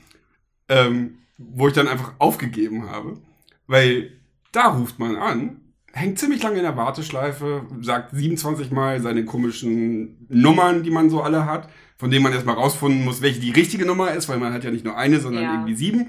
ähm, 0.69 1.19
wo 1.39 1.69
ich 1.69 1.75
dann 1.75 1.89
einfach 1.89 2.15
aufgegeben 2.19 2.91
habe, 2.91 3.21
weil 3.67 4.18
da 4.53 4.69
ruft 4.69 4.99
man 4.99 5.17
an, 5.17 5.61
hängt 5.93 6.19
ziemlich 6.19 6.43
lange 6.43 6.57
in 6.59 6.63
der 6.63 6.77
Warteschleife, 6.77 7.63
sagt 7.81 8.15
27 8.15 8.71
Mal 8.71 9.01
seine 9.03 9.25
komischen 9.25 10.27
Nummern, 10.29 10.83
die 10.83 10.91
man 10.91 11.11
so 11.11 11.23
alle 11.23 11.47
hat, 11.47 11.69
von 11.97 12.11
denen 12.11 12.23
man 12.23 12.33
erstmal 12.33 12.55
rausfinden 12.55 13.05
muss, 13.05 13.23
welche 13.23 13.41
die 13.41 13.51
richtige 13.51 13.85
Nummer 13.87 14.13
ist, 14.13 14.29
weil 14.29 14.39
man 14.39 14.53
hat 14.53 14.65
ja 14.65 14.71
nicht 14.71 14.85
nur 14.85 14.97
eine, 14.97 15.19
sondern 15.21 15.43
Ja. 15.45 15.53
irgendwie 15.55 15.75
sieben. 15.75 16.09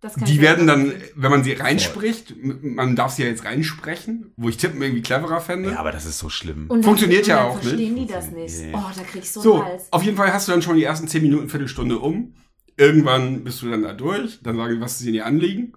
Das 0.00 0.14
kann 0.14 0.22
ich 0.24 0.30
Die 0.30 0.40
werden 0.40 0.68
dann, 0.68 0.92
wenn 1.16 1.30
man 1.32 1.42
sie 1.42 1.54
reinspricht, 1.54 2.36
man 2.62 2.94
darf 2.94 3.10
sie 3.12 3.22
ja 3.24 3.28
jetzt 3.28 3.44
reinsprechen, 3.44 4.32
wo 4.36 4.48
ich 4.48 4.56
Tippen 4.56 4.80
irgendwie 4.80 5.02
cleverer 5.02 5.40
fände. 5.40 5.70
Ja, 5.72 5.80
aber 5.80 5.90
das 5.90 6.06
ist 6.06 6.20
so 6.20 6.28
schlimm. 6.28 6.66
Und 6.68 6.84
funktioniert 6.84 7.26
ja 7.26 7.42
auch 7.48 7.60
verstehen 7.60 7.94
nicht. 7.94 8.10
die 8.10 8.12
das 8.12 8.30
nicht. 8.30 8.60
Nee. 8.60 8.72
Oh, 8.74 8.90
da 8.96 9.02
krieg 9.02 9.22
ich 9.22 9.32
so, 9.32 9.40
So, 9.40 9.54
einen 9.56 9.64
Hals. 9.64 9.92
auf 9.92 10.04
jeden 10.04 10.16
Fall 10.16 10.32
hast 10.32 10.46
du 10.46 10.52
dann 10.52 10.62
schon 10.62 10.76
die 10.76 10.84
ersten 10.84 11.08
10 11.08 11.20
Minuten, 11.22 11.48
Viertelstunde 11.48 11.98
um. 11.98 12.34
Irgendwann 12.76 13.42
bist 13.42 13.60
du 13.62 13.68
dann 13.70 13.82
da 13.82 13.92
durch. 13.92 14.38
Dann 14.40 14.56
sagen 14.56 14.74
die, 14.76 14.80
was 14.80 15.00
ist 15.00 15.04
denn 15.06 15.14
ihr 15.14 15.26
Anliegen? 15.26 15.72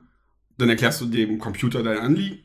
Dann 0.62 0.70
erklärst 0.70 1.02
du 1.02 1.08
dem 1.08 1.40
Computer 1.40 1.82
dein 1.82 1.98
Anliegen. 1.98 2.38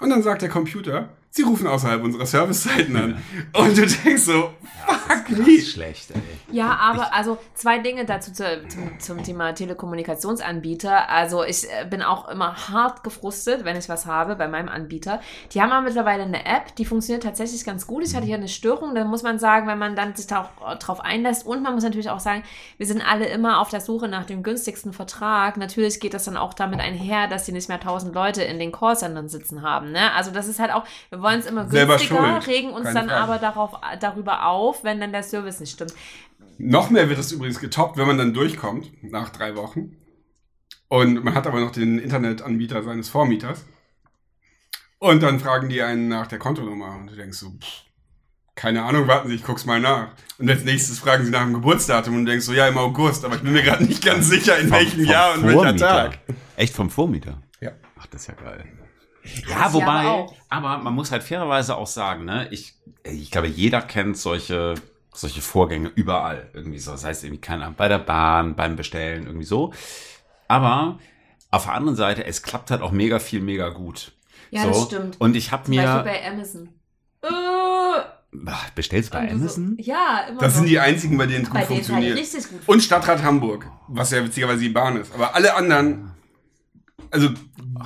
Und 0.00 0.10
dann 0.10 0.24
sagt 0.24 0.42
der 0.42 0.48
Computer, 0.48 1.08
sie 1.30 1.42
rufen 1.42 1.66
außerhalb 1.66 2.02
unserer 2.02 2.26
Servicezeiten 2.26 2.96
an. 2.96 3.22
Und 3.54 3.76
du 3.76 3.86
denkst 3.86 4.22
so, 4.22 4.50
fuck 4.86 5.24
Das 5.28 5.38
me. 5.38 5.52
ist 5.52 5.70
schlecht, 5.72 6.10
ey. 6.10 6.20
Ja, 6.50 6.76
aber 6.76 7.14
also 7.14 7.38
zwei 7.54 7.78
Dinge 7.78 8.04
dazu 8.04 8.32
zu, 8.32 8.44
zum, 8.68 8.98
zum 8.98 9.22
Thema 9.22 9.52
Telekommunikationsanbieter. 9.54 11.08
Also 11.08 11.44
ich 11.44 11.70
äh, 11.70 11.86
bin 11.88 12.02
auch 12.02 12.28
immer 12.28 12.68
hart 12.68 13.04
gefrustet, 13.04 13.64
wenn 13.64 13.76
ich 13.76 13.88
was 13.88 14.06
habe 14.06 14.34
bei 14.34 14.48
meinem 14.48 14.68
Anbieter. 14.68 15.20
Die 15.52 15.62
haben 15.62 15.70
aber 15.70 15.82
mittlerweile 15.84 16.24
eine 16.24 16.44
App, 16.46 16.74
die 16.76 16.84
funktioniert 16.84 17.22
tatsächlich 17.22 17.64
ganz 17.64 17.86
gut. 17.86 18.04
Ich 18.04 18.14
hatte 18.16 18.26
hier 18.26 18.36
eine 18.36 18.48
Störung, 18.48 18.94
dann 18.94 19.06
muss 19.06 19.22
man 19.22 19.38
sagen, 19.38 19.68
wenn 19.68 19.78
man 19.78 19.94
dann 19.94 20.16
sich 20.16 20.26
da 20.26 20.50
auch 20.60 20.72
äh, 20.72 20.76
drauf 20.76 21.00
einlässt. 21.00 21.46
Und 21.46 21.62
man 21.62 21.74
muss 21.74 21.84
natürlich 21.84 22.10
auch 22.10 22.20
sagen, 22.20 22.42
wir 22.76 22.86
sind 22.86 23.02
alle 23.08 23.26
immer 23.26 23.60
auf 23.60 23.68
der 23.70 23.80
Suche 23.80 24.08
nach 24.08 24.24
dem 24.24 24.42
günstigsten 24.42 24.92
Vertrag. 24.92 25.56
Natürlich 25.56 26.00
geht 26.00 26.14
das 26.14 26.24
dann 26.24 26.36
auch 26.36 26.54
damit 26.54 26.80
einher, 26.80 27.28
dass 27.28 27.46
sie 27.46 27.52
nicht 27.52 27.68
mehr 27.68 27.78
tausend 27.80 28.14
Leute 28.14 28.42
in 28.42 28.58
den 28.58 28.72
Callcentern 28.72 29.28
sitzen 29.28 29.62
haben. 29.62 29.92
Ne? 29.92 30.12
Also 30.14 30.32
das 30.32 30.48
ist 30.48 30.58
halt 30.58 30.72
auch, 30.72 30.84
wir 31.10 31.19
wollen 31.22 31.40
es 31.40 31.46
immer 31.46 31.68
Selber 31.68 31.96
günstiger, 31.96 32.40
schuld. 32.42 32.46
regen 32.46 32.70
uns 32.70 32.84
Keine 32.84 32.94
dann 33.00 33.08
Frage. 33.08 33.20
aber 33.22 33.38
darauf, 33.38 33.72
darüber 34.00 34.46
auf, 34.46 34.84
wenn 34.84 35.00
dann 35.00 35.12
der 35.12 35.22
Service 35.22 35.60
nicht 35.60 35.72
stimmt. 35.72 35.94
Noch 36.58 36.90
mehr 36.90 37.08
wird 37.08 37.18
es 37.18 37.32
übrigens 37.32 37.58
getoppt, 37.60 37.96
wenn 37.96 38.06
man 38.06 38.18
dann 38.18 38.34
durchkommt, 38.34 38.90
nach 39.02 39.30
drei 39.30 39.56
Wochen. 39.56 39.96
Und 40.88 41.22
man 41.24 41.34
hat 41.34 41.46
aber 41.46 41.60
noch 41.60 41.70
den 41.70 41.98
Internetanbieter 41.98 42.82
seines 42.82 43.08
Vormieters. 43.08 43.64
Und 44.98 45.22
dann 45.22 45.40
fragen 45.40 45.68
die 45.68 45.82
einen 45.82 46.08
nach 46.08 46.26
der 46.26 46.38
Kontonummer. 46.38 46.96
Und 46.96 47.06
du 47.08 47.16
denkst 47.16 47.38
so, 47.38 47.50
pff, 47.50 47.84
keine 48.54 48.82
Ahnung, 48.82 49.06
warten 49.08 49.28
Sie, 49.28 49.36
ich 49.36 49.42
guck's 49.44 49.64
mal 49.64 49.80
nach. 49.80 50.08
Und 50.38 50.50
als 50.50 50.64
nächstes 50.64 50.98
fragen 50.98 51.24
sie 51.24 51.30
nach 51.30 51.44
dem 51.44 51.54
Geburtsdatum 51.54 52.14
und 52.16 52.24
du 52.26 52.30
denkst 52.32 52.44
so, 52.44 52.52
ja, 52.52 52.68
im 52.68 52.76
August, 52.76 53.24
aber 53.24 53.36
ich 53.36 53.42
bin 53.42 53.52
mir 53.54 53.62
gerade 53.62 53.84
nicht 53.84 54.04
ganz 54.04 54.28
sicher, 54.28 54.58
in 54.58 54.68
Vom- 54.68 54.76
welchem 54.78 55.00
vom 55.00 55.10
Jahr 55.10 55.34
und 55.34 55.42
welcher 55.44 55.54
Vormieter. 55.62 55.86
Tag. 56.10 56.18
Echt 56.56 56.74
vom 56.74 56.90
Vormieter? 56.90 57.40
Ja. 57.60 57.70
Ach, 57.98 58.06
das 58.06 58.22
ist 58.22 58.26
ja 58.28 58.34
geil. 58.34 58.64
Ja, 59.48 59.64
Das 59.64 59.72
wobei, 59.74 59.86
aber 60.06 60.26
aber 60.48 60.78
man 60.78 60.94
muss 60.94 61.10
halt 61.12 61.22
fairerweise 61.22 61.76
auch 61.76 61.86
sagen, 61.86 62.24
ne, 62.24 62.48
ich, 62.50 62.74
ich 63.04 63.30
glaube, 63.30 63.48
jeder 63.48 63.82
kennt 63.82 64.16
solche, 64.16 64.74
solche 65.12 65.42
Vorgänge 65.42 65.88
überall 65.94 66.48
irgendwie 66.54 66.78
so. 66.78 66.92
Das 66.92 67.04
heißt 67.04 67.24
irgendwie, 67.24 67.40
keine 67.40 67.64
Ahnung, 67.64 67.76
bei 67.76 67.88
der 67.88 67.98
Bahn, 67.98 68.56
beim 68.56 68.76
Bestellen, 68.76 69.26
irgendwie 69.26 69.44
so. 69.46 69.72
Aber 70.48 70.98
auf 71.50 71.64
der 71.64 71.74
anderen 71.74 71.96
Seite, 71.96 72.24
es 72.24 72.42
klappt 72.42 72.70
halt 72.70 72.80
auch 72.82 72.92
mega 72.92 73.18
viel, 73.18 73.40
mega 73.40 73.68
gut. 73.68 74.12
Ja, 74.50 74.62
so. 74.62 74.68
das 74.68 74.82
stimmt. 74.84 75.20
Und 75.20 75.36
ich 75.36 75.52
habe 75.52 75.64
Zum 75.64 75.74
Beispiel 75.76 75.94
mir, 75.94 76.02
bei 76.02 76.26
Amazon. 76.26 76.68
Äh, 77.22 77.28
bestellst 78.74 79.12
du 79.12 79.18
bei 79.18 79.26
du 79.26 79.32
so- 79.36 79.40
Amazon? 79.42 79.76
Ja, 79.80 80.26
immer 80.28 80.40
Das 80.40 80.52
noch. 80.54 80.60
sind 80.60 80.68
die 80.68 80.78
einzigen, 80.78 81.18
bei 81.18 81.26
denen 81.26 81.42
es 81.44 81.50
gut 81.50 81.60
bei 81.60 81.66
denen 81.66 81.80
es 81.80 81.88
halt 81.88 81.96
funktioniert. 81.96 82.18
richtig 82.18 82.48
gut 82.50 82.60
Und 82.66 82.82
Stadtrat 82.82 83.22
Hamburg, 83.22 83.66
was 83.88 84.10
ja 84.12 84.24
witzigerweise 84.24 84.60
die 84.60 84.68
Bahn 84.70 84.96
ist. 84.96 85.12
Aber 85.14 85.34
alle 85.34 85.54
anderen, 85.54 86.12
also 87.10 87.28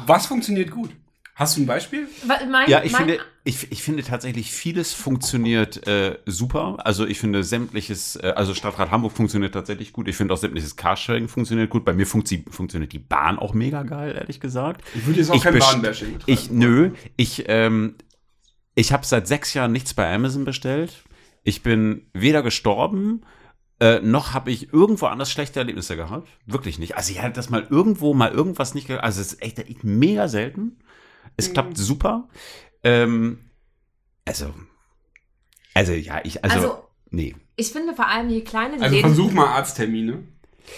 was 0.06 0.26
funktioniert 0.26 0.70
gut? 0.70 0.90
Hast 1.36 1.56
du 1.56 1.62
ein 1.62 1.66
Beispiel? 1.66 2.06
Mein, 2.26 2.70
Ja, 2.70 2.84
ich 2.84 2.92
mein, 2.92 3.06
finde, 3.08 3.18
ich, 3.42 3.72
ich 3.72 3.82
finde 3.82 4.04
tatsächlich 4.04 4.52
vieles 4.52 4.92
funktioniert 4.92 5.84
äh, 5.88 6.18
super. 6.26 6.76
Also 6.84 7.06
ich 7.06 7.18
finde 7.18 7.42
sämtliches, 7.42 8.14
äh, 8.16 8.32
also 8.36 8.54
Stadtrat 8.54 8.92
Hamburg 8.92 9.12
funktioniert 9.12 9.52
tatsächlich 9.52 9.92
gut. 9.92 10.06
Ich 10.06 10.16
finde 10.16 10.32
auch 10.32 10.38
sämtliches 10.38 10.76
Carsharing 10.76 11.26
funktioniert 11.26 11.70
gut. 11.70 11.84
Bei 11.84 11.92
mir 11.92 12.06
funktio 12.06 12.38
funktioniert 12.50 12.92
die 12.92 13.00
Bahn 13.00 13.38
auch 13.40 13.52
mega 13.52 13.82
geil, 13.82 14.14
ehrlich 14.16 14.38
gesagt. 14.38 14.84
Ich 14.94 15.06
würde 15.06 15.18
jetzt 15.18 15.30
auch 15.32 15.42
kein 15.42 15.54
best- 15.54 15.72
Bahnbashing 15.72 16.12
betreiben. 16.12 16.32
Ich, 16.32 16.50
nö, 16.52 16.90
ich, 17.16 17.44
ähm, 17.48 17.96
ich 18.76 18.92
habe 18.92 19.04
seit 19.04 19.26
sechs 19.26 19.54
Jahren 19.54 19.72
nichts 19.72 19.92
bei 19.92 20.12
Amazon 20.14 20.44
bestellt. 20.44 21.02
Ich 21.42 21.62
bin 21.64 22.06
weder 22.12 22.44
gestorben, 22.44 23.22
äh, 23.80 23.98
noch 23.98 24.34
habe 24.34 24.52
ich 24.52 24.72
irgendwo 24.72 25.06
anders 25.06 25.32
schlechte 25.32 25.58
Erlebnisse 25.58 25.96
gehabt. 25.96 26.28
Wirklich 26.46 26.78
nicht. 26.78 26.96
Also 26.96 27.10
ich 27.10 27.20
hatte 27.20 27.32
das 27.34 27.50
mal 27.50 27.66
irgendwo, 27.68 28.14
mal 28.14 28.30
irgendwas 28.30 28.74
nicht 28.74 28.86
ge 28.86 28.98
Also 28.98 29.20
es 29.20 29.32
ist 29.32 29.42
echt, 29.42 29.58
echt 29.58 29.82
mega 29.82 30.28
selten. 30.28 30.78
Es 31.36 31.52
klappt 31.52 31.76
super. 31.76 32.28
Ähm, 32.82 33.38
also, 34.24 34.54
also 35.74 35.92
ja, 35.92 36.20
ich, 36.24 36.42
also, 36.44 36.56
Also, 36.56 36.84
nee. 37.10 37.34
ich 37.56 37.68
finde 37.72 37.94
vor 37.94 38.08
allem, 38.08 38.30
je 38.30 38.42
kleiner 38.42 38.76
die 38.76 38.82
Also 38.82 38.94
Läden 38.96 39.14
versuch 39.14 39.32
mal 39.32 39.46
Arzttermine. 39.46 40.24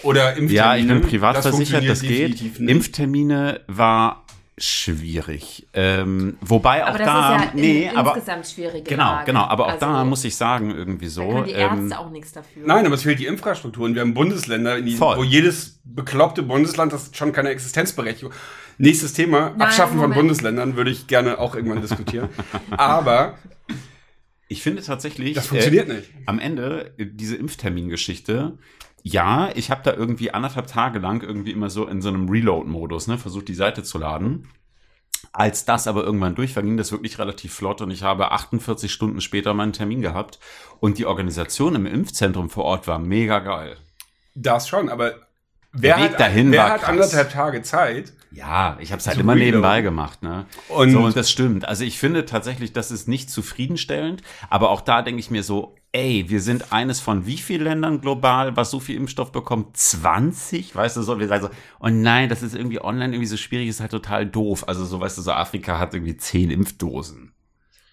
Oder 0.02 0.30
Impftermine. 0.30 0.52
Ja, 0.52 0.76
ich 0.76 0.86
bin 0.86 1.00
privat 1.02 1.36
Das 1.36 1.46
versichert, 1.46 1.88
das 1.88 2.00
geht. 2.00 2.42
nicht. 2.42 2.58
Impftermine 2.58 3.60
war 3.68 4.26
schwierig. 4.58 5.66
Ähm, 5.74 6.38
wobei 6.40 6.82
auch 6.84 6.88
Aber 6.88 6.98
das 6.98 7.06
da, 7.06 7.36
ist 7.36 7.44
ja 7.44 7.50
nee, 7.54 7.84
in, 7.84 7.96
aber 7.96 8.14
insgesamt 8.16 8.46
schwierige 8.46 8.88
genau, 8.88 9.12
Lage. 9.12 9.26
genau, 9.26 9.44
aber 9.44 9.66
auch 9.66 9.72
also, 9.72 9.80
da 9.86 10.04
muss 10.04 10.24
ich 10.24 10.34
sagen 10.34 10.70
irgendwie 10.70 11.08
so. 11.08 11.22
Da 11.22 11.34
können 11.34 11.44
die 11.44 11.52
Ärzte 11.52 11.76
ähm, 11.78 11.92
auch 11.92 12.10
nichts 12.10 12.32
dafür. 12.32 12.62
Nein, 12.66 12.86
aber 12.86 12.94
es 12.94 13.02
fehlt 13.02 13.18
die 13.18 13.26
Infrastruktur. 13.26 13.84
Und 13.84 13.94
wir 13.94 14.00
haben 14.00 14.14
Bundesländer, 14.14 14.78
in 14.78 14.86
die, 14.86 14.98
wo 14.98 15.22
jedes 15.22 15.80
bekloppte 15.84 16.42
Bundesland 16.42 16.92
das 16.92 17.10
schon 17.12 17.32
keine 17.32 17.50
Existenzberechtigung. 17.50 18.32
Nächstes 18.78 19.12
Thema, 19.14 19.50
Nein, 19.50 19.62
Abschaffen 19.62 19.92
von 19.98 20.10
Moment. 20.10 20.20
Bundesländern 20.20 20.76
würde 20.76 20.90
ich 20.90 21.06
gerne 21.06 21.38
auch 21.38 21.54
irgendwann 21.54 21.80
diskutieren. 21.80 22.28
aber 22.70 23.38
Ich 24.48 24.62
finde 24.62 24.82
tatsächlich, 24.82 25.34
das 25.34 25.46
funktioniert 25.48 25.88
nicht. 25.88 26.10
am 26.26 26.38
Ende 26.38 26.92
äh, 26.98 27.06
diese 27.06 27.36
Impftermingeschichte, 27.36 28.58
ja, 29.02 29.50
ich 29.54 29.70
habe 29.70 29.82
da 29.84 29.92
irgendwie 29.94 30.32
anderthalb 30.32 30.66
Tage 30.66 30.98
lang 30.98 31.22
irgendwie 31.22 31.52
immer 31.52 31.70
so 31.70 31.86
in 31.86 32.02
so 32.02 32.08
einem 32.08 32.28
Reload-Modus, 32.28 33.06
ne, 33.06 33.18
versucht 33.18 33.48
die 33.48 33.54
Seite 33.54 33.82
zu 33.82 33.98
laden. 33.98 34.48
Als 35.32 35.64
das 35.64 35.86
aber 35.86 36.04
irgendwann 36.04 36.34
durch 36.34 36.54
war, 36.56 36.62
ging 36.62 36.76
das 36.76 36.92
wirklich 36.92 37.18
relativ 37.18 37.54
flott 37.54 37.80
und 37.80 37.90
ich 37.90 38.02
habe 38.02 38.32
48 38.32 38.92
Stunden 38.92 39.20
später 39.20 39.54
meinen 39.54 39.72
Termin 39.72 40.00
gehabt 40.02 40.38
und 40.80 40.98
die 40.98 41.06
Organisation 41.06 41.74
im 41.74 41.86
Impfzentrum 41.86 42.50
vor 42.50 42.64
Ort 42.64 42.86
war 42.86 42.98
mega 42.98 43.38
geil. 43.40 43.76
Das 44.34 44.68
schon, 44.68 44.88
aber 44.88 45.25
wer, 45.76 45.96
Weg 45.96 46.12
hat, 46.12 46.20
dahin 46.20 46.52
wer 46.52 46.62
war 46.62 46.70
hat 46.70 46.80
krass. 46.80 46.90
anderthalb 46.90 47.30
Tage 47.32 47.62
Zeit? 47.62 48.12
Ja, 48.32 48.76
ich 48.80 48.92
habe 48.92 49.00
es 49.00 49.06
halt 49.06 49.18
immer 49.18 49.32
reloaden. 49.32 49.50
nebenbei 49.52 49.80
gemacht, 49.80 50.22
ne? 50.22 50.44
Und- 50.68 50.90
so, 50.92 51.00
und 51.00 51.16
das 51.16 51.30
stimmt. 51.30 51.66
Also 51.66 51.84
ich 51.84 51.98
finde 51.98 52.26
tatsächlich, 52.26 52.72
das 52.74 52.90
ist 52.90 53.08
nicht 53.08 53.30
zufriedenstellend, 53.30 54.22
aber 54.50 54.70
auch 54.70 54.82
da 54.82 55.00
denke 55.00 55.20
ich 55.20 55.30
mir 55.30 55.42
so, 55.42 55.74
ey, 55.92 56.26
wir 56.28 56.42
sind 56.42 56.70
eines 56.72 57.00
von 57.00 57.24
wie 57.26 57.38
vielen 57.38 57.62
Ländern 57.64 58.02
global, 58.02 58.54
was 58.54 58.70
so 58.70 58.78
viel 58.80 58.96
Impfstoff 58.96 59.32
bekommt? 59.32 59.76
20? 59.78 60.74
Weißt 60.74 60.96
du, 60.98 61.02
so, 61.02 61.18
wir 61.18 61.28
sagen 61.28 61.44
so, 61.44 61.50
oh 61.80 61.88
nein, 61.88 62.28
das 62.28 62.42
ist 62.42 62.54
irgendwie 62.54 62.82
online 62.82 63.14
irgendwie 63.14 63.26
so 63.26 63.38
schwierig, 63.38 63.68
ist 63.68 63.80
halt 63.80 63.92
total 63.92 64.26
doof. 64.26 64.68
Also 64.68 64.84
so, 64.84 65.00
weißt 65.00 65.16
du, 65.16 65.22
so 65.22 65.32
Afrika 65.32 65.78
hat 65.78 65.94
irgendwie 65.94 66.16
10 66.18 66.50
Impfdosen. 66.50 67.32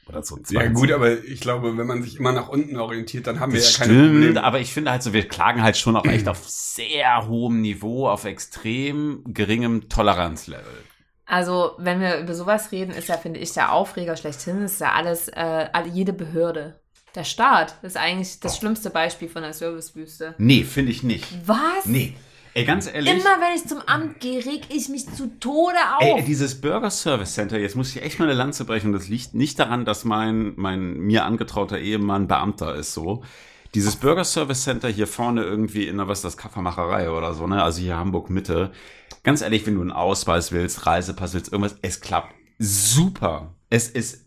Oder 0.08 0.22
so 0.24 0.36
20. 0.36 0.58
Ja 0.58 0.68
gut, 0.68 0.92
aber 0.92 1.24
ich 1.24 1.40
glaube, 1.40 1.78
wenn 1.78 1.88
man 1.88 2.04
sich 2.04 2.18
immer 2.20 2.32
nach 2.34 2.50
unten 2.50 2.78
orientiert, 2.78 3.26
dann 3.28 3.40
haben 3.40 3.54
wir 3.54 3.60
Das 3.60 3.78
ja 3.78 3.86
keine 3.86 3.94
stimmt, 4.00 4.14
Probleme. 4.14 4.44
aber 4.44 4.60
ich 4.60 4.74
finde 4.74 4.92
halt 4.92 5.02
so, 5.04 5.14
wir 5.14 5.28
klagen 5.28 5.64
halt 5.64 5.78
schon 5.78 5.96
auch 5.96 6.06
echt 6.06 6.28
auf 6.28 6.48
sehr 6.48 7.28
hohem 7.28 7.62
Niveau, 7.62 8.08
auf 8.10 8.26
extrem 8.26 9.24
geringem 9.28 9.88
Toleranzlevel. 9.90 10.84
Also, 11.26 11.72
wenn 11.78 12.02
wir 12.02 12.20
über 12.20 12.36
sowas 12.36 12.72
reden, 12.74 12.92
ist 12.92 13.08
ja, 13.08 13.18
finde 13.18 13.40
ich, 13.40 13.54
der 13.54 13.72
Aufreger 13.72 14.18
schlechthin, 14.18 14.62
ist 14.64 14.82
ja 14.82 14.92
alles, 14.92 15.30
äh, 15.30 15.68
alle, 15.72 15.88
jede 15.88 16.12
Behörde. 16.14 16.80
Der 17.16 17.24
Staat 17.24 17.76
ist 17.82 17.96
eigentlich 17.96 18.40
das 18.40 18.58
schlimmste 18.58 18.90
Beispiel 18.90 19.30
von 19.30 19.44
der 19.44 19.54
Servicewüste. 19.54 20.36
Nee, 20.38 20.64
finde 20.64 20.92
ich 20.92 21.04
nicht. 21.04 21.26
Was? 21.48 21.86
Nee. 21.86 22.16
Ey, 22.56 22.66
ganz 22.66 22.88
ehrlich. 22.88 23.12
Immer 23.12 23.42
wenn 23.42 23.56
ich 23.56 23.68
zum 23.68 23.80
Amt 23.80 24.20
gehe, 24.20 24.46
reg 24.46 24.62
ich 24.70 24.88
mich 24.90 25.10
zu 25.12 25.40
Tode 25.40 25.78
auf. 25.98 26.04
Ey, 26.04 26.24
dieses 26.24 26.62
Burger 26.62 26.92
Service 26.92 27.34
Center, 27.34 27.58
jetzt 27.58 27.76
muss 27.76 27.96
ich 27.96 28.04
echt 28.04 28.20
mal 28.20 28.26
eine 28.26 28.36
Lanze 28.36 28.66
brechen. 28.66 28.88
Und 28.88 28.94
das 28.94 29.08
liegt 29.08 29.34
nicht 29.34 29.58
daran, 29.58 29.86
dass 29.86 30.06
mein, 30.06 30.54
mein 30.56 31.00
mir 31.00 31.26
angetrauter 31.26 31.80
Ehemann 31.80 32.28
Beamter 32.28 32.76
ist, 32.76 32.94
so. 32.94 33.24
Dieses 33.74 33.96
Burger 33.96 34.24
Service 34.24 34.64
Center 34.64 34.88
hier 34.88 35.08
vorne 35.08 35.42
irgendwie 35.42 35.88
in 35.88 35.98
der, 35.98 36.08
was 36.08 36.20
ist 36.20 36.26
das, 36.26 36.38
Kaffeemacherei 36.38 37.10
oder 37.10 37.34
so, 37.34 37.48
ne? 37.48 37.64
Also 37.64 37.82
hier 37.82 37.98
Hamburg 37.98 38.30
Mitte. 38.30 38.72
Ganz 39.24 39.42
ehrlich, 39.42 39.66
wenn 39.66 39.76
du 39.76 39.82
einen 39.82 39.92
Ausweis 39.92 40.52
willst, 40.52 40.86
Reisepass 40.86 41.34
willst, 41.34 41.52
irgendwas, 41.52 41.78
es 41.82 42.02
klappt 42.02 42.36
super. 42.60 43.56
Es 43.72 43.90
ist 43.90 44.23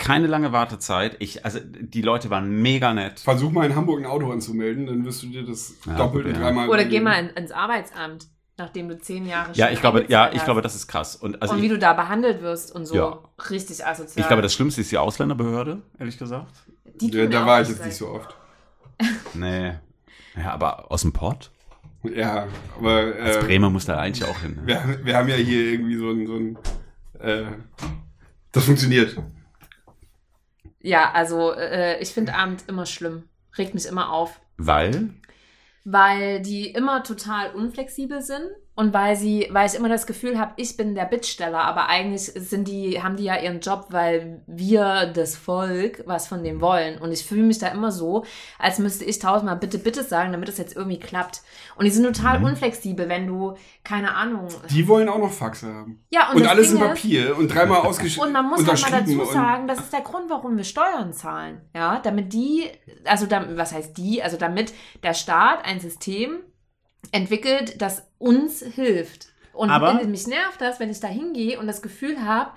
keine 0.00 0.26
lange 0.26 0.50
Wartezeit. 0.50 1.14
Ich, 1.20 1.44
also, 1.44 1.60
die 1.62 2.02
Leute 2.02 2.30
waren 2.30 2.50
mega 2.62 2.92
nett. 2.92 3.20
Versuch 3.20 3.52
mal 3.52 3.66
in 3.66 3.76
Hamburg 3.76 4.00
ein 4.00 4.06
Auto 4.06 4.32
anzumelden, 4.32 4.86
dann 4.86 5.04
wirst 5.04 5.22
du 5.22 5.28
dir 5.28 5.44
das 5.44 5.74
Ja, 5.86 5.94
doppelt 5.94 6.26
und 6.26 6.32
ja. 6.32 6.40
dreimal 6.40 6.68
Oder 6.68 6.84
geh 6.86 6.98
mal 7.00 7.14
in, 7.20 7.28
ins 7.30 7.52
Arbeitsamt, 7.52 8.26
nachdem 8.56 8.88
du 8.88 8.98
zehn 8.98 9.26
Jahre 9.26 9.52
Ja, 9.54 9.66
schon 9.66 9.74
ich 9.74 9.80
glaube, 9.80 9.98
ja, 9.98 10.04
eingezahlt 10.24 10.32
ich 10.34 10.38
hast. 10.40 10.44
glaube, 10.46 10.62
das 10.62 10.74
ist 10.74 10.88
krass. 10.88 11.14
Und 11.14 11.40
also 11.40 11.54
Und 11.54 11.60
wie 11.62 11.66
ich, 11.66 11.72
du 11.72 11.78
da 11.78 11.92
behandelt 11.92 12.42
wirst 12.42 12.74
und 12.74 12.86
so. 12.86 12.94
Ja. 12.96 13.18
Richtig 13.50 13.86
asozial. 13.86 14.20
ich 14.22 14.26
glaube, 14.26 14.42
das 14.42 14.54
Schlimmste 14.54 14.80
ist 14.80 14.90
die 14.90 14.98
Ausländerbehörde, 14.98 15.82
ehrlich 15.98 16.18
gesagt. 16.18 16.52
Die 17.00 17.10
Ja, 17.10 17.26
da 17.26 17.46
war 17.46 17.60
ich 17.62 17.68
jetzt 17.68 17.84
nicht 17.84 17.96
so 17.96 18.08
oft. 18.08 18.34
Nee. 19.34 19.72
Ja, 20.36 20.52
aber 20.52 20.90
aus 20.90 21.02
dem 21.02 21.12
Port? 21.12 21.50
Ja, 22.02 22.48
aber 22.78 23.12
Als 23.20 23.36
äh, 23.36 23.40
Bremer 23.40 23.70
muss 23.70 23.84
da 23.86 23.98
eigentlich 23.98 24.28
auch 24.28 24.38
hin. 24.40 24.56
Ne? 24.56 24.62
wir, 24.66 25.00
wir 25.04 25.16
haben 25.16 25.28
ja 25.28 25.36
hier 25.36 25.72
irgendwie 25.72 25.96
so 25.96 26.10
ein, 26.10 26.26
so 26.26 26.34
ein 26.36 26.58
äh, 27.20 27.44
das 28.52 28.64
funktioniert. 28.64 29.16
Ja, 30.80 31.12
also 31.12 31.52
äh, 31.52 32.00
ich 32.00 32.10
finde 32.10 32.34
Abend 32.34 32.64
immer 32.68 32.86
schlimm. 32.86 33.28
Regt 33.56 33.74
mich 33.74 33.86
immer 33.86 34.12
auf. 34.12 34.40
Weil? 34.56 35.10
Weil 35.84 36.40
die 36.40 36.70
immer 36.70 37.02
total 37.02 37.52
unflexibel 37.54 38.20
sind 38.22 38.46
und 38.76 38.94
weil 38.94 39.14
sie, 39.16 39.46
weil 39.50 39.66
ich 39.68 39.74
immer 39.74 39.88
das 39.90 40.06
Gefühl 40.06 40.38
habe, 40.38 40.52
ich 40.56 40.76
bin 40.76 40.94
der 40.94 41.04
Bittsteller, 41.04 41.58
aber 41.60 41.88
eigentlich 41.88 42.22
sind 42.22 42.66
die, 42.66 43.02
haben 43.02 43.16
die 43.16 43.24
ja 43.24 43.36
ihren 43.38 43.60
Job, 43.60 43.86
weil 43.90 44.42
wir, 44.46 45.06
das 45.12 45.36
Volk, 45.36 46.02
was 46.06 46.28
von 46.28 46.42
dem 46.42 46.60
wollen. 46.62 46.98
Und 46.98 47.12
ich 47.12 47.24
fühle 47.26 47.42
mich 47.42 47.58
da 47.58 47.68
immer 47.68 47.90
so, 47.92 48.24
als 48.58 48.78
müsste 48.78 49.04
ich 49.04 49.18
tausendmal 49.18 49.56
bitte, 49.56 49.78
bitte 49.78 50.02
sagen, 50.02 50.32
damit 50.32 50.48
es 50.48 50.56
jetzt 50.56 50.76
irgendwie 50.76 50.98
klappt. 50.98 51.42
Und 51.76 51.84
die 51.84 51.90
sind 51.90 52.04
total 52.04 52.38
Mhm. 52.38 52.46
unflexibel, 52.46 53.08
wenn 53.08 53.26
du, 53.26 53.54
keine 53.84 54.14
Ahnung. 54.14 54.48
Die 54.70 54.88
wollen 54.88 55.08
auch 55.10 55.18
noch 55.18 55.32
Faxe 55.32 55.66
haben. 55.74 56.02
Ja, 56.10 56.30
und, 56.30 56.36
Und, 56.36 56.46
alles 56.46 56.72
in 56.72 56.78
Papier 56.78 57.36
und 57.36 57.48
dreimal 57.48 57.80
ausgeschrieben. 57.82 58.28
Und 58.28 58.32
man 58.32 58.46
muss 58.48 58.66
halt 58.66 58.80
mal 58.80 59.00
dazu 59.00 59.24
sagen, 59.26 59.68
das 59.68 59.80
ist 59.80 59.92
der 59.92 60.00
Grund, 60.02 60.30
warum 60.30 60.56
wir 60.56 60.64
Steuern 60.64 61.12
zahlen. 61.12 61.60
Ja, 61.74 61.98
damit 62.02 62.32
die, 62.32 62.64
also 63.04 63.26
damit, 63.26 63.56
was 63.58 63.72
heißt 63.74 63.98
die? 63.98 64.22
Also 64.22 64.38
damit 64.38 64.72
der 65.02 65.12
Staat 65.14 65.64
ein 65.66 65.80
System 65.80 66.38
entwickelt, 67.12 67.80
das 67.80 68.02
uns 68.18 68.62
hilft. 68.62 69.28
Und 69.52 69.70
Aber- 69.70 70.04
mich 70.04 70.26
nervt 70.26 70.60
das, 70.60 70.80
wenn 70.80 70.90
ich 70.90 71.00
da 71.00 71.08
hingehe 71.08 71.58
und 71.58 71.66
das 71.66 71.82
Gefühl 71.82 72.24
habe, 72.24 72.52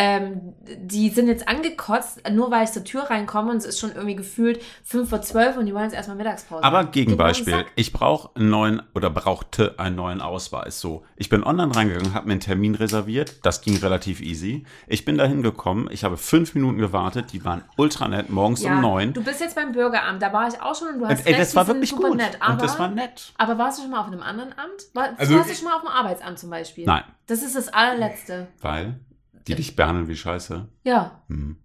ähm, 0.00 0.54
die 0.80 1.08
sind 1.08 1.26
jetzt 1.26 1.48
angekotzt, 1.48 2.22
nur 2.30 2.52
weil 2.52 2.62
ich 2.62 2.70
zur 2.70 2.84
Tür 2.84 3.02
reinkomme 3.10 3.50
und 3.50 3.56
es 3.56 3.64
ist 3.64 3.80
schon 3.80 3.90
irgendwie 3.90 4.14
gefühlt 4.14 4.62
fünf 4.84 5.10
vor 5.10 5.22
zwölf 5.22 5.56
und 5.56 5.66
die 5.66 5.74
wollen 5.74 5.84
jetzt 5.86 5.94
erstmal 5.94 6.16
Mittagspause. 6.16 6.62
Aber 6.62 6.84
Gegenbeispiel. 6.84 7.64
Ich 7.74 7.92
brauche 7.92 8.30
einen 8.36 8.48
neuen 8.48 8.82
oder 8.94 9.10
brauchte 9.10 9.76
einen 9.80 9.96
neuen 9.96 10.20
Ausweis. 10.20 10.80
So, 10.80 11.04
ich 11.16 11.28
bin 11.28 11.42
online 11.42 11.74
reingegangen, 11.74 12.14
habe 12.14 12.26
mir 12.28 12.34
einen 12.34 12.40
Termin 12.40 12.76
reserviert. 12.76 13.44
Das 13.44 13.60
ging 13.60 13.76
relativ 13.78 14.20
easy. 14.20 14.64
Ich 14.86 15.04
bin 15.04 15.18
da 15.18 15.24
hingekommen. 15.24 15.88
Ich 15.90 16.04
habe 16.04 16.16
fünf 16.16 16.54
Minuten 16.54 16.78
gewartet. 16.78 17.32
Die 17.32 17.44
waren 17.44 17.64
ultra 17.76 18.06
nett. 18.06 18.30
Morgens 18.30 18.62
Ja, 18.62 18.74
um 18.76 18.80
neun. 18.80 19.12
Du 19.14 19.24
bist 19.24 19.40
jetzt 19.40 19.56
beim 19.56 19.72
Bürgeramt, 19.72 20.22
da 20.22 20.32
war 20.32 20.46
ich 20.46 20.62
auch 20.62 20.76
schon 20.76 20.88
und 20.94 20.98
du 21.00 21.06
hast 21.06 21.18
Und, 21.20 21.26
ey, 21.26 21.32
recht, 21.32 21.40
das 21.40 21.56
war 21.56 21.66
wirklich 21.66 21.90
super 21.90 22.08
gut. 22.10 22.18
nett. 22.18 22.36
Aber 22.40 22.52
Und 22.52 22.62
das 22.62 22.78
war 22.78 22.88
nett. 22.88 23.32
Aber 23.36 23.58
warst 23.58 23.78
du 23.78 23.82
schon 23.82 23.90
mal 23.90 24.00
auf 24.00 24.06
einem 24.06 24.22
anderen 24.22 24.50
Amt? 24.52 24.94
War, 24.94 25.08
Also 25.18 25.34
warst 25.34 25.50
du 25.50 25.54
schon 25.54 25.64
mal 25.64 25.74
auf 25.74 25.82
dem 25.82 25.88
Arbeitsamt 25.90 26.38
zum 26.38 26.50
Beispiel? 26.50 26.84
Nein, 26.86 27.02
Das 27.26 27.42
ist 27.42 27.56
das 27.56 27.68
allerletzte. 27.68 28.46
weil 28.60 29.00
die 29.48 29.54
dich 29.56 29.76
behandeln 29.76 30.08
wie 30.08 30.16
Scheiße. 30.16 30.68
Ja. 30.84 31.22
Hm. 31.28 31.56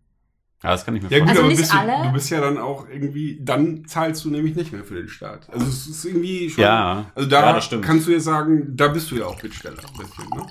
Ja, 0.63 0.71
das 0.71 0.85
kann 0.85 0.95
ich 0.95 1.03
mir 1.03 1.09
Ja 1.09 1.19
gut, 1.19 1.27
Also 1.29 1.41
aber 1.41 1.49
nicht 1.49 1.59
bist 1.59 1.73
du, 1.73 1.77
alle? 1.77 2.07
du 2.07 2.13
bist 2.13 2.29
ja 2.29 2.39
dann 2.39 2.57
auch 2.57 2.87
irgendwie, 2.87 3.37
dann 3.41 3.83
zahlst 3.85 4.23
du 4.23 4.29
nämlich 4.29 4.55
nicht 4.55 4.71
mehr 4.71 4.83
für 4.85 4.95
den 4.95 5.09
Staat. 5.09 5.49
Also 5.49 5.65
es 5.65 5.87
ist 5.87 6.05
irgendwie 6.05 6.49
schon, 6.49 6.63
Ja, 6.63 7.11
also 7.15 7.27
da 7.29 7.41
ja, 7.41 7.53
das 7.53 7.65
stimmt. 7.65 7.83
kannst 7.83 8.07
du 8.07 8.11
jetzt 8.11 8.23
sagen, 8.23 8.69
da 8.75 8.87
bist 8.87 9.11
du 9.11 9.17
ja 9.17 9.25
auch 9.25 9.39
Bittsteller 9.41 9.79
ein 9.79 9.97
bisschen, 9.97 10.29
ne? 10.29 10.45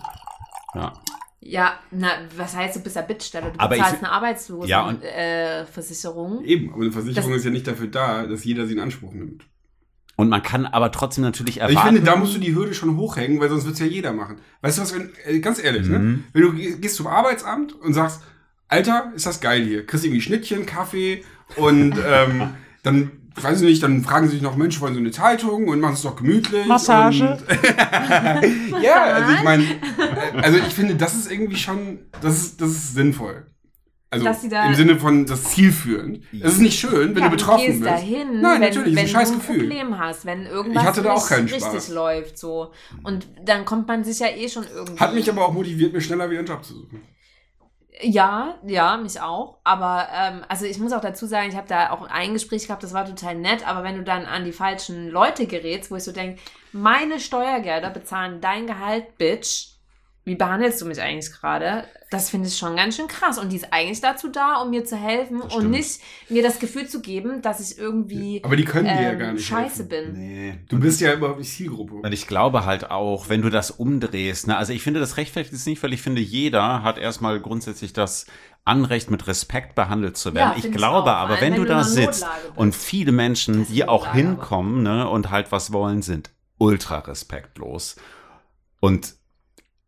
Ja. 0.74 0.93
Ja, 1.45 1.72
na, 1.91 2.09
was 2.37 2.55
heißt, 2.55 2.76
du 2.76 2.80
bist 2.80 2.95
ja 2.95 3.03
Bittsteller? 3.03 3.51
Du 3.51 3.59
Aber 3.59 3.74
ich 3.74 3.80
bezahlst 3.83 3.99
fi- 4.01 4.05
eine 4.07 4.14
Arbeitslosenversicherung. 4.14 6.41
Ja, 6.43 6.45
äh. 6.45 6.49
Eben, 6.53 6.72
aber 6.72 6.83
eine 6.83 6.93
Versicherung 6.93 7.30
Das- 7.30 7.39
ist 7.39 7.45
ja 7.45 7.51
nicht 7.51 7.66
dafür 7.66 7.87
da, 7.89 8.26
dass 8.26 8.45
jeder 8.45 8.66
sie 8.66 8.74
in 8.74 8.80
Anspruch 8.80 9.12
nimmt. 9.14 9.45
Und 10.17 10.29
man 10.29 10.43
kann 10.43 10.67
aber 10.67 10.93
trotzdem 10.93 11.25
natürlich 11.25 11.63
Also 11.63 11.73
ich 11.73 11.79
erwarten. 11.79 11.97
finde, 11.97 12.11
da 12.11 12.17
musst 12.17 12.35
du 12.35 12.39
die 12.39 12.55
Hürde 12.55 12.75
schon 12.75 12.97
hochhängen, 12.97 13.41
weil 13.41 13.49
sonst 13.49 13.65
wird's 13.65 13.79
ja 13.81 13.87
jeder 13.87 14.13
machen. 14.13 14.37
Weißt 14.61 14.79
du 14.79 14.83
was, 14.83 14.95
wenn, 14.95 15.11
äh, 15.27 15.41
ganz 15.41 15.63
ehrlich, 15.63 15.89
ne? 15.89 15.99
Mhm. 15.99 16.25
Wenn 16.33 16.43
du 16.43 16.53
ge- 16.53 16.77
gehst 16.79 16.97
zum 16.97 17.07
Arbeitsamt 17.07 17.73
und 17.73 17.95
sagst, 17.95 18.21
Alter, 18.69 19.13
ist 19.17 19.27
das 19.27 19.41
geil 19.41 19.65
hier. 19.65 19.87
Kriegst 19.87 20.05
irgendwie 20.05 20.21
Schnittchen, 20.23 20.67
Kaffee 20.67 21.25
und 21.57 21.95
ähm, 22.07 22.51
dann, 22.83 23.11
weiß 23.41 23.63
ich 23.63 23.67
nicht, 23.69 23.83
dann 23.83 24.03
fragen 24.03 24.29
sich 24.29 24.43
noch 24.43 24.57
Menschen, 24.57 24.81
wollen 24.83 24.95
so 24.95 25.01
eine 25.01 25.11
Zeitung 25.13 25.69
und 25.69 25.81
machen 25.81 25.95
es 25.95 26.03
doch 26.03 26.17
gemütlich. 26.17 26.67
Massage? 26.67 27.31
Und, 27.33 28.83
ja, 28.83 29.03
also 29.05 29.33
ich 29.33 29.43
meine, 29.43 29.63
äh, 29.65 30.41
also 30.43 30.59
ich 30.59 30.75
finde, 30.75 30.95
das 30.97 31.15
ist 31.15 31.31
irgendwie 31.31 31.57
schon, 31.57 32.01
das 32.21 32.37
ist, 32.39 32.61
das 32.61 32.71
ist 32.71 32.95
sinnvoll. 32.95 33.47
Also 34.13 34.27
Dass 34.27 34.43
sie 34.43 34.51
da- 34.51 34.67
im 34.67 34.75
Sinne 34.75 34.99
von 34.99 35.25
das 35.25 35.43
zielführend. 35.45 36.23
Es 36.39 36.53
ist 36.53 36.59
nicht 36.61 36.79
schön, 36.79 37.15
wenn 37.15 37.23
ja, 37.23 37.29
du 37.31 37.37
betroffen 37.37 37.65
gehst 37.65 37.81
bist. 37.81 37.91
dahin, 37.91 38.41
Nein, 38.43 38.61
wenn, 38.61 38.69
natürlich, 38.69 38.95
wenn 38.95 39.05
ist 39.07 39.11
ein 39.15 39.21
scheiß 39.21 39.29
du 39.31 39.35
ein 39.37 39.41
Gefühl. 39.41 39.59
Problem 39.61 39.99
hast, 39.99 40.27
wenn 40.27 40.45
irgendwas 40.45 40.83
Ich 40.83 40.89
hatte 40.89 41.03
da 41.03 41.13
auch 41.13 41.17
nicht 41.17 41.29
keinen 41.31 41.49
richtig 41.49 41.63
Spaß. 41.71 41.89
läuft, 41.89 42.37
so. 42.39 42.73
Und 43.05 43.27
dann 43.43 43.65
kommt 43.65 43.89
man 43.89 44.05
sich 44.05 44.19
ja 44.19 44.29
eh 44.29 44.49
schon 44.51 44.65
irgendwie. 44.73 45.01
Hat 45.01 45.15
mich 45.15 45.31
aber 45.31 45.47
auch 45.47 45.53
motiviert, 45.55 45.95
mir 45.95 46.03
schneller 46.03 46.29
wieder 46.29 46.41
einen 46.41 46.49
Job 46.49 46.63
zu 46.63 46.75
suchen. 46.75 47.01
Ja, 48.03 48.57
ja, 48.67 48.97
mich 48.99 49.21
auch. 49.21 49.59
Aber 49.65 50.09
ähm, 50.15 50.43
also 50.49 50.67
ich 50.67 50.79
muss 50.79 50.93
auch 50.93 51.01
dazu 51.01 51.25
sagen, 51.27 51.49
ich 51.49 51.57
habe 51.57 51.69
da 51.69 51.91
auch 51.91 52.03
ein 52.11 52.35
Gespräch 52.35 52.67
gehabt, 52.67 52.83
das 52.83 52.93
war 52.93 53.07
total 53.07 53.37
nett, 53.37 53.67
aber 53.67 53.83
wenn 53.85 53.97
du 53.97 54.03
dann 54.03 54.27
an 54.27 54.45
die 54.45 54.53
falschen 54.53 55.09
Leute 55.09 55.47
gerätst, 55.47 55.91
wo 55.91 55.97
ich 55.97 56.05
so 56.05 56.13
denke, 56.13 56.39
meine 56.73 57.19
Steuergelder 57.21 57.89
bezahlen 57.91 58.41
dein 58.43 58.67
Gehalt, 58.67 59.17
Bitch. 59.19 59.69
Wie 60.25 60.37
behandelst 60.37 60.81
du 60.81 60.87
mich 60.87 61.01
eigentlich 61.01 61.33
gerade? 61.33 61.85
Das 62.11 62.31
finde 62.31 62.47
ich 62.47 62.57
schon 62.57 62.77
ganz 62.77 62.95
schön 62.95 63.09
krass. 63.09 63.39
Und 63.39 63.51
die 63.51 63.57
ist 63.57 63.73
eigentlich 63.73 64.01
dazu 64.01 64.29
da, 64.29 64.62
um 64.62 64.70
mir 64.70 64.85
zu 64.85 64.97
helfen 64.97 65.41
und 65.41 65.68
nicht 65.70 66.01
mir 66.29 66.45
das 66.45 66.61
Gefühl 66.61 66.87
zu 66.87 67.01
geben, 67.01 67.43
dass 67.43 67.59
ich 67.59 67.77
irgendwie 67.77 68.41
Aber 68.45 68.55
die 68.55 68.64
können 68.64 68.87
dir 68.87 69.03
ja 69.03 69.12
ähm, 69.12 69.18
gar 69.18 69.33
nicht 69.33 69.45
scheiße 69.45 69.89
helfen. 69.89 70.14
bin. 70.14 70.20
Nee. 70.20 70.59
Du 70.68 70.79
bist 70.79 71.01
ja 71.01 71.12
überhaupt 71.12 71.41
nicht 71.41 71.53
Zielgruppe. 71.53 71.95
Und 71.95 72.12
ich 72.12 72.29
glaube 72.29 72.64
halt 72.64 72.91
auch, 72.91 73.29
wenn 73.31 73.43
du 73.43 73.51
das 73.51 73.73
umdrehst, 73.73 74.47
ne, 74.47 74.57
also 74.57 74.73
ich 74.73 74.83
finde, 74.83 75.01
das 75.01 75.16
rechtfertigt 75.16 75.55
es 75.55 75.66
nicht, 75.66 75.83
weil 75.83 75.93
ich 75.93 76.03
finde, 76.03 76.20
jeder 76.20 76.85
hat 76.85 76.99
erstmal 76.99 77.41
grundsätzlich 77.41 77.93
das 77.93 78.27
Anrecht, 78.64 79.11
mit 79.11 79.27
Respekt 79.27 79.75
behandelt 79.75 80.16
zu 80.16 80.35
werden. 80.35 80.53
Ja, 80.53 80.57
ich 80.57 80.66
ich 80.66 80.73
glaube 80.73 81.11
auch. 81.11 81.16
aber, 81.16 81.41
wenn 81.41 81.55
du 81.55 81.62
wenn 81.62 81.68
da 81.68 81.75
du 81.75 81.81
einer 81.81 81.85
sitzt 81.85 82.27
und 82.55 82.77
viele 82.77 83.11
Menschen, 83.11 83.62
ist 83.62 83.73
die 83.73 83.89
auch 83.89 84.07
Notlage, 84.07 84.18
hinkommen, 84.18 84.83
ne, 84.85 85.09
und 85.09 85.31
halt 85.31 85.51
was 85.51 85.73
wollen, 85.73 86.01
sind 86.03 86.31
ultra 86.59 87.01
respektlos. 87.01 87.97
Und 88.79 89.16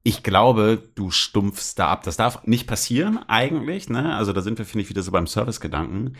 ich 0.07 0.23
glaube, 0.23 0.83
du 0.95 1.11
stumpfst 1.11 1.75
da 1.77 1.89
ab. 1.89 2.03
Das 2.05 2.19
darf 2.19 2.47
nicht 2.47 2.67
passieren, 2.67 3.19
eigentlich, 3.27 3.89
ne? 3.89 4.15
Also 4.15 4.35
da 4.35 4.43
sind 4.43 4.59
wir, 4.59 4.67
finde 4.67 4.83
ich, 4.83 4.91
wieder 4.91 5.03
so 5.03 5.11
beim 5.11 5.27
Servicegedanken. 5.27 6.17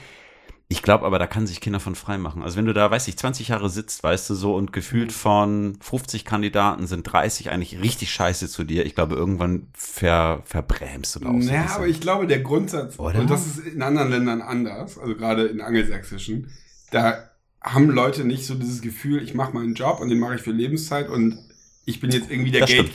Ich 0.69 0.81
glaube 0.81 1.05
aber, 1.05 1.19
da 1.19 1.27
kann 1.27 1.47
sich 1.47 1.61
Kinder 1.61 1.81
von 1.81 1.95
frei 1.95 2.17
machen. 2.17 2.43
Also 2.43 2.57
wenn 2.57 2.65
du 2.65 2.73
da, 2.73 2.91
weiß 2.91 3.07
ich, 3.09 3.19
20 3.19 3.49
Jahre 3.49 3.69
sitzt, 3.69 4.03
weißt 4.03 4.31
du 4.31 4.35
so, 4.35 4.55
und 4.55 4.73
gefühlt 4.73 5.13
von 5.13 5.77
50 5.83 6.25
Kandidaten 6.25 6.87
sind 6.87 7.03
30 7.03 7.51
eigentlich 7.51 7.83
richtig 7.83 8.11
scheiße 8.11 8.49
zu 8.49 8.65
dir. 8.65 8.87
Ich 8.87 8.95
glaube, 8.95 9.17
irgendwann 9.17 9.69
ver, 9.75 10.43
verbrämst 10.47 11.17
du 11.17 11.21
da 11.21 11.29
auch 11.29 11.41
so 11.43 11.53
Ja, 11.53 11.67
aber 11.75 11.87
ich 11.87 12.01
glaube, 12.01 12.27
der 12.27 12.41
Grundsatz, 12.41 12.99
Oder? 12.99 13.21
und 13.21 13.29
das 13.29 13.47
ist 13.47 13.59
in 13.59 13.83
anderen 13.83 14.11
Ländern 14.11 14.41
anders, 14.41 14.99
also 14.99 15.15
gerade 15.15 15.45
in 15.45 15.61
angelsächsischen, 15.61 16.51
da 16.91 17.29
haben 17.61 17.91
Leute 17.91 18.25
nicht 18.25 18.47
so 18.47 18.55
dieses 18.55 18.81
Gefühl, 18.81 19.23
ich 19.23 19.35
mache 19.35 19.53
meinen 19.53 19.75
Job 19.75 20.01
und 20.01 20.09
den 20.09 20.19
mache 20.19 20.37
ich 20.37 20.41
für 20.41 20.53
Lebenszeit 20.53 21.11
und 21.11 21.39
ich 21.85 22.01
bin 22.01 22.11
jetzt 22.11 22.31
irgendwie 22.31 22.51
der 22.51 22.63
Das 22.63 22.71
stimmt. 22.71 22.89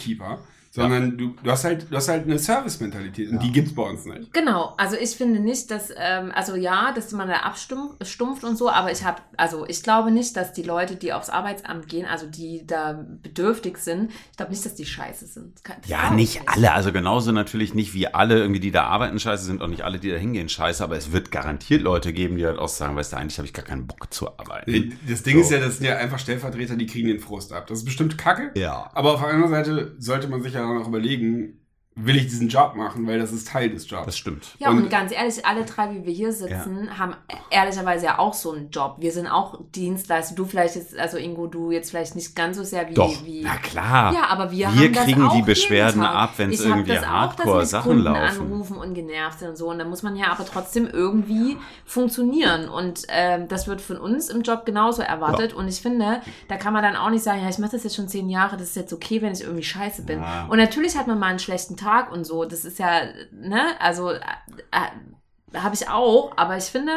Sondern 0.71 1.17
du, 1.17 1.35
du 1.43 1.51
hast 1.51 1.63
halt, 1.65 1.87
du 1.89 1.95
hast 1.95 2.09
halt 2.09 2.25
eine 2.25 2.37
Service-Mentalität 2.37 3.31
und 3.31 3.41
die 3.41 3.51
gibt's 3.51 3.73
bei 3.73 3.83
uns 3.83 4.05
nicht. 4.05 4.33
Genau, 4.33 4.75
also 4.77 4.95
ich 4.95 5.11
finde 5.11 5.39
nicht, 5.39 5.71
dass, 5.71 5.89
ähm, 5.97 6.31
also 6.33 6.55
ja, 6.55 6.91
dass 6.93 7.11
man 7.11 7.27
da 7.27 7.37
abstumpft 7.37 8.43
und 8.43 8.55
so, 8.55 8.69
aber 8.69 8.91
ich 8.91 9.03
habe, 9.03 9.21
also 9.35 9.65
ich 9.67 9.81
glaube 9.81 10.11
nicht, 10.11 10.37
dass 10.37 10.53
die 10.53 10.61
Leute, 10.61 10.95
die 10.95 11.11
aufs 11.11 11.29
Arbeitsamt 11.29 11.87
gehen, 11.87 12.05
also 12.05 12.27
die 12.27 12.67
da 12.67 13.03
bedürftig 13.23 13.77
sind, 13.79 14.11
ich 14.31 14.37
glaube 14.37 14.51
nicht, 14.51 14.63
dass 14.63 14.75
die 14.75 14.85
scheiße 14.85 15.25
sind. 15.25 15.55
Das 15.63 15.89
Ja, 15.89 16.05
ich 16.09 16.11
nicht 16.11 16.41
alle. 16.45 16.71
Also 16.73 16.91
genauso 16.91 17.31
natürlich 17.31 17.73
nicht 17.73 17.93
wie 17.95 18.07
alle 18.07 18.39
irgendwie, 18.39 18.59
die 18.59 18.71
da 18.71 18.83
arbeiten, 18.85 19.19
scheiße 19.19 19.45
sind, 19.45 19.61
auch 19.61 19.67
nicht 19.67 19.83
alle, 19.83 19.97
die 19.99 20.11
da 20.11 20.17
hingehen, 20.17 20.49
scheiße. 20.49 20.83
Aber 20.83 20.97
es 20.97 21.11
wird 21.11 21.31
garantiert 21.31 21.81
Leute 21.81 22.13
geben, 22.13 22.37
die 22.37 22.45
halt 22.45 22.59
auch 22.59 22.67
sagen, 22.67 22.95
weißt 22.95 23.13
du, 23.13 23.17
eigentlich 23.17 23.37
habe 23.37 23.47
ich 23.47 23.53
gar 23.53 23.65
keinen 23.65 23.87
Bock 23.87 24.13
zu 24.13 24.29
arbeiten. 24.37 24.97
Das 25.07 25.23
Ding 25.23 25.37
So. 25.37 25.41
ist 25.41 25.51
ja, 25.51 25.59
das 25.59 25.77
sind 25.77 25.87
ja 25.87 25.97
einfach 25.97 26.19
Stellvertreter, 26.19 26.75
die 26.75 26.85
kriegen 26.85 27.07
den 27.07 27.19
Frust 27.19 27.53
ab. 27.53 27.65
Das 27.67 27.79
ist 27.79 27.85
bestimmt 27.85 28.17
kacke. 28.17 28.51
Ja. 28.55 28.89
Aber 28.93 29.13
auf 29.15 29.21
der 29.21 29.29
anderen 29.29 29.51
Seite 29.51 29.95
sollte 29.97 30.27
man 30.27 30.43
sich 30.43 30.53
ja 30.53 30.58
dann 30.59 30.81
auch 30.81 30.87
überlegen, 30.87 31.58
will 32.05 32.15
ich 32.17 32.23
diesen 32.27 32.47
Job 32.49 32.75
machen, 32.75 33.05
weil 33.07 33.19
das 33.19 33.31
ist 33.31 33.47
Teil 33.47 33.69
des 33.69 33.89
Jobs. 33.89 34.05
Das 34.05 34.17
stimmt. 34.17 34.55
Ja, 34.59 34.69
und, 34.69 34.83
Und- 34.83 34.89
ganz 34.89 35.11
ehrlich, 35.11 35.45
alle 35.45 35.65
drei, 35.65 35.93
wie 35.93 36.05
wir 36.05 36.13
hier 36.13 36.31
sitzen, 36.33 36.97
haben 36.97 37.15
ehrlicherweise 37.49 38.05
ja 38.05 38.19
auch 38.19 38.33
so 38.33 38.51
einen 38.53 38.69
Job. 38.69 38.95
Wir 38.99 39.11
sind 39.11 39.27
auch 39.27 39.59
Dienstleister. 39.75 40.35
Du 40.35 40.45
vielleicht 40.45 40.75
jetzt, 40.75 40.97
also 40.97 41.17
Ingo, 41.17 41.47
du 41.47 41.71
jetzt 41.71 41.89
vielleicht 41.91 42.15
nicht 42.15 42.35
ganz 42.35 42.57
so 42.57 42.63
sehr 42.63 42.89
wie. 42.89 42.93
Doch, 42.93 43.25
wie 43.25 43.41
na 43.43 43.55
klar. 43.57 44.13
Ja, 44.13 44.27
aber 44.29 44.51
wir, 44.51 44.57
Wir 44.57 44.67
haben 44.67 44.93
das 44.93 45.03
kriegen 45.05 45.23
auch 45.23 45.35
die 45.35 45.41
Beschwerden 45.41 46.01
ab, 46.01 46.33
Ich 46.37 46.59
hab 46.59 46.65
irgendwie 46.67 46.93
das 46.93 47.07
Hardcore-Sachen 47.07 47.99
laufen. 47.99 48.41
anrufen 48.41 48.77
und 48.77 48.93
genervt 48.93 49.39
sind 49.39 49.49
und 49.49 49.55
so. 49.57 49.69
Und 49.69 49.79
da 49.79 49.85
muss 49.85 50.03
man 50.03 50.15
ja 50.15 50.27
aber 50.31 50.45
trotzdem 50.45 50.87
irgendwie 50.87 51.57
funktionieren. 51.85 52.69
Und 52.69 53.03
ähm, 53.09 53.47
das 53.47 53.67
wird 53.67 53.81
von 53.81 53.97
uns 53.97 54.29
im 54.29 54.41
Job 54.41 54.65
genauso 54.65 55.01
erwartet. 55.01 55.53
Und 55.53 55.67
ich 55.67 55.81
finde, 55.81 56.21
da 56.47 56.55
kann 56.57 56.73
man 56.73 56.83
dann 56.83 56.95
auch 56.95 57.09
nicht 57.09 57.23
sagen, 57.23 57.41
ja, 57.41 57.49
ich 57.49 57.57
mache 57.57 57.71
das 57.71 57.83
jetzt 57.83 57.95
schon 57.95 58.07
zehn 58.07 58.29
Jahre, 58.29 58.57
das 58.57 58.69
ist 58.69 58.75
jetzt 58.75 58.93
okay, 58.93 59.21
wenn 59.21 59.33
ich 59.33 59.41
irgendwie 59.41 59.63
scheiße 59.63 60.03
bin. 60.03 60.19
Ja. 60.21 60.45
Und 60.49 60.57
natürlich 60.57 60.97
hat 60.97 61.07
man 61.07 61.19
mal 61.19 61.27
einen 61.27 61.39
schlechten 61.39 61.75
Tag 61.75 61.88
und 62.11 62.23
so. 62.25 62.45
Das 62.45 62.65
ist 62.65 62.79
ja, 62.79 63.01
ne, 63.31 63.79
also 63.79 64.11
äh, 64.11 64.19
äh, 64.71 65.57
habe 65.57 65.75
ich 65.75 65.89
auch, 65.89 66.31
aber 66.37 66.57
ich 66.57 66.65
finde, 66.65 66.91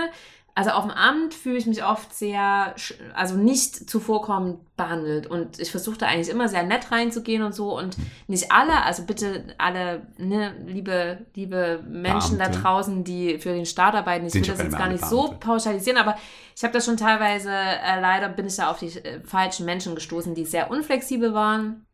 also 0.54 0.70
auf 0.72 0.82
dem 0.82 0.90
Amt 0.90 1.32
fühle 1.32 1.56
ich 1.56 1.64
mich 1.64 1.82
oft 1.82 2.14
sehr, 2.14 2.74
also 3.14 3.36
nicht 3.36 3.88
zuvorkommend 3.88 4.58
behandelt. 4.76 5.26
Und 5.26 5.58
ich 5.58 5.70
versuche 5.70 5.96
da 5.96 6.06
eigentlich 6.08 6.28
immer 6.28 6.46
sehr 6.46 6.62
nett 6.62 6.92
reinzugehen 6.92 7.42
und 7.42 7.54
so. 7.54 7.74
Und 7.74 7.96
nicht 8.26 8.52
alle, 8.52 8.82
also 8.82 9.04
bitte 9.04 9.44
alle, 9.56 10.06
ne, 10.18 10.54
liebe, 10.66 11.24
liebe 11.34 11.82
Menschen 11.88 12.38
da 12.38 12.44
Beamte. 12.48 12.60
draußen, 12.60 13.02
die 13.02 13.38
für 13.38 13.54
den 13.54 13.64
Staat 13.64 13.94
arbeiten, 13.94 14.26
ich 14.26 14.32
Sind 14.32 14.46
will 14.46 14.54
das 14.54 14.62
jetzt 14.62 14.76
gar 14.76 14.88
nicht 14.88 15.00
Beamte. 15.00 15.16
so 15.16 15.34
pauschalisieren, 15.40 15.98
aber 15.98 16.16
ich 16.54 16.62
habe 16.62 16.74
das 16.74 16.84
schon 16.84 16.98
teilweise, 16.98 17.50
äh, 17.50 17.98
leider 18.00 18.28
bin 18.28 18.44
ich 18.46 18.56
da 18.56 18.70
auf 18.70 18.78
die 18.78 18.88
äh, 18.88 19.20
falschen 19.24 19.64
Menschen 19.64 19.94
gestoßen, 19.94 20.34
die 20.34 20.44
sehr 20.44 20.70
unflexibel 20.70 21.32
waren. 21.32 21.86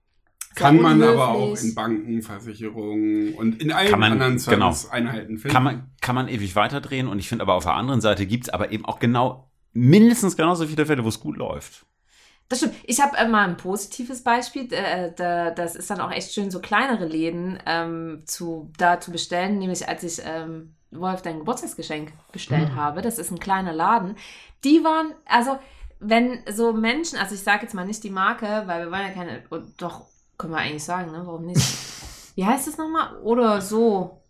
Kann 0.54 0.80
man 0.80 1.02
aber 1.02 1.28
auch 1.28 1.56
in 1.56 1.74
Banken, 1.74 2.22
Versicherungen 2.22 3.34
und 3.34 3.60
in 3.62 3.72
allen 3.72 3.90
Kann 3.90 4.00
man- 4.00 4.12
anderen 4.12 4.36
genau. 4.38 4.72
Service-Einheiten 4.72 5.38
finden. 5.38 5.54
Kann 5.54 5.62
man, 5.62 5.90
kann 6.00 6.14
man 6.14 6.28
ewig 6.28 6.56
weiterdrehen 6.56 7.06
und 7.08 7.18
ich 7.18 7.28
finde 7.28 7.42
aber 7.42 7.54
auf 7.54 7.64
der 7.64 7.74
anderen 7.74 8.00
Seite 8.00 8.26
gibt's 8.26 8.48
aber 8.48 8.72
eben 8.72 8.84
auch 8.84 8.98
genau, 8.98 9.50
mindestens 9.72 10.36
genauso 10.36 10.66
viele 10.66 10.86
Fälle, 10.86 11.04
wo 11.04 11.08
es 11.08 11.20
gut 11.20 11.36
läuft. 11.36 11.84
Das 12.48 12.58
stimmt. 12.58 12.74
Ich 12.84 13.00
habe 13.00 13.16
äh, 13.18 13.28
mal 13.28 13.46
ein 13.46 13.58
positives 13.58 14.22
Beispiel. 14.24 14.72
Äh, 14.72 15.12
da, 15.14 15.50
das 15.50 15.76
ist 15.76 15.90
dann 15.90 16.00
auch 16.00 16.10
echt 16.10 16.32
schön, 16.32 16.50
so 16.50 16.60
kleinere 16.60 17.04
Läden 17.06 17.58
ähm, 17.66 18.22
zu, 18.24 18.72
da 18.78 19.00
zu 19.00 19.12
bestellen. 19.12 19.58
Nämlich 19.58 19.86
als 19.86 20.02
ich 20.02 20.24
ähm, 20.24 20.74
Wolf 20.90 21.20
dein 21.20 21.40
Geburtstagsgeschenk 21.40 22.12
bestellt 22.32 22.74
habe. 22.74 23.02
Das 23.02 23.18
ist 23.18 23.30
ein 23.30 23.38
kleiner 23.38 23.74
Laden. 23.74 24.16
Die 24.64 24.82
waren, 24.82 25.12
also 25.26 25.58
wenn 26.00 26.38
so 26.50 26.72
Menschen, 26.72 27.18
also 27.18 27.34
ich 27.34 27.42
sage 27.42 27.64
jetzt 27.64 27.74
mal 27.74 27.84
nicht 27.84 28.02
die 28.02 28.08
Marke, 28.10 28.62
weil 28.64 28.86
wir 28.86 28.90
wollen 28.90 29.08
ja 29.08 29.12
keine, 29.12 29.42
doch, 29.76 30.06
können 30.38 30.52
wir 30.52 30.58
eigentlich 30.60 30.84
sagen, 30.84 31.12
ne? 31.12 31.22
Warum 31.24 31.44
nicht? 31.44 31.62
Wie 32.36 32.46
heißt 32.46 32.68
das 32.68 32.78
nochmal? 32.78 33.18
Oder 33.22 33.60
so. 33.60 34.22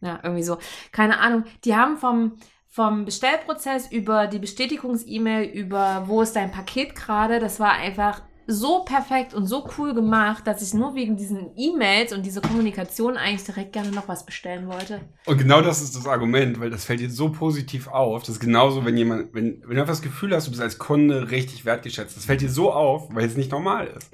Ja, 0.00 0.20
irgendwie 0.22 0.42
so. 0.42 0.58
Keine 0.92 1.18
Ahnung. 1.18 1.44
Die 1.64 1.74
haben 1.74 1.96
vom, 1.96 2.36
vom 2.68 3.06
Bestellprozess 3.06 3.90
über 3.90 4.26
die 4.26 4.38
Bestätigungs-E-Mail, 4.38 5.48
über 5.48 6.04
wo 6.06 6.20
ist 6.20 6.36
dein 6.36 6.52
Paket 6.52 6.94
gerade, 6.94 7.40
das 7.40 7.58
war 7.58 7.72
einfach 7.72 8.20
so 8.46 8.84
perfekt 8.84 9.32
und 9.32 9.46
so 9.46 9.66
cool 9.78 9.94
gemacht, 9.94 10.46
dass 10.46 10.60
ich 10.60 10.74
nur 10.74 10.94
wegen 10.94 11.16
diesen 11.16 11.52
E-Mails 11.56 12.12
und 12.12 12.26
dieser 12.26 12.42
Kommunikation 12.42 13.16
eigentlich 13.16 13.44
direkt 13.44 13.72
gerne 13.72 13.90
noch 13.90 14.06
was 14.06 14.26
bestellen 14.26 14.68
wollte. 14.68 15.00
Und 15.24 15.38
genau 15.38 15.62
das 15.62 15.80
ist 15.80 15.96
das 15.96 16.06
Argument, 16.06 16.60
weil 16.60 16.68
das 16.68 16.84
fällt 16.84 17.00
dir 17.00 17.10
so 17.10 17.30
positiv 17.30 17.88
auf. 17.88 18.20
Das 18.20 18.30
ist 18.30 18.40
genauso, 18.40 18.84
wenn 18.84 18.98
jemand, 18.98 19.32
wenn, 19.32 19.62
wenn 19.62 19.76
du 19.76 19.80
einfach 19.80 19.94
das 19.94 20.02
Gefühl 20.02 20.34
hast, 20.34 20.46
du 20.46 20.50
bist 20.50 20.62
als 20.62 20.78
Kunde 20.78 21.30
richtig 21.30 21.64
wertgeschätzt. 21.64 22.16
Das 22.16 22.26
fällt 22.26 22.42
dir 22.42 22.50
so 22.50 22.70
auf, 22.70 23.14
weil 23.14 23.24
es 23.24 23.36
nicht 23.36 23.50
normal 23.50 23.86
ist. 23.86 24.10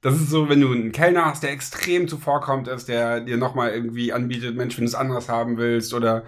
Das 0.00 0.14
ist 0.14 0.30
so, 0.30 0.48
wenn 0.48 0.60
du 0.60 0.72
einen 0.72 0.92
Kellner 0.92 1.24
hast, 1.26 1.42
der 1.42 1.50
extrem 1.50 2.06
zuvorkommt 2.06 2.68
ist, 2.68 2.88
der 2.88 3.20
dir 3.20 3.36
nochmal 3.36 3.70
irgendwie 3.70 4.12
anbietet, 4.12 4.56
Mensch, 4.56 4.76
wenn 4.76 4.84
du 4.84 4.88
es 4.88 4.94
anders 4.94 5.28
haben 5.28 5.56
willst 5.56 5.92
oder 5.92 6.24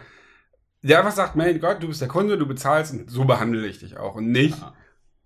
der 0.83 0.99
einfach 1.01 1.12
sagt, 1.12 1.37
mein 1.37 1.61
Gott, 1.61 1.83
du 1.83 1.89
bist 1.89 2.01
der 2.01 2.09
Kunde, 2.09 2.39
du 2.39 2.47
bezahlst 2.47 2.93
und 2.93 3.11
so 3.11 3.25
behandle 3.25 3.66
ich 3.66 3.79
dich 3.81 3.99
auch 3.99 4.16
und 4.16 4.31
nicht 4.33 4.59
Ja. 4.59 4.75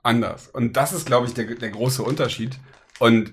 anders. 0.02 0.48
Und 0.48 0.76
das 0.76 0.92
ist, 0.92 1.06
glaube 1.06 1.26
ich, 1.26 1.34
der, 1.34 1.46
der 1.46 1.70
große 1.70 2.02
Unterschied. 2.02 2.58
Und 2.98 3.32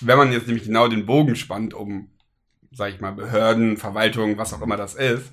wenn 0.00 0.18
man 0.18 0.32
jetzt 0.32 0.46
nämlich 0.46 0.64
genau 0.64 0.88
den 0.88 1.06
Bogen 1.06 1.36
spannt, 1.36 1.74
um, 1.74 2.10
sag 2.72 2.92
ich 2.94 3.00
mal, 3.00 3.12
Behörden, 3.12 3.76
Verwaltung, 3.76 4.38
was 4.38 4.52
auch 4.54 4.62
immer 4.62 4.76
das 4.76 4.94
ist, 4.94 5.32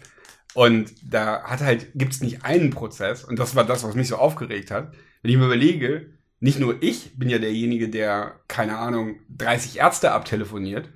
und 0.53 0.93
da 1.03 1.43
hat 1.43 1.61
halt, 1.61 1.89
gibt's 1.95 2.21
nicht 2.21 2.43
einen 2.43 2.71
Prozess, 2.71 3.23
und 3.23 3.37
das 3.39 3.55
war 3.55 3.63
das, 3.65 3.83
was 3.83 3.95
mich 3.95 4.07
so 4.07 4.17
aufgeregt 4.17 4.71
hat, 4.71 4.93
wenn 5.21 5.31
ich 5.31 5.37
mir 5.37 5.45
überlege, 5.45 6.16
nicht 6.39 6.59
nur 6.59 6.81
ich 6.81 7.17
bin 7.17 7.29
ja 7.29 7.39
derjenige, 7.39 7.89
der, 7.89 8.39
keine 8.47 8.77
Ahnung, 8.77 9.19
30 9.35 9.77
Ärzte 9.79 10.11
abtelefoniert, 10.11 10.89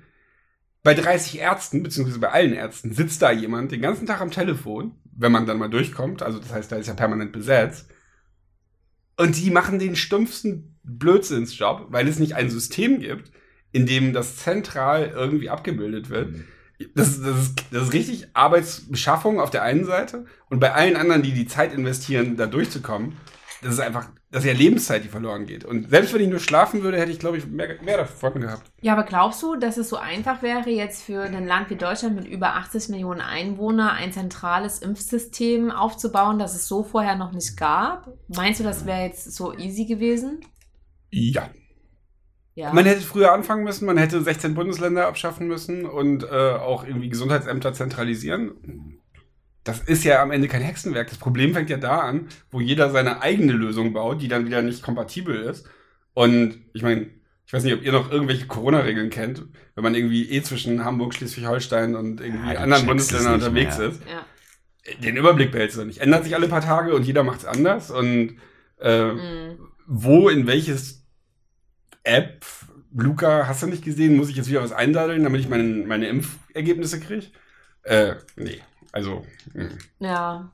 bei 0.82 0.94
30 0.94 1.38
Ärzten, 1.38 1.82
beziehungsweise 1.82 2.18
bei 2.18 2.30
allen 2.30 2.52
Ärzten, 2.52 2.92
sitzt 2.92 3.22
da 3.22 3.30
jemand 3.30 3.72
den 3.72 3.82
ganzen 3.82 4.06
Tag 4.06 4.20
am 4.20 4.30
Telefon, 4.30 4.92
wenn 5.16 5.32
man 5.32 5.46
dann 5.46 5.58
mal 5.58 5.70
durchkommt, 5.70 6.22
also 6.22 6.38
das 6.38 6.52
heißt, 6.52 6.72
da 6.72 6.76
ist 6.76 6.88
ja 6.88 6.94
permanent 6.94 7.32
besetzt. 7.32 7.88
Und 9.16 9.36
die 9.36 9.50
machen 9.50 9.78
den 9.78 9.94
stumpfsten 9.94 10.78
Blödsinnsjob, 10.82 11.86
weil 11.90 12.08
es 12.08 12.18
nicht 12.18 12.34
ein 12.34 12.50
System 12.50 13.00
gibt, 13.00 13.30
in 13.70 13.86
dem 13.86 14.12
das 14.12 14.36
zentral 14.36 15.12
irgendwie 15.14 15.50
abgebildet 15.50 16.10
wird. 16.10 16.34
Das, 16.94 17.20
das, 17.20 17.38
ist, 17.38 17.64
das 17.70 17.84
ist 17.84 17.92
richtig 17.92 18.28
Arbeitsbeschaffung 18.32 19.40
auf 19.40 19.50
der 19.50 19.62
einen 19.62 19.84
Seite 19.84 20.24
und 20.50 20.58
bei 20.58 20.72
allen 20.72 20.96
anderen, 20.96 21.22
die 21.22 21.32
die 21.32 21.46
Zeit 21.46 21.72
investieren, 21.72 22.36
da 22.36 22.46
durchzukommen, 22.46 23.16
das 23.62 23.74
ist 23.74 23.80
einfach, 23.80 24.10
das 24.32 24.44
ist 24.44 24.50
ja 24.50 24.56
Lebenszeit, 24.56 25.04
die 25.04 25.08
verloren 25.08 25.44
geht. 25.44 25.62
Und 25.66 25.90
selbst 25.90 26.14
wenn 26.14 26.22
ich 26.22 26.28
nur 26.28 26.40
schlafen 26.40 26.82
würde, 26.82 26.98
hätte 26.98 27.12
ich, 27.12 27.18
glaube 27.18 27.36
ich, 27.36 27.46
mehr, 27.46 27.76
mehr 27.82 27.98
davon 27.98 28.40
gehabt. 28.40 28.62
Ja, 28.80 28.94
aber 28.94 29.02
glaubst 29.02 29.42
du, 29.42 29.56
dass 29.56 29.76
es 29.76 29.90
so 29.90 29.96
einfach 29.96 30.40
wäre, 30.40 30.70
jetzt 30.70 31.02
für 31.02 31.22
ein 31.22 31.46
Land 31.46 31.68
wie 31.68 31.76
Deutschland 31.76 32.16
mit 32.16 32.26
über 32.26 32.56
80 32.56 32.88
Millionen 32.88 33.20
Einwohnern 33.20 33.90
ein 33.90 34.10
zentrales 34.10 34.78
Impfsystem 34.78 35.70
aufzubauen, 35.70 36.38
das 36.38 36.54
es 36.54 36.66
so 36.66 36.82
vorher 36.82 37.14
noch 37.14 37.32
nicht 37.32 37.58
gab? 37.58 38.10
Meinst 38.28 38.58
du, 38.58 38.64
das 38.64 38.86
wäre 38.86 39.02
jetzt 39.02 39.34
so 39.34 39.52
easy 39.52 39.84
gewesen? 39.84 40.40
Ja. 41.10 41.50
Ja. 42.54 42.72
Man 42.72 42.86
hätte 42.86 43.02
früher 43.02 43.32
anfangen 43.32 43.64
müssen, 43.64 43.84
man 43.84 43.98
hätte 43.98 44.22
16 44.22 44.54
Bundesländer 44.54 45.08
abschaffen 45.08 45.46
müssen 45.46 45.84
und 45.84 46.24
äh, 46.24 46.26
auch 46.28 46.84
irgendwie 46.84 47.10
Gesundheitsämter 47.10 47.74
zentralisieren. 47.74 48.91
Das 49.64 49.80
ist 49.80 50.02
ja 50.04 50.22
am 50.22 50.30
Ende 50.32 50.48
kein 50.48 50.62
Hexenwerk. 50.62 51.08
Das 51.08 51.18
Problem 51.18 51.54
fängt 51.54 51.70
ja 51.70 51.76
da 51.76 52.00
an, 52.00 52.28
wo 52.50 52.60
jeder 52.60 52.90
seine 52.90 53.22
eigene 53.22 53.52
Lösung 53.52 53.92
baut, 53.92 54.20
die 54.20 54.28
dann 54.28 54.46
wieder 54.46 54.60
nicht 54.62 54.82
kompatibel 54.82 55.36
ist. 55.36 55.68
Und 56.14 56.56
ich 56.72 56.82
meine, 56.82 57.06
ich 57.46 57.52
weiß 57.52 57.62
nicht, 57.64 57.74
ob 57.74 57.82
ihr 57.82 57.92
noch 57.92 58.10
irgendwelche 58.10 58.46
Corona-Regeln 58.46 59.10
kennt, 59.10 59.44
wenn 59.74 59.84
man 59.84 59.94
irgendwie 59.94 60.28
eh 60.30 60.42
zwischen 60.42 60.84
Hamburg, 60.84 61.14
Schleswig-Holstein 61.14 61.94
und 61.94 62.20
irgendwie 62.20 62.52
Ja, 62.54 62.60
anderen 62.60 62.86
Bundesländern 62.86 63.34
unterwegs 63.34 63.78
mehr. 63.78 63.88
ist. 63.88 64.00
ja. 64.10 64.24
Den 65.04 65.16
Überblick 65.16 65.52
behältst 65.52 65.76
du 65.78 65.84
nicht. 65.84 65.98
Ändert 65.98 66.24
sich 66.24 66.34
alle 66.34 66.48
paar 66.48 66.60
Tage 66.60 66.94
und 66.94 67.04
jeder 67.04 67.22
macht 67.22 67.40
es 67.40 67.44
anders. 67.44 67.90
Und 67.92 68.38
äh, 68.80 69.12
Mhm. 69.12 69.58
wo 69.86 70.28
in 70.28 70.48
welches 70.48 71.04
App, 72.02 72.44
Luca, 72.94 73.46
hast 73.46 73.62
du 73.62 73.68
nicht 73.68 73.84
gesehen, 73.84 74.16
muss 74.16 74.28
ich 74.28 74.34
jetzt 74.36 74.48
wieder 74.50 74.62
was 74.62 74.72
eindadeln, 74.72 75.22
damit 75.22 75.40
ich 75.40 75.48
meine, 75.48 75.86
meine 75.86 76.08
Impfergebnisse 76.08 76.98
kriege? 76.98 77.26
Äh, 77.84 78.14
nee. 78.36 78.60
Also, 78.92 79.24
mh. 79.54 79.68
Ja. 80.00 80.52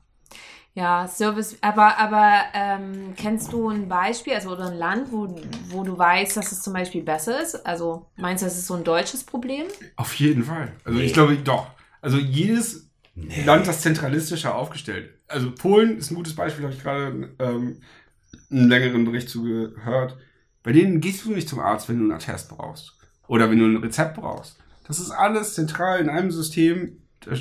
Ja, 0.75 1.07
Service, 1.07 1.57
aber, 1.61 1.97
aber 1.97 2.43
ähm, 2.53 3.13
kennst 3.17 3.51
du 3.51 3.69
ein 3.69 3.89
Beispiel, 3.89 4.33
also 4.35 4.51
oder 4.51 4.67
ein 4.67 4.77
Land, 4.77 5.11
wo, 5.11 5.35
wo 5.69 5.83
du 5.83 5.97
weißt, 5.97 6.37
dass 6.37 6.51
es 6.53 6.61
zum 6.61 6.73
Beispiel 6.73 7.01
besser 7.03 7.41
ist? 7.41 7.65
Also 7.65 8.05
meinst 8.15 8.43
du, 8.43 8.45
das 8.45 8.57
ist 8.57 8.67
so 8.67 8.75
ein 8.75 8.83
deutsches 8.83 9.23
Problem? 9.25 9.65
auf 9.97 10.13
jeden 10.15 10.43
Fall. 10.43 10.71
Also 10.85 10.99
Nee. 10.99 11.05
ich 11.05 11.13
glaube, 11.13 11.35
doch. 11.37 11.67
Also 12.01 12.17
jedes 12.17 12.89
Land, 13.45 13.67
das 13.67 13.81
zentralistischer 13.81 14.55
aufgestellt. 14.55 15.15
Also 15.27 15.51
Polen 15.53 15.97
ist 15.97 16.11
ein 16.11 16.15
gutes 16.15 16.35
Beispiel, 16.35 16.63
habe 16.63 16.73
ich 16.73 16.81
gerade 16.81 17.35
ähm, 17.39 17.81
einen 18.49 18.69
längeren 18.69 19.03
Bericht 19.03 19.27
zu 19.29 19.43
gehört. 19.43 20.17
Bei 20.63 20.71
denen 20.71 21.01
gehst 21.01 21.25
du 21.25 21.31
nicht 21.31 21.49
zum 21.49 21.59
Arzt, 21.59 21.89
wenn 21.89 21.97
du 21.97 22.03
einen 22.03 22.13
Attest 22.13 22.47
brauchst. 22.49 22.95
Oder 23.27 23.49
wenn 23.49 23.59
du 23.59 23.65
ein 23.65 23.83
Rezept 23.83 24.15
brauchst. 24.15 24.57
Das 24.87 24.99
ist 24.99 25.11
alles 25.11 25.55
zentral 25.55 25.99
in 25.99 26.09
einem 26.09 26.31
System. 26.31 27.01
Da 27.21 27.31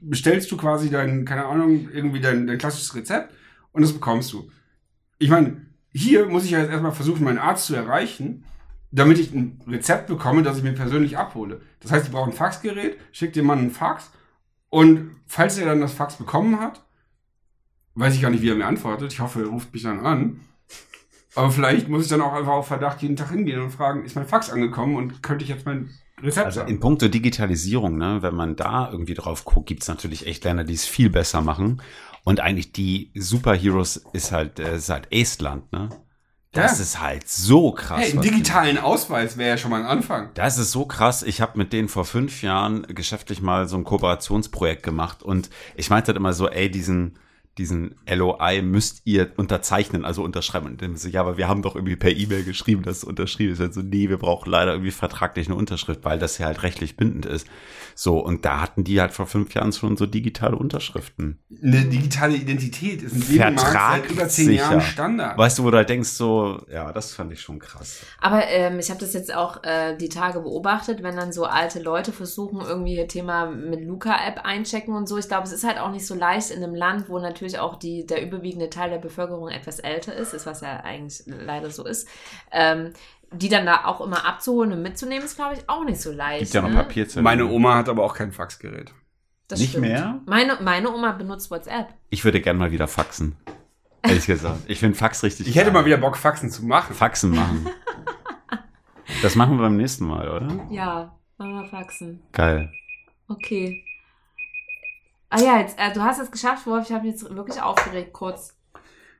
bestellst 0.00 0.50
du 0.50 0.56
quasi 0.56 0.90
dein, 0.90 1.24
keine 1.24 1.46
Ahnung, 1.46 1.88
irgendwie 1.92 2.20
dein, 2.20 2.46
dein 2.46 2.58
klassisches 2.58 2.94
Rezept 2.94 3.34
und 3.72 3.82
das 3.82 3.92
bekommst 3.92 4.32
du. 4.32 4.50
Ich 5.18 5.30
meine, 5.30 5.62
hier 5.92 6.26
muss 6.26 6.44
ich 6.44 6.50
ja 6.50 6.60
jetzt 6.60 6.70
erstmal 6.70 6.92
versuchen, 6.92 7.24
meinen 7.24 7.38
Arzt 7.38 7.66
zu 7.66 7.74
erreichen, 7.74 8.44
damit 8.90 9.18
ich 9.18 9.32
ein 9.32 9.62
Rezept 9.66 10.06
bekomme, 10.06 10.42
das 10.42 10.58
ich 10.58 10.62
mir 10.62 10.72
persönlich 10.72 11.18
abhole. 11.18 11.60
Das 11.80 11.90
heißt, 11.90 12.06
ich 12.06 12.12
brauche 12.12 12.30
ein 12.30 12.36
Faxgerät, 12.36 12.98
schick 13.12 13.32
dem 13.32 13.46
Mann 13.46 13.58
einen 13.58 13.70
Fax 13.70 14.10
und 14.68 15.16
falls 15.26 15.58
er 15.58 15.66
dann 15.66 15.80
das 15.80 15.94
Fax 15.94 16.16
bekommen 16.16 16.60
hat, 16.60 16.84
weiß 17.94 18.14
ich 18.14 18.22
gar 18.22 18.30
nicht, 18.30 18.42
wie 18.42 18.50
er 18.50 18.56
mir 18.56 18.66
antwortet. 18.66 19.12
Ich 19.12 19.20
hoffe, 19.20 19.40
er 19.40 19.46
ruft 19.46 19.72
mich 19.72 19.82
dann 19.82 20.00
an. 20.00 20.40
Aber 21.34 21.50
vielleicht 21.50 21.88
muss 21.88 22.04
ich 22.04 22.08
dann 22.08 22.22
auch 22.22 22.32
einfach 22.32 22.52
auf 22.52 22.68
Verdacht 22.68 23.02
jeden 23.02 23.16
Tag 23.16 23.30
hingehen 23.30 23.60
und 23.60 23.70
fragen, 23.70 24.04
ist 24.04 24.16
mein 24.16 24.26
Fax 24.26 24.50
angekommen 24.50 24.96
und 24.96 25.22
könnte 25.22 25.44
ich 25.44 25.50
jetzt 25.50 25.66
mein 25.66 25.90
Rezept 26.22 26.46
Also 26.46 26.62
in 26.62 26.80
puncto 26.80 27.08
Digitalisierung, 27.08 27.96
ne, 27.98 28.22
wenn 28.22 28.34
man 28.34 28.56
da 28.56 28.90
irgendwie 28.90 29.14
drauf 29.14 29.44
guckt, 29.44 29.66
gibt's 29.68 29.88
natürlich 29.88 30.26
echt 30.26 30.44
Länder, 30.44 30.64
die 30.64 30.74
es 30.74 30.86
viel 30.86 31.10
besser 31.10 31.42
machen. 31.42 31.82
Und 32.24 32.40
eigentlich 32.40 32.72
die 32.72 33.10
Superheroes 33.14 34.02
ist 34.12 34.32
halt, 34.32 34.58
äh, 34.58 34.76
ist 34.76 34.88
halt 34.88 35.08
Estland, 35.12 35.70
ne? 35.72 35.90
Das 36.52 36.78
Ja. 36.78 36.82
ist 36.84 37.00
halt 37.02 37.28
so 37.28 37.72
krass. 37.72 38.00
hey, 38.00 38.12
einen 38.12 38.22
die- 38.22 38.30
digitalen 38.30 38.78
Ausweis 38.78 39.36
wäre 39.36 39.50
ja 39.50 39.56
schon 39.58 39.70
mal 39.70 39.80
ein 39.80 39.86
Anfang. 39.86 40.30
Das 40.34 40.56
ist 40.56 40.72
so 40.72 40.86
krass. 40.86 41.22
Ich 41.22 41.42
habe 41.42 41.58
mit 41.58 41.72
denen 41.74 41.88
vor 41.88 42.06
fünf 42.06 42.42
Jahren 42.42 42.86
geschäftlich 42.88 43.42
mal 43.42 43.68
so 43.68 43.76
ein 43.76 43.84
Kooperationsprojekt 43.84 44.82
gemacht 44.82 45.22
und 45.22 45.50
ich 45.76 45.90
meinte 45.90 46.08
halt 46.08 46.16
immer 46.16 46.32
so, 46.32 46.48
ey, 46.48 46.70
diesen, 46.70 47.18
diesen 47.58 47.94
LOI 48.08 48.60
müsst 48.62 49.02
ihr 49.04 49.32
unterzeichnen, 49.36 50.04
also 50.04 50.22
unterschreiben. 50.22 50.66
Und 50.66 50.82
dann 50.82 50.96
so, 50.96 51.08
ja, 51.08 51.20
aber 51.20 51.38
wir 51.38 51.48
haben 51.48 51.62
doch 51.62 51.74
irgendwie 51.74 51.96
per 51.96 52.10
E-Mail 52.10 52.44
geschrieben, 52.44 52.82
dass 52.82 52.98
es 52.98 53.04
unterschrieben 53.04 53.52
ist. 53.52 53.60
Also, 53.60 53.80
nee, 53.82 54.08
wir 54.08 54.18
brauchen 54.18 54.50
leider 54.50 54.72
irgendwie 54.72 54.90
vertraglich 54.90 55.46
eine 55.46 55.56
Unterschrift, 55.56 56.04
weil 56.04 56.18
das 56.18 56.38
ja 56.38 56.46
halt 56.46 56.62
rechtlich 56.62 56.96
bindend 56.96 57.26
ist. 57.26 57.46
So, 57.94 58.18
und 58.18 58.44
da 58.44 58.60
hatten 58.60 58.84
die 58.84 59.00
halt 59.00 59.12
vor 59.12 59.26
fünf 59.26 59.54
Jahren 59.54 59.72
schon 59.72 59.96
so 59.96 60.04
digitale 60.04 60.56
Unterschriften. 60.56 61.38
Eine 61.62 61.86
digitale 61.86 62.36
Identität 62.36 63.02
ist 63.02 63.14
in 63.14 63.22
jedem 63.22 63.54
Markt 63.54 63.72
seit 63.72 64.10
über 64.10 64.28
zehn 64.28 64.46
Vertragssicher. 64.48 64.70
Jahren 64.70 64.80
Standard. 64.82 65.38
Weißt 65.38 65.58
du, 65.58 65.64
wo 65.64 65.70
du 65.70 65.78
halt 65.78 65.88
denkst, 65.88 66.10
so, 66.10 66.60
ja, 66.70 66.92
das 66.92 67.14
fand 67.14 67.32
ich 67.32 67.40
schon 67.40 67.58
krass. 67.58 68.02
Aber 68.20 68.46
ähm, 68.48 68.78
ich 68.78 68.90
habe 68.90 69.00
das 69.00 69.14
jetzt 69.14 69.34
auch 69.34 69.64
äh, 69.64 69.96
die 69.96 70.10
Tage 70.10 70.40
beobachtet, 70.40 71.02
wenn 71.02 71.16
dann 71.16 71.32
so 71.32 71.44
alte 71.44 71.80
Leute 71.80 72.12
versuchen, 72.12 72.60
irgendwie 72.60 72.96
ihr 72.96 73.08
Thema 73.08 73.46
mit 73.46 73.82
Luca-App 73.82 74.40
einchecken 74.44 74.94
und 74.94 75.08
so. 75.08 75.16
Ich 75.16 75.28
glaube, 75.28 75.44
es 75.44 75.52
ist 75.52 75.64
halt 75.64 75.78
auch 75.78 75.90
nicht 75.90 76.06
so 76.06 76.14
leicht 76.14 76.50
in 76.50 76.62
einem 76.62 76.74
Land, 76.74 77.08
wo 77.08 77.18
natürlich 77.18 77.45
auch 77.54 77.76
die, 77.76 78.04
der 78.06 78.22
überwiegende 78.22 78.68
Teil 78.70 78.90
der 78.90 78.98
Bevölkerung 78.98 79.48
etwas 79.48 79.78
älter 79.78 80.14
ist, 80.14 80.34
ist 80.34 80.46
was 80.46 80.60
ja 80.60 80.80
eigentlich 80.80 81.22
leider 81.26 81.70
so 81.70 81.86
ist. 81.86 82.08
Ähm, 82.52 82.92
die 83.32 83.48
dann 83.48 83.66
da 83.66 83.84
auch 83.86 84.00
immer 84.00 84.24
abzuholen 84.24 84.72
und 84.72 84.82
mitzunehmen, 84.82 85.24
ist, 85.24 85.36
glaube 85.36 85.54
ich, 85.54 85.68
auch 85.68 85.84
nicht 85.84 86.00
so 86.00 86.12
leicht. 86.12 86.40
Gibt 86.42 86.54
ja 86.54 86.62
noch 86.62 86.70
ne? 86.70 86.76
Papierzettel. 86.76 87.22
Meine 87.22 87.46
Oma 87.46 87.74
hat 87.76 87.88
aber 87.88 88.04
auch 88.04 88.14
kein 88.14 88.30
Faxgerät. 88.32 88.92
Das 89.48 89.58
Nicht 89.60 89.70
stimmt. 89.70 89.86
mehr? 89.86 90.20
Meine, 90.26 90.58
meine 90.60 90.92
Oma 90.92 91.12
benutzt 91.12 91.50
WhatsApp. 91.50 91.88
Ich 92.10 92.24
würde 92.24 92.40
gern 92.40 92.56
mal 92.56 92.70
wieder 92.72 92.88
faxen. 92.88 93.36
Ehrlich 94.02 94.26
gesagt. 94.26 94.60
Ich 94.68 94.78
finde 94.78 94.96
Fax 94.96 95.22
richtig 95.24 95.48
Ich 95.48 95.56
hätte 95.56 95.66
geil. 95.66 95.74
mal 95.74 95.84
wieder 95.84 95.96
Bock, 95.96 96.16
Faxen 96.16 96.50
zu 96.50 96.64
machen. 96.64 96.94
Faxen 96.94 97.30
machen. 97.30 97.68
Das 99.22 99.36
machen 99.36 99.56
wir 99.56 99.62
beim 99.62 99.76
nächsten 99.76 100.04
Mal, 100.04 100.28
oder? 100.28 100.66
Ja, 100.68 101.16
machen 101.38 101.54
wir 101.62 101.64
faxen. 101.66 102.22
Geil. 102.32 102.72
Okay. 103.28 103.84
Ah 105.28 105.40
ja, 105.40 105.58
jetzt, 105.60 105.78
äh, 105.78 105.92
du 105.92 106.02
hast 106.02 106.20
es 106.20 106.30
geschafft, 106.30 106.66
Wolf. 106.66 106.86
Ich 106.88 106.92
habe 106.94 107.04
mich 107.04 107.12
jetzt 107.20 107.34
wirklich 107.34 107.60
aufgeregt, 107.60 108.12
kurz. 108.12 108.56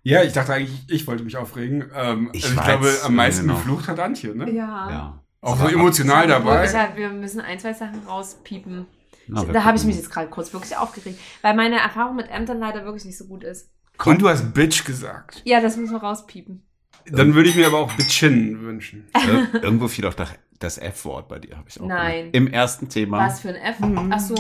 Ja, 0.02 0.22
ich 0.22 0.32
dachte 0.32 0.54
eigentlich, 0.54 0.84
ich 0.88 1.06
wollte 1.06 1.24
mich 1.24 1.36
aufregen. 1.36 1.90
Ähm, 1.94 2.30
Ich 2.32 2.44
also 2.44 2.56
ich 2.58 2.64
glaube, 2.64 2.92
am 3.04 3.14
meisten 3.16 3.42
genau. 3.46 3.56
geflucht 3.58 3.88
hat 3.88 3.98
Antje, 3.98 4.34
ne? 4.36 4.50
Ja. 4.50 4.90
Ja. 4.90 5.22
Auch 5.40 5.56
so 5.58 5.68
emotional 5.68 6.26
dabei. 6.28 6.64
ich 6.64 6.74
hab, 6.74 6.96
wir 6.96 7.08
müssen 7.10 7.40
ein, 7.40 7.58
zwei 7.58 7.72
Sachen 7.72 8.00
rauspiepen. 8.06 8.86
Na, 9.28 9.44
da 9.44 9.64
habe 9.64 9.76
ich 9.76 9.84
mich 9.84 9.96
jetzt 9.96 10.10
gerade 10.10 10.28
kurz 10.28 10.52
wirklich 10.52 10.76
aufgeregt, 10.76 11.18
weil 11.42 11.54
meine 11.56 11.78
Erfahrung 11.80 12.14
mit 12.16 12.28
Ämtern 12.30 12.60
leider 12.60 12.84
wirklich 12.84 13.04
nicht 13.04 13.18
so 13.18 13.26
gut 13.26 13.42
ist. 13.42 13.70
Und 14.04 14.22
du 14.22 14.28
hast 14.28 14.54
Bitch 14.54 14.84
gesagt. 14.84 15.42
Ja, 15.44 15.60
das 15.60 15.76
müssen 15.76 15.92
wir 15.94 16.00
rauspiepen. 16.00 16.62
Dann 17.06 17.34
würde 17.34 17.48
ich 17.48 17.56
mir 17.56 17.66
aber 17.66 17.78
auch 17.78 17.92
Bitchin 17.92 18.60
wünschen. 18.62 19.08
Ir 19.54 19.62
irgendwo 19.62 19.88
fiel 19.88 20.06
auch 20.06 20.14
das- 20.14 20.78
F-Wort 20.78 21.28
bei 21.28 21.38
dir, 21.38 21.56
habe 21.56 21.68
ich 21.68 21.80
auch. 21.80 21.86
Nein. 21.86 22.16
gemerkt. 22.32 22.36
Im 22.36 22.46
ersten 22.48 22.88
Thema. 22.88 23.18
Was 23.26 23.40
für 23.40 23.48
ein 23.50 23.56
F? 23.56 23.76
Ach 24.10 24.20
so. 24.20 24.34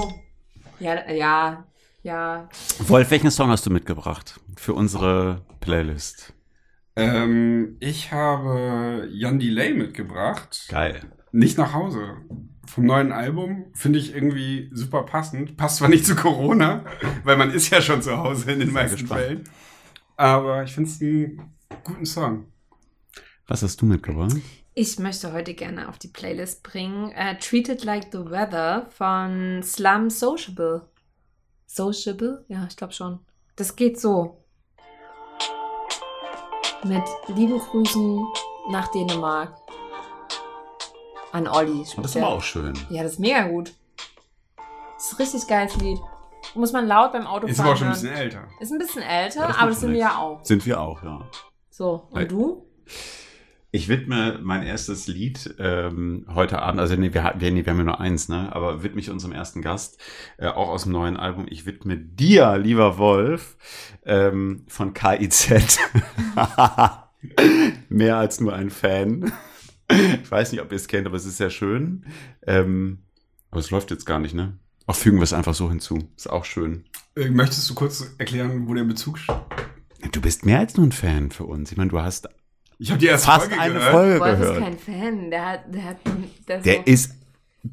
Ja, 0.78 1.10
ja, 1.10 1.66
ja. 2.02 2.48
Wolf, 2.78 3.10
welchen 3.10 3.30
Song 3.30 3.50
hast 3.50 3.66
du 3.66 3.70
mitgebracht 3.70 4.40
für 4.56 4.74
unsere 4.74 5.42
Playlist? 5.60 6.34
Ähm, 6.96 7.76
ich 7.80 8.12
habe 8.12 9.08
Jan 9.10 9.38
Delay 9.38 9.74
mitgebracht. 9.74 10.66
Geil. 10.68 11.00
Nicht 11.32 11.58
nach 11.58 11.72
Hause. 11.74 12.16
Vom 12.66 12.84
neuen 12.84 13.12
Album 13.12 13.66
finde 13.74 13.98
ich 13.98 14.14
irgendwie 14.14 14.70
super 14.72 15.04
passend. 15.04 15.56
Passt 15.56 15.76
zwar 15.76 15.88
nicht 15.88 16.04
zu 16.04 16.16
Corona, 16.16 16.84
weil 17.24 17.36
man 17.36 17.50
ist 17.50 17.70
ja 17.70 17.80
schon 17.80 18.02
zu 18.02 18.16
Hause 18.16 18.52
in 18.52 18.60
den 18.60 18.72
meisten 18.72 18.98
gespannt. 18.98 19.20
Fällen. 19.20 19.44
Aber 20.16 20.62
ich 20.64 20.74
finde 20.74 20.90
es 20.90 21.00
einen 21.00 21.54
guten 21.84 22.06
Song. 22.06 22.46
Was 23.46 23.62
hast 23.62 23.80
du 23.80 23.86
mitgebracht? 23.86 24.36
Ich 24.78 24.98
möchte 24.98 25.32
heute 25.32 25.54
gerne 25.54 25.88
auf 25.88 25.98
die 25.98 26.08
Playlist 26.08 26.62
bringen 26.62 27.10
äh, 27.12 27.38
Treat 27.38 27.70
It 27.70 27.84
Like 27.84 28.08
the 28.12 28.18
Weather 28.18 28.84
von 28.90 29.62
Slum 29.62 30.10
Sociable. 30.10 30.82
Sociable? 31.66 32.44
Ja, 32.48 32.66
ich 32.68 32.76
glaube 32.76 32.92
schon. 32.92 33.20
Das 33.56 33.74
geht 33.74 33.98
so. 33.98 34.44
Mit 36.84 37.02
lieben 37.28 37.58
Grüßen 37.58 38.26
nach 38.68 38.88
Dänemark. 38.88 39.56
An 41.32 41.48
Olli. 41.48 41.82
Das 41.96 42.10
ist 42.10 42.16
aber 42.18 42.28
auch 42.28 42.42
schön. 42.42 42.78
Ja, 42.90 43.02
das 43.02 43.12
ist 43.12 43.18
mega 43.18 43.48
gut. 43.48 43.72
Das 44.96 45.06
ist 45.06 45.12
ein 45.14 45.16
richtig 45.22 45.46
geiles 45.48 45.76
Lied. 45.76 45.98
Muss 46.54 46.72
man 46.72 46.86
laut 46.86 47.12
beim 47.12 47.26
Autofahren 47.26 47.50
Ist 47.50 47.60
aber 47.60 47.72
auch 47.72 47.76
schon 47.78 47.86
ein 47.88 47.92
bisschen 47.94 48.12
älter. 48.12 48.44
Ist 48.60 48.72
ein 48.72 48.78
bisschen 48.78 49.02
älter, 49.02 49.40
Ja, 49.40 49.46
das 49.46 49.56
aber 49.56 49.70
das 49.70 49.80
sind 49.80 49.92
wir 49.92 49.98
ja 49.98 50.18
auch. 50.18 50.44
Sind 50.44 50.66
wir 50.66 50.78
auch, 50.78 51.02
ja. 51.02 51.26
So, 51.70 52.08
und 52.10 52.18
Hey. 52.18 52.28
du? 52.28 52.66
Ich 53.76 53.88
widme 53.88 54.40
mein 54.42 54.62
erstes 54.62 55.06
Lied 55.06 55.54
ähm, 55.58 56.24
heute 56.32 56.62
Abend, 56.62 56.80
also 56.80 56.96
nee, 56.96 57.12
wir, 57.12 57.34
nee, 57.38 57.62
wir 57.62 57.70
haben 57.70 57.76
ja 57.76 57.84
nur 57.84 58.00
eins, 58.00 58.30
ne? 58.30 58.50
Aber 58.56 58.82
widme 58.82 59.02
ich 59.02 59.10
unserem 59.10 59.34
ersten 59.34 59.60
Gast, 59.60 60.00
äh, 60.38 60.46
auch 60.46 60.70
aus 60.70 60.84
dem 60.84 60.92
neuen 60.92 61.18
Album. 61.18 61.44
Ich 61.46 61.66
widme 61.66 61.98
dir, 61.98 62.56
lieber 62.56 62.96
Wolf, 62.96 63.58
ähm, 64.06 64.64
von 64.66 64.94
KIZ. 64.94 65.78
Mehr 67.90 68.16
als 68.16 68.40
nur 68.40 68.54
ein 68.54 68.70
Fan. 68.70 69.30
Ich 69.90 70.30
weiß 70.30 70.52
nicht, 70.52 70.62
ob 70.62 70.72
ihr 70.72 70.76
es 70.76 70.88
kennt, 70.88 71.06
aber 71.06 71.18
es 71.18 71.26
ist 71.26 71.36
sehr 71.36 71.50
schön. 71.50 72.06
Ähm, 72.46 73.00
aber 73.50 73.60
es 73.60 73.70
läuft 73.70 73.90
jetzt 73.90 74.06
gar 74.06 74.20
nicht, 74.20 74.34
ne? 74.34 74.56
Auch 74.86 74.96
fügen 74.96 75.18
wir 75.18 75.24
es 75.24 75.34
einfach 75.34 75.54
so 75.54 75.68
hinzu. 75.68 76.08
Ist 76.16 76.30
auch 76.30 76.46
schön. 76.46 76.84
Äh, 77.14 77.28
Möchtest 77.28 77.68
du 77.68 77.74
kurz 77.74 78.14
erklären, 78.16 78.68
wo 78.68 78.72
der 78.72 78.84
Bezug 78.84 79.18
steht? 79.18 79.36
Du 80.12 80.22
bist 80.22 80.46
mehr 80.46 80.60
als 80.60 80.78
nur 80.78 80.86
ein 80.86 80.92
Fan 80.92 81.30
für 81.30 81.44
uns. 81.44 81.70
Ich 81.72 81.76
meine, 81.76 81.90
du 81.90 82.00
hast 82.00 82.28
Ich 82.78 82.90
habe 82.90 82.98
die 82.98 83.06
erste 83.06 83.26
fast 83.26 83.46
Folge 83.46 83.60
eine 83.60 83.74
gehört. 83.74 83.92
Folge 83.92 84.20
Wolf 84.20 84.32
ist 84.32 84.38
gehört. 84.40 84.58
kein 84.62 84.78
Fan. 84.78 85.30
Der 85.30 85.46
hat, 85.46 85.60
der 85.74 85.84
hat, 85.84 85.96
der, 86.48 86.58
Der 86.60 86.74
so, 86.74 86.82
ist. 86.84 87.14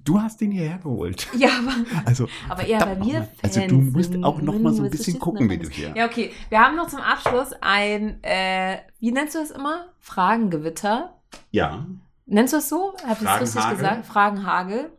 Du 0.04 0.20
hast 0.20 0.42
ihn 0.42 0.52
hierher 0.52 0.80
geholt. 0.80 1.28
Ja, 1.38 1.50
aber, 1.60 1.74
Also, 2.06 2.28
aber 2.50 2.66
eher 2.66 2.80
bei 2.80 2.96
mir 2.96 3.20
mal. 3.20 3.30
Also 3.44 3.60
Fans. 3.60 3.72
du 3.72 3.78
musst 3.80 4.24
auch 4.24 4.42
noch 4.42 4.58
mal 4.58 4.74
so 4.74 4.84
ein 4.84 4.90
bisschen 4.90 5.14
ist 5.16 5.20
gucken, 5.20 5.48
wie 5.52 5.58
du 5.60 5.70
hier. 5.70 5.94
Ja, 5.96 6.06
okay. 6.08 6.32
Wir 6.50 6.60
haben 6.62 6.76
noch 6.76 6.88
zum 6.88 7.00
Abschluss 7.00 7.50
ein, 7.62 8.24
äh, 8.24 8.78
wie 9.00 9.12
nennst 9.12 9.36
du 9.36 9.40
es 9.40 9.52
immer? 9.52 9.86
Fragengewitter. 10.00 11.14
Ja. 11.52 11.86
Nennst 12.26 12.54
du 12.54 12.58
es 12.58 12.70
so? 12.70 12.94
Hab 13.06 13.22
ich 13.22 13.28
es 13.28 13.42
richtig 13.42 13.62
Fragenhagel? 13.62 13.78
gesagt? 13.78 14.06
Fragenhagel. 14.08 14.90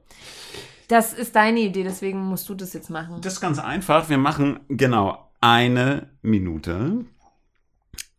Das 0.87 1.13
ist 1.13 1.35
deine 1.35 1.59
Idee, 1.61 1.83
deswegen 1.83 2.21
musst 2.21 2.49
du 2.49 2.55
das 2.55 2.73
jetzt 2.73 2.91
machen. 2.91 3.21
Das 3.23 3.33
ist 3.33 3.41
ganz 3.41 3.59
einfach. 3.59 4.09
Wir 4.11 4.19
machen 4.19 4.61
genau 4.69 5.29
eine 5.41 6.11
Minute. 6.23 7.05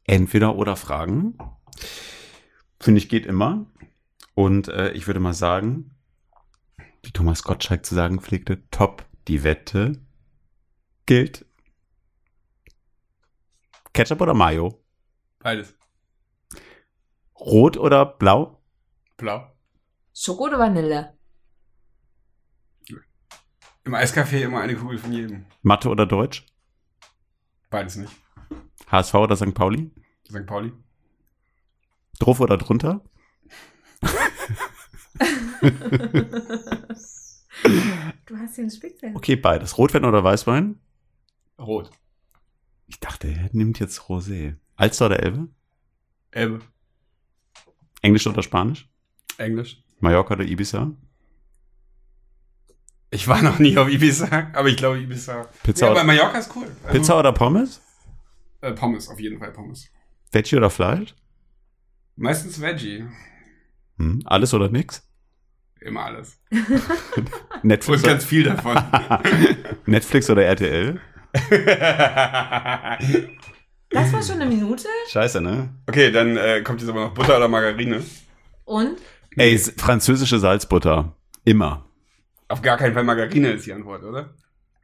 Entweder 0.08 0.56
oder 0.58 0.76
Fragen. 0.76 1.38
Finde 2.80 3.00
ich 3.00 3.10
geht 3.10 3.26
immer. 3.26 3.66
Und 4.34 4.68
äh, 4.68 4.92
ich 4.92 5.08
würde 5.08 5.20
mal 5.20 5.34
sagen, 5.34 5.96
wie 7.04 7.12
Thomas 7.12 7.44
Gottschalk 7.44 7.86
zu 7.86 7.96
sagen 7.96 8.20
pflegte, 8.20 8.68
top, 8.70 9.06
die 9.28 9.44
Wette 9.44 10.02
gilt. 11.06 11.46
Ketchup 13.94 14.22
oder 14.22 14.34
Mayo? 14.34 14.84
Beides. 15.40 15.74
Rot 17.40 17.78
oder 17.78 18.06
blau? 18.06 18.62
Blau. 19.18 19.52
Schoko 20.14 20.46
oder 20.46 20.60
Vanille? 20.60 21.16
Im 23.86 23.94
Eiscafé 23.94 24.42
immer 24.42 24.62
eine 24.62 24.76
Kugel 24.76 24.98
von 24.98 25.14
jedem. 25.14 25.46
Mathe 25.62 25.90
oder 25.90 26.06
Deutsch? 26.08 26.46
Beides 27.70 27.98
nicht. 27.98 28.12
HSV 28.88 29.14
oder 29.14 29.36
St. 29.36 29.54
Pauli? 29.54 29.92
St. 30.28 30.46
Pauli. 30.46 30.74
Drauf 32.20 32.40
oder 32.40 32.58
drunter? 32.58 33.02
Du 38.26 38.38
hast 38.38 38.56
hier 38.56 38.64
einen 38.64 38.72
Spickzettel. 38.72 39.16
Okay, 39.16 39.36
beides. 39.36 39.78
Rotwein 39.78 40.06
oder 40.06 40.24
Weißwein? 40.24 40.80
Rot. 41.60 41.90
Ich 42.88 43.00
dachte, 43.00 43.28
er 43.28 43.50
nimmt 43.54 43.80
jetzt 43.80 44.02
Rosé. 44.02 44.56
Alster 44.76 45.08
oder 45.08 45.22
Elbe? 45.22 45.48
Elbe. 46.32 46.60
Englisch 48.02 48.28
oder 48.28 48.44
Spanisch? 48.44 48.90
Englisch. 49.38 49.84
Mallorca 50.00 50.34
oder 50.36 50.44
Ibiza? 50.44 50.92
Ich 53.10 53.28
war 53.28 53.42
noch 53.42 53.60
nie 53.60 53.78
auf 53.78 53.88
Ibiza, 53.88 54.52
aber 54.54 54.68
ich 54.68 54.78
glaube 54.78 55.00
Ibiza. 55.00 55.48
Pizza 55.64 55.86
ja, 55.86 55.92
oder- 55.92 56.02
aber 56.02 56.08
Mallorca 56.08 56.38
ist 56.38 56.54
cool. 56.56 56.68
Also, 56.84 56.98
Pizza 57.00 57.20
oder 57.20 57.32
Pommes? 57.32 57.82
Äh, 58.62 58.74
Pommes, 58.74 59.08
auf 59.10 59.20
jeden 59.20 59.40
Fall 59.40 59.52
Pommes. 59.52 59.90
Veggie 60.32 60.58
oder 60.58 60.70
Fleisch? 60.70 61.16
Meistens 62.16 62.62
Veggie. 62.62 63.06
Hm, 63.98 64.22
alles 64.26 64.54
oder 64.54 64.70
nix? 64.70 65.08
Immer 65.82 66.06
alles. 66.06 66.40
Netflix, 67.64 68.02
Und 68.02 68.08
ganz 68.08 68.26
viel 68.26 68.44
davon. 68.44 68.78
Netflix 69.86 70.30
oder 70.30 70.44
RTL? 70.44 71.00
Das 73.92 74.12
war 74.12 74.22
schon 74.22 74.42
eine 74.42 74.48
Minute. 74.48 74.88
Scheiße, 75.08 75.40
ne? 75.40 75.70
okay, 75.88 76.12
dann 76.12 76.36
äh, 76.36 76.62
kommt 76.64 76.82
jetzt 76.82 76.90
aber 76.90 77.06
noch 77.06 77.14
Butter 77.14 77.38
oder 77.38 77.48
Margarine. 77.48 78.04
Und? 78.66 78.98
Ey, 79.38 79.58
französische 79.58 80.40
Salzbutter. 80.40 81.16
Immer. 81.46 81.86
Auf 82.50 82.62
gar 82.62 82.78
keinen 82.78 82.94
Fall 82.94 83.04
Margarine 83.04 83.52
ist 83.52 83.66
die 83.66 83.74
Antwort, 83.74 84.04
oder? 84.04 84.34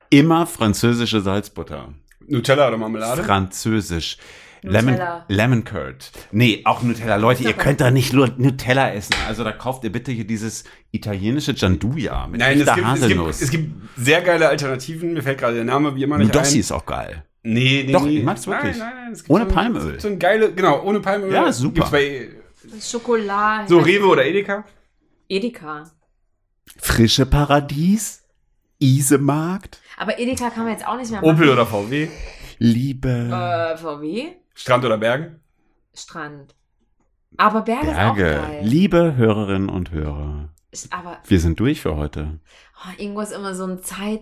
Immer 0.09 0.47
französische 0.47 1.19
Salzbutter. 1.19 1.93
Nutella 2.27 2.67
oder 2.67 2.77
Marmelade? 2.77 3.23
Französisch. 3.23 4.17
Lemon, 4.63 4.93
Nutella. 4.93 5.25
Lemon 5.27 5.63
Curd. 5.63 6.11
Nee, 6.31 6.61
auch 6.65 6.83
Nutella. 6.83 7.15
Leute, 7.15 7.43
ihr 7.43 7.53
könnt 7.53 7.81
da 7.81 7.89
nicht 7.89 8.13
nur 8.13 8.29
Nutella 8.37 8.91
essen. 8.93 9.15
Also 9.27 9.43
da 9.43 9.51
kauft 9.51 9.83
ihr 9.83 9.91
bitte 9.91 10.11
hier 10.11 10.25
dieses 10.25 10.63
italienische 10.91 11.53
Gianduja 11.55 12.27
mit 12.27 12.39
Nein, 12.41 12.59
es 12.61 12.67
echter 12.67 12.75
gibt, 12.75 12.87
es, 12.87 12.93
gibt, 12.93 13.03
Haselnuss. 13.03 13.41
es 13.41 13.49
gibt 13.49 13.71
sehr 13.97 14.21
geile 14.21 14.49
Alternativen. 14.49 15.13
Mir 15.13 15.23
fällt 15.23 15.39
gerade 15.39 15.55
der 15.55 15.63
Name 15.63 15.95
wie 15.95 16.03
immer 16.03 16.17
nicht 16.19 16.27
Nudossi 16.33 16.57
ein. 16.57 16.59
ist 16.59 16.71
auch 16.71 16.85
geil. 16.85 17.23
Nee, 17.43 17.83
nee, 17.87 17.91
Doch, 17.91 18.03
nee. 18.05 18.19
ich 18.19 18.23
mag's 18.23 18.45
wirklich. 18.45 18.77
Nein, 18.77 18.87
nein, 18.93 19.03
nein. 19.05 19.11
Es 19.13 19.23
gibt 19.23 19.29
Ohne 19.31 19.43
so 19.45 19.49
ein, 19.49 19.55
Palmöl. 19.55 19.81
es 19.81 19.87
gibt 19.89 20.01
So 20.03 20.07
ein 20.09 20.19
geile, 20.19 20.53
genau, 20.53 20.83
ohne 20.83 20.99
Palmöl. 20.99 21.33
Ja, 21.33 21.51
super. 21.51 21.73
Gibt's 21.75 21.89
bei 21.91 22.29
Schokolade. 22.79 23.67
so 23.67 23.79
Rewe 23.79 24.05
oder 24.05 24.23
Edeka? 24.25 24.63
Edeka. 25.27 25.89
Frische 26.77 27.25
Paradies, 27.25 28.23
Isemarkt, 28.79 29.79
Aber 29.97 30.19
Edeka 30.19 30.51
kann 30.51 30.65
man 30.65 30.73
jetzt 30.73 30.87
auch 30.87 30.97
nicht 30.97 31.09
mehr 31.11 31.21
machen. 31.21 31.31
Opel 31.35 31.49
oder 31.49 31.65
VW? 31.65 32.07
Liebe 32.59 33.09
Äh, 33.09 33.77
VW? 33.77 34.33
Strand 34.53 34.85
oder 34.85 34.97
Bergen? 34.97 35.39
Strand. 35.93 36.55
Aber 37.37 37.61
Berge, 37.61 37.87
ist 37.91 37.97
auch 37.97 38.15
Berge. 38.15 38.41
geil. 38.41 38.59
Liebe 38.63 39.15
Hörerinnen 39.15 39.69
und 39.69 39.91
Hörer, 39.91 40.49
Ist 40.71 40.91
aber 40.91 41.17
wir 41.25 41.39
sind 41.39 41.59
durch 41.59 41.81
für 41.81 41.95
heute. 41.95 42.39
oh, 42.85 42.89
irgendwo 43.01 43.21
ist 43.21 43.31
immer 43.31 43.55
so 43.55 43.65
ein 43.65 43.81
Zeit. 43.83 44.21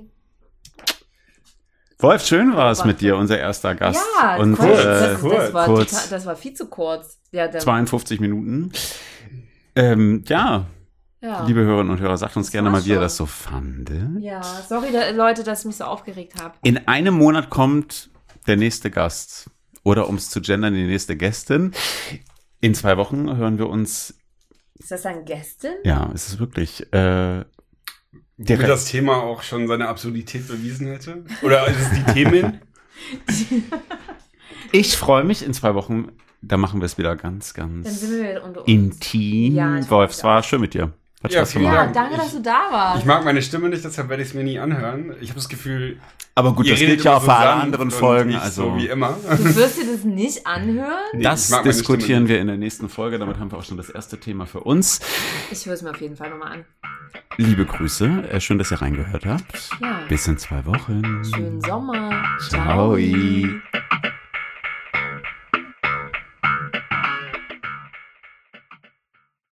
Wolf, 2.02 2.26
schön 2.26 2.56
war 2.56 2.72
es 2.72 2.86
mit 2.86 3.02
dir, 3.02 3.18
unser 3.18 3.38
erster 3.38 3.76
Gast. 3.76 4.00
Ja, 4.22 4.38
und 4.38 4.56
kurz. 4.56 4.80
äh, 4.80 4.84
das, 4.86 5.20
kurz, 5.20 5.36
das, 5.38 5.54
war 5.54 5.66
kurz. 5.66 5.92
Total, 5.92 6.10
das 6.10 6.26
war 6.26 6.36
viel 6.38 6.54
zu 6.54 6.68
kurz. 6.68 7.20
Ja, 7.32 7.48
der, 7.50 7.60
52 7.60 8.22
Minuten. 8.22 8.72
Ähm, 9.76 10.24
ja, 10.28 10.66
ja. 11.22 11.46
liebe 11.46 11.60
Hörerinnen 11.60 11.92
und 11.92 12.00
Hörer, 12.00 12.16
sagt 12.16 12.38
uns 12.38 12.48
Das 12.48 12.52
gerne 12.54 12.70
mal, 12.70 12.86
wie 12.86 12.92
ihr 12.92 13.02
das 13.02 13.18
so 13.18 13.26
fandet. 13.26 14.22
ja, 14.22 14.42
sorry, 14.42 14.88
da, 14.94 15.10
Leute, 15.10 15.44
dass 15.44 15.60
ich 15.62 15.66
mich 15.66 15.76
so 15.76 15.84
aufgeregt 15.84 16.42
habe. 16.42 16.56
In 16.64 16.88
einem 16.88 17.16
Monat 17.16 17.50
kommt 17.50 18.10
der 18.48 18.56
nächste 18.56 18.90
Gast. 18.92 19.50
Oder 19.84 20.08
um 20.10 20.16
es 20.16 20.30
zu 20.30 20.42
gendern, 20.42 20.74
die 20.74 20.86
nächste 20.86 21.16
Gästin. 21.16 21.74
In 22.62 22.76
zwei 22.76 22.98
Wochen 22.98 23.36
hören 23.38 23.58
wir 23.58 23.68
uns, 23.70 24.16
Ist 24.78 24.92
das 24.92 25.04
dann 25.04 25.26
Gästin? 25.26 25.74
ja, 25.84 26.10
es 26.14 26.28
ist 26.28 26.40
wirklich, 26.40 26.92
äh, 26.94 27.46
Womit 28.38 28.68
das 28.70 28.86
Thema 28.86 29.18
auch 29.24 29.42
schon 29.44 29.68
seine 29.68 29.88
Absurdität 29.90 30.48
bewiesen 30.48 30.88
hätte? 30.88 31.26
Oder 31.42 31.68
ist 31.68 31.78
es 31.80 31.90
die 31.92 32.14
Themen? 32.14 32.62
ich 34.72 34.98
freue 34.98 35.24
mich 35.24 35.44
in 35.44 35.54
zwei 35.54 35.76
Wochen, 35.76 36.10
da 36.42 36.58
machen 36.58 36.80
wir 36.82 36.86
es 36.86 36.98
wieder 36.98 37.16
ganz, 37.16 37.54
Dann 37.54 37.84
ganz 37.84 38.00
sind 38.00 38.12
wir 38.12 38.30
wieder 38.32 38.44
unter 38.44 38.62
uns. 38.62 38.70
intim. 38.70 39.56
Ja, 39.56 39.78
ich 39.78 39.90
Wolf, 39.90 40.12
es 40.12 40.24
war 40.24 40.42
schön 40.44 40.62
mit 40.62 40.74
dir. 40.74 40.94
Hat 41.22 41.32
Ja, 41.34 41.40
Spaß 41.40 41.52
vielen 41.52 41.64
gemacht. 41.66 41.78
ja, 41.78 41.84
Dank. 41.84 41.94
danke, 41.96 42.16
dass 42.18 42.32
du 42.32 42.40
da 42.42 42.60
warst. 42.72 43.00
Ich 43.00 43.06
mag 43.06 43.26
meine 43.26 43.42
Stimme 43.42 43.68
nicht, 43.68 43.84
deshalb 43.84 44.08
werde 44.08 44.24
ich 44.24 44.30
es 44.30 44.34
mir 44.36 44.44
nie 44.46 44.58
anhören. 44.58 45.14
Ich 45.20 45.30
habe 45.30 45.40
das 45.40 45.50
Gefühl, 45.50 46.00
Aber 46.36 46.54
gut, 46.54 46.70
das 46.72 46.80
gilt 46.80 47.04
ja 47.04 47.16
auch 47.18 47.20
so 47.22 47.26
für 47.26 47.36
alle 47.36 47.62
anderen 47.62 47.92
Folgen. 47.92 48.36
Also 48.36 48.72
so 48.72 48.78
wie 48.78 48.88
immer. 48.88 49.18
du 49.30 49.56
wirst 49.58 49.82
dir 49.82 49.92
das 49.92 50.06
nicht 50.06 50.48
anhören? 50.48 50.96
Nee, 51.14 51.24
das 51.24 51.50
diskutieren 51.64 52.30
wir 52.30 52.40
in 52.40 52.48
der 52.48 52.56
nächsten 52.58 52.88
Folge. 52.88 53.20
Damit 53.20 53.38
haben 53.38 53.52
wir 53.52 53.58
auch 53.58 53.64
schon 53.66 53.76
das 53.76 53.90
erste 53.90 54.18
Thema 54.18 54.46
für 54.46 54.62
uns. 54.62 55.02
Ich 55.52 55.66
höre 55.66 55.74
es 55.74 55.82
mir 55.82 55.90
auf 55.90 56.00
jeden 56.00 56.16
Fall 56.16 56.30
nochmal 56.30 56.54
an. 56.54 56.66
Liebe 57.36 57.66
Grüße, 57.66 58.06
äh, 58.32 58.40
schön, 58.40 58.58
dass 58.58 58.72
ihr 58.72 58.82
reingehört 58.82 59.26
habt. 59.26 59.70
Ja. 59.82 60.00
Bis 60.08 60.26
in 60.28 60.38
zwei 60.38 60.66
Wochen. 60.66 61.22
Schönen 61.26 61.60
Sommer. 61.62 62.24
Ciao. 62.50 62.96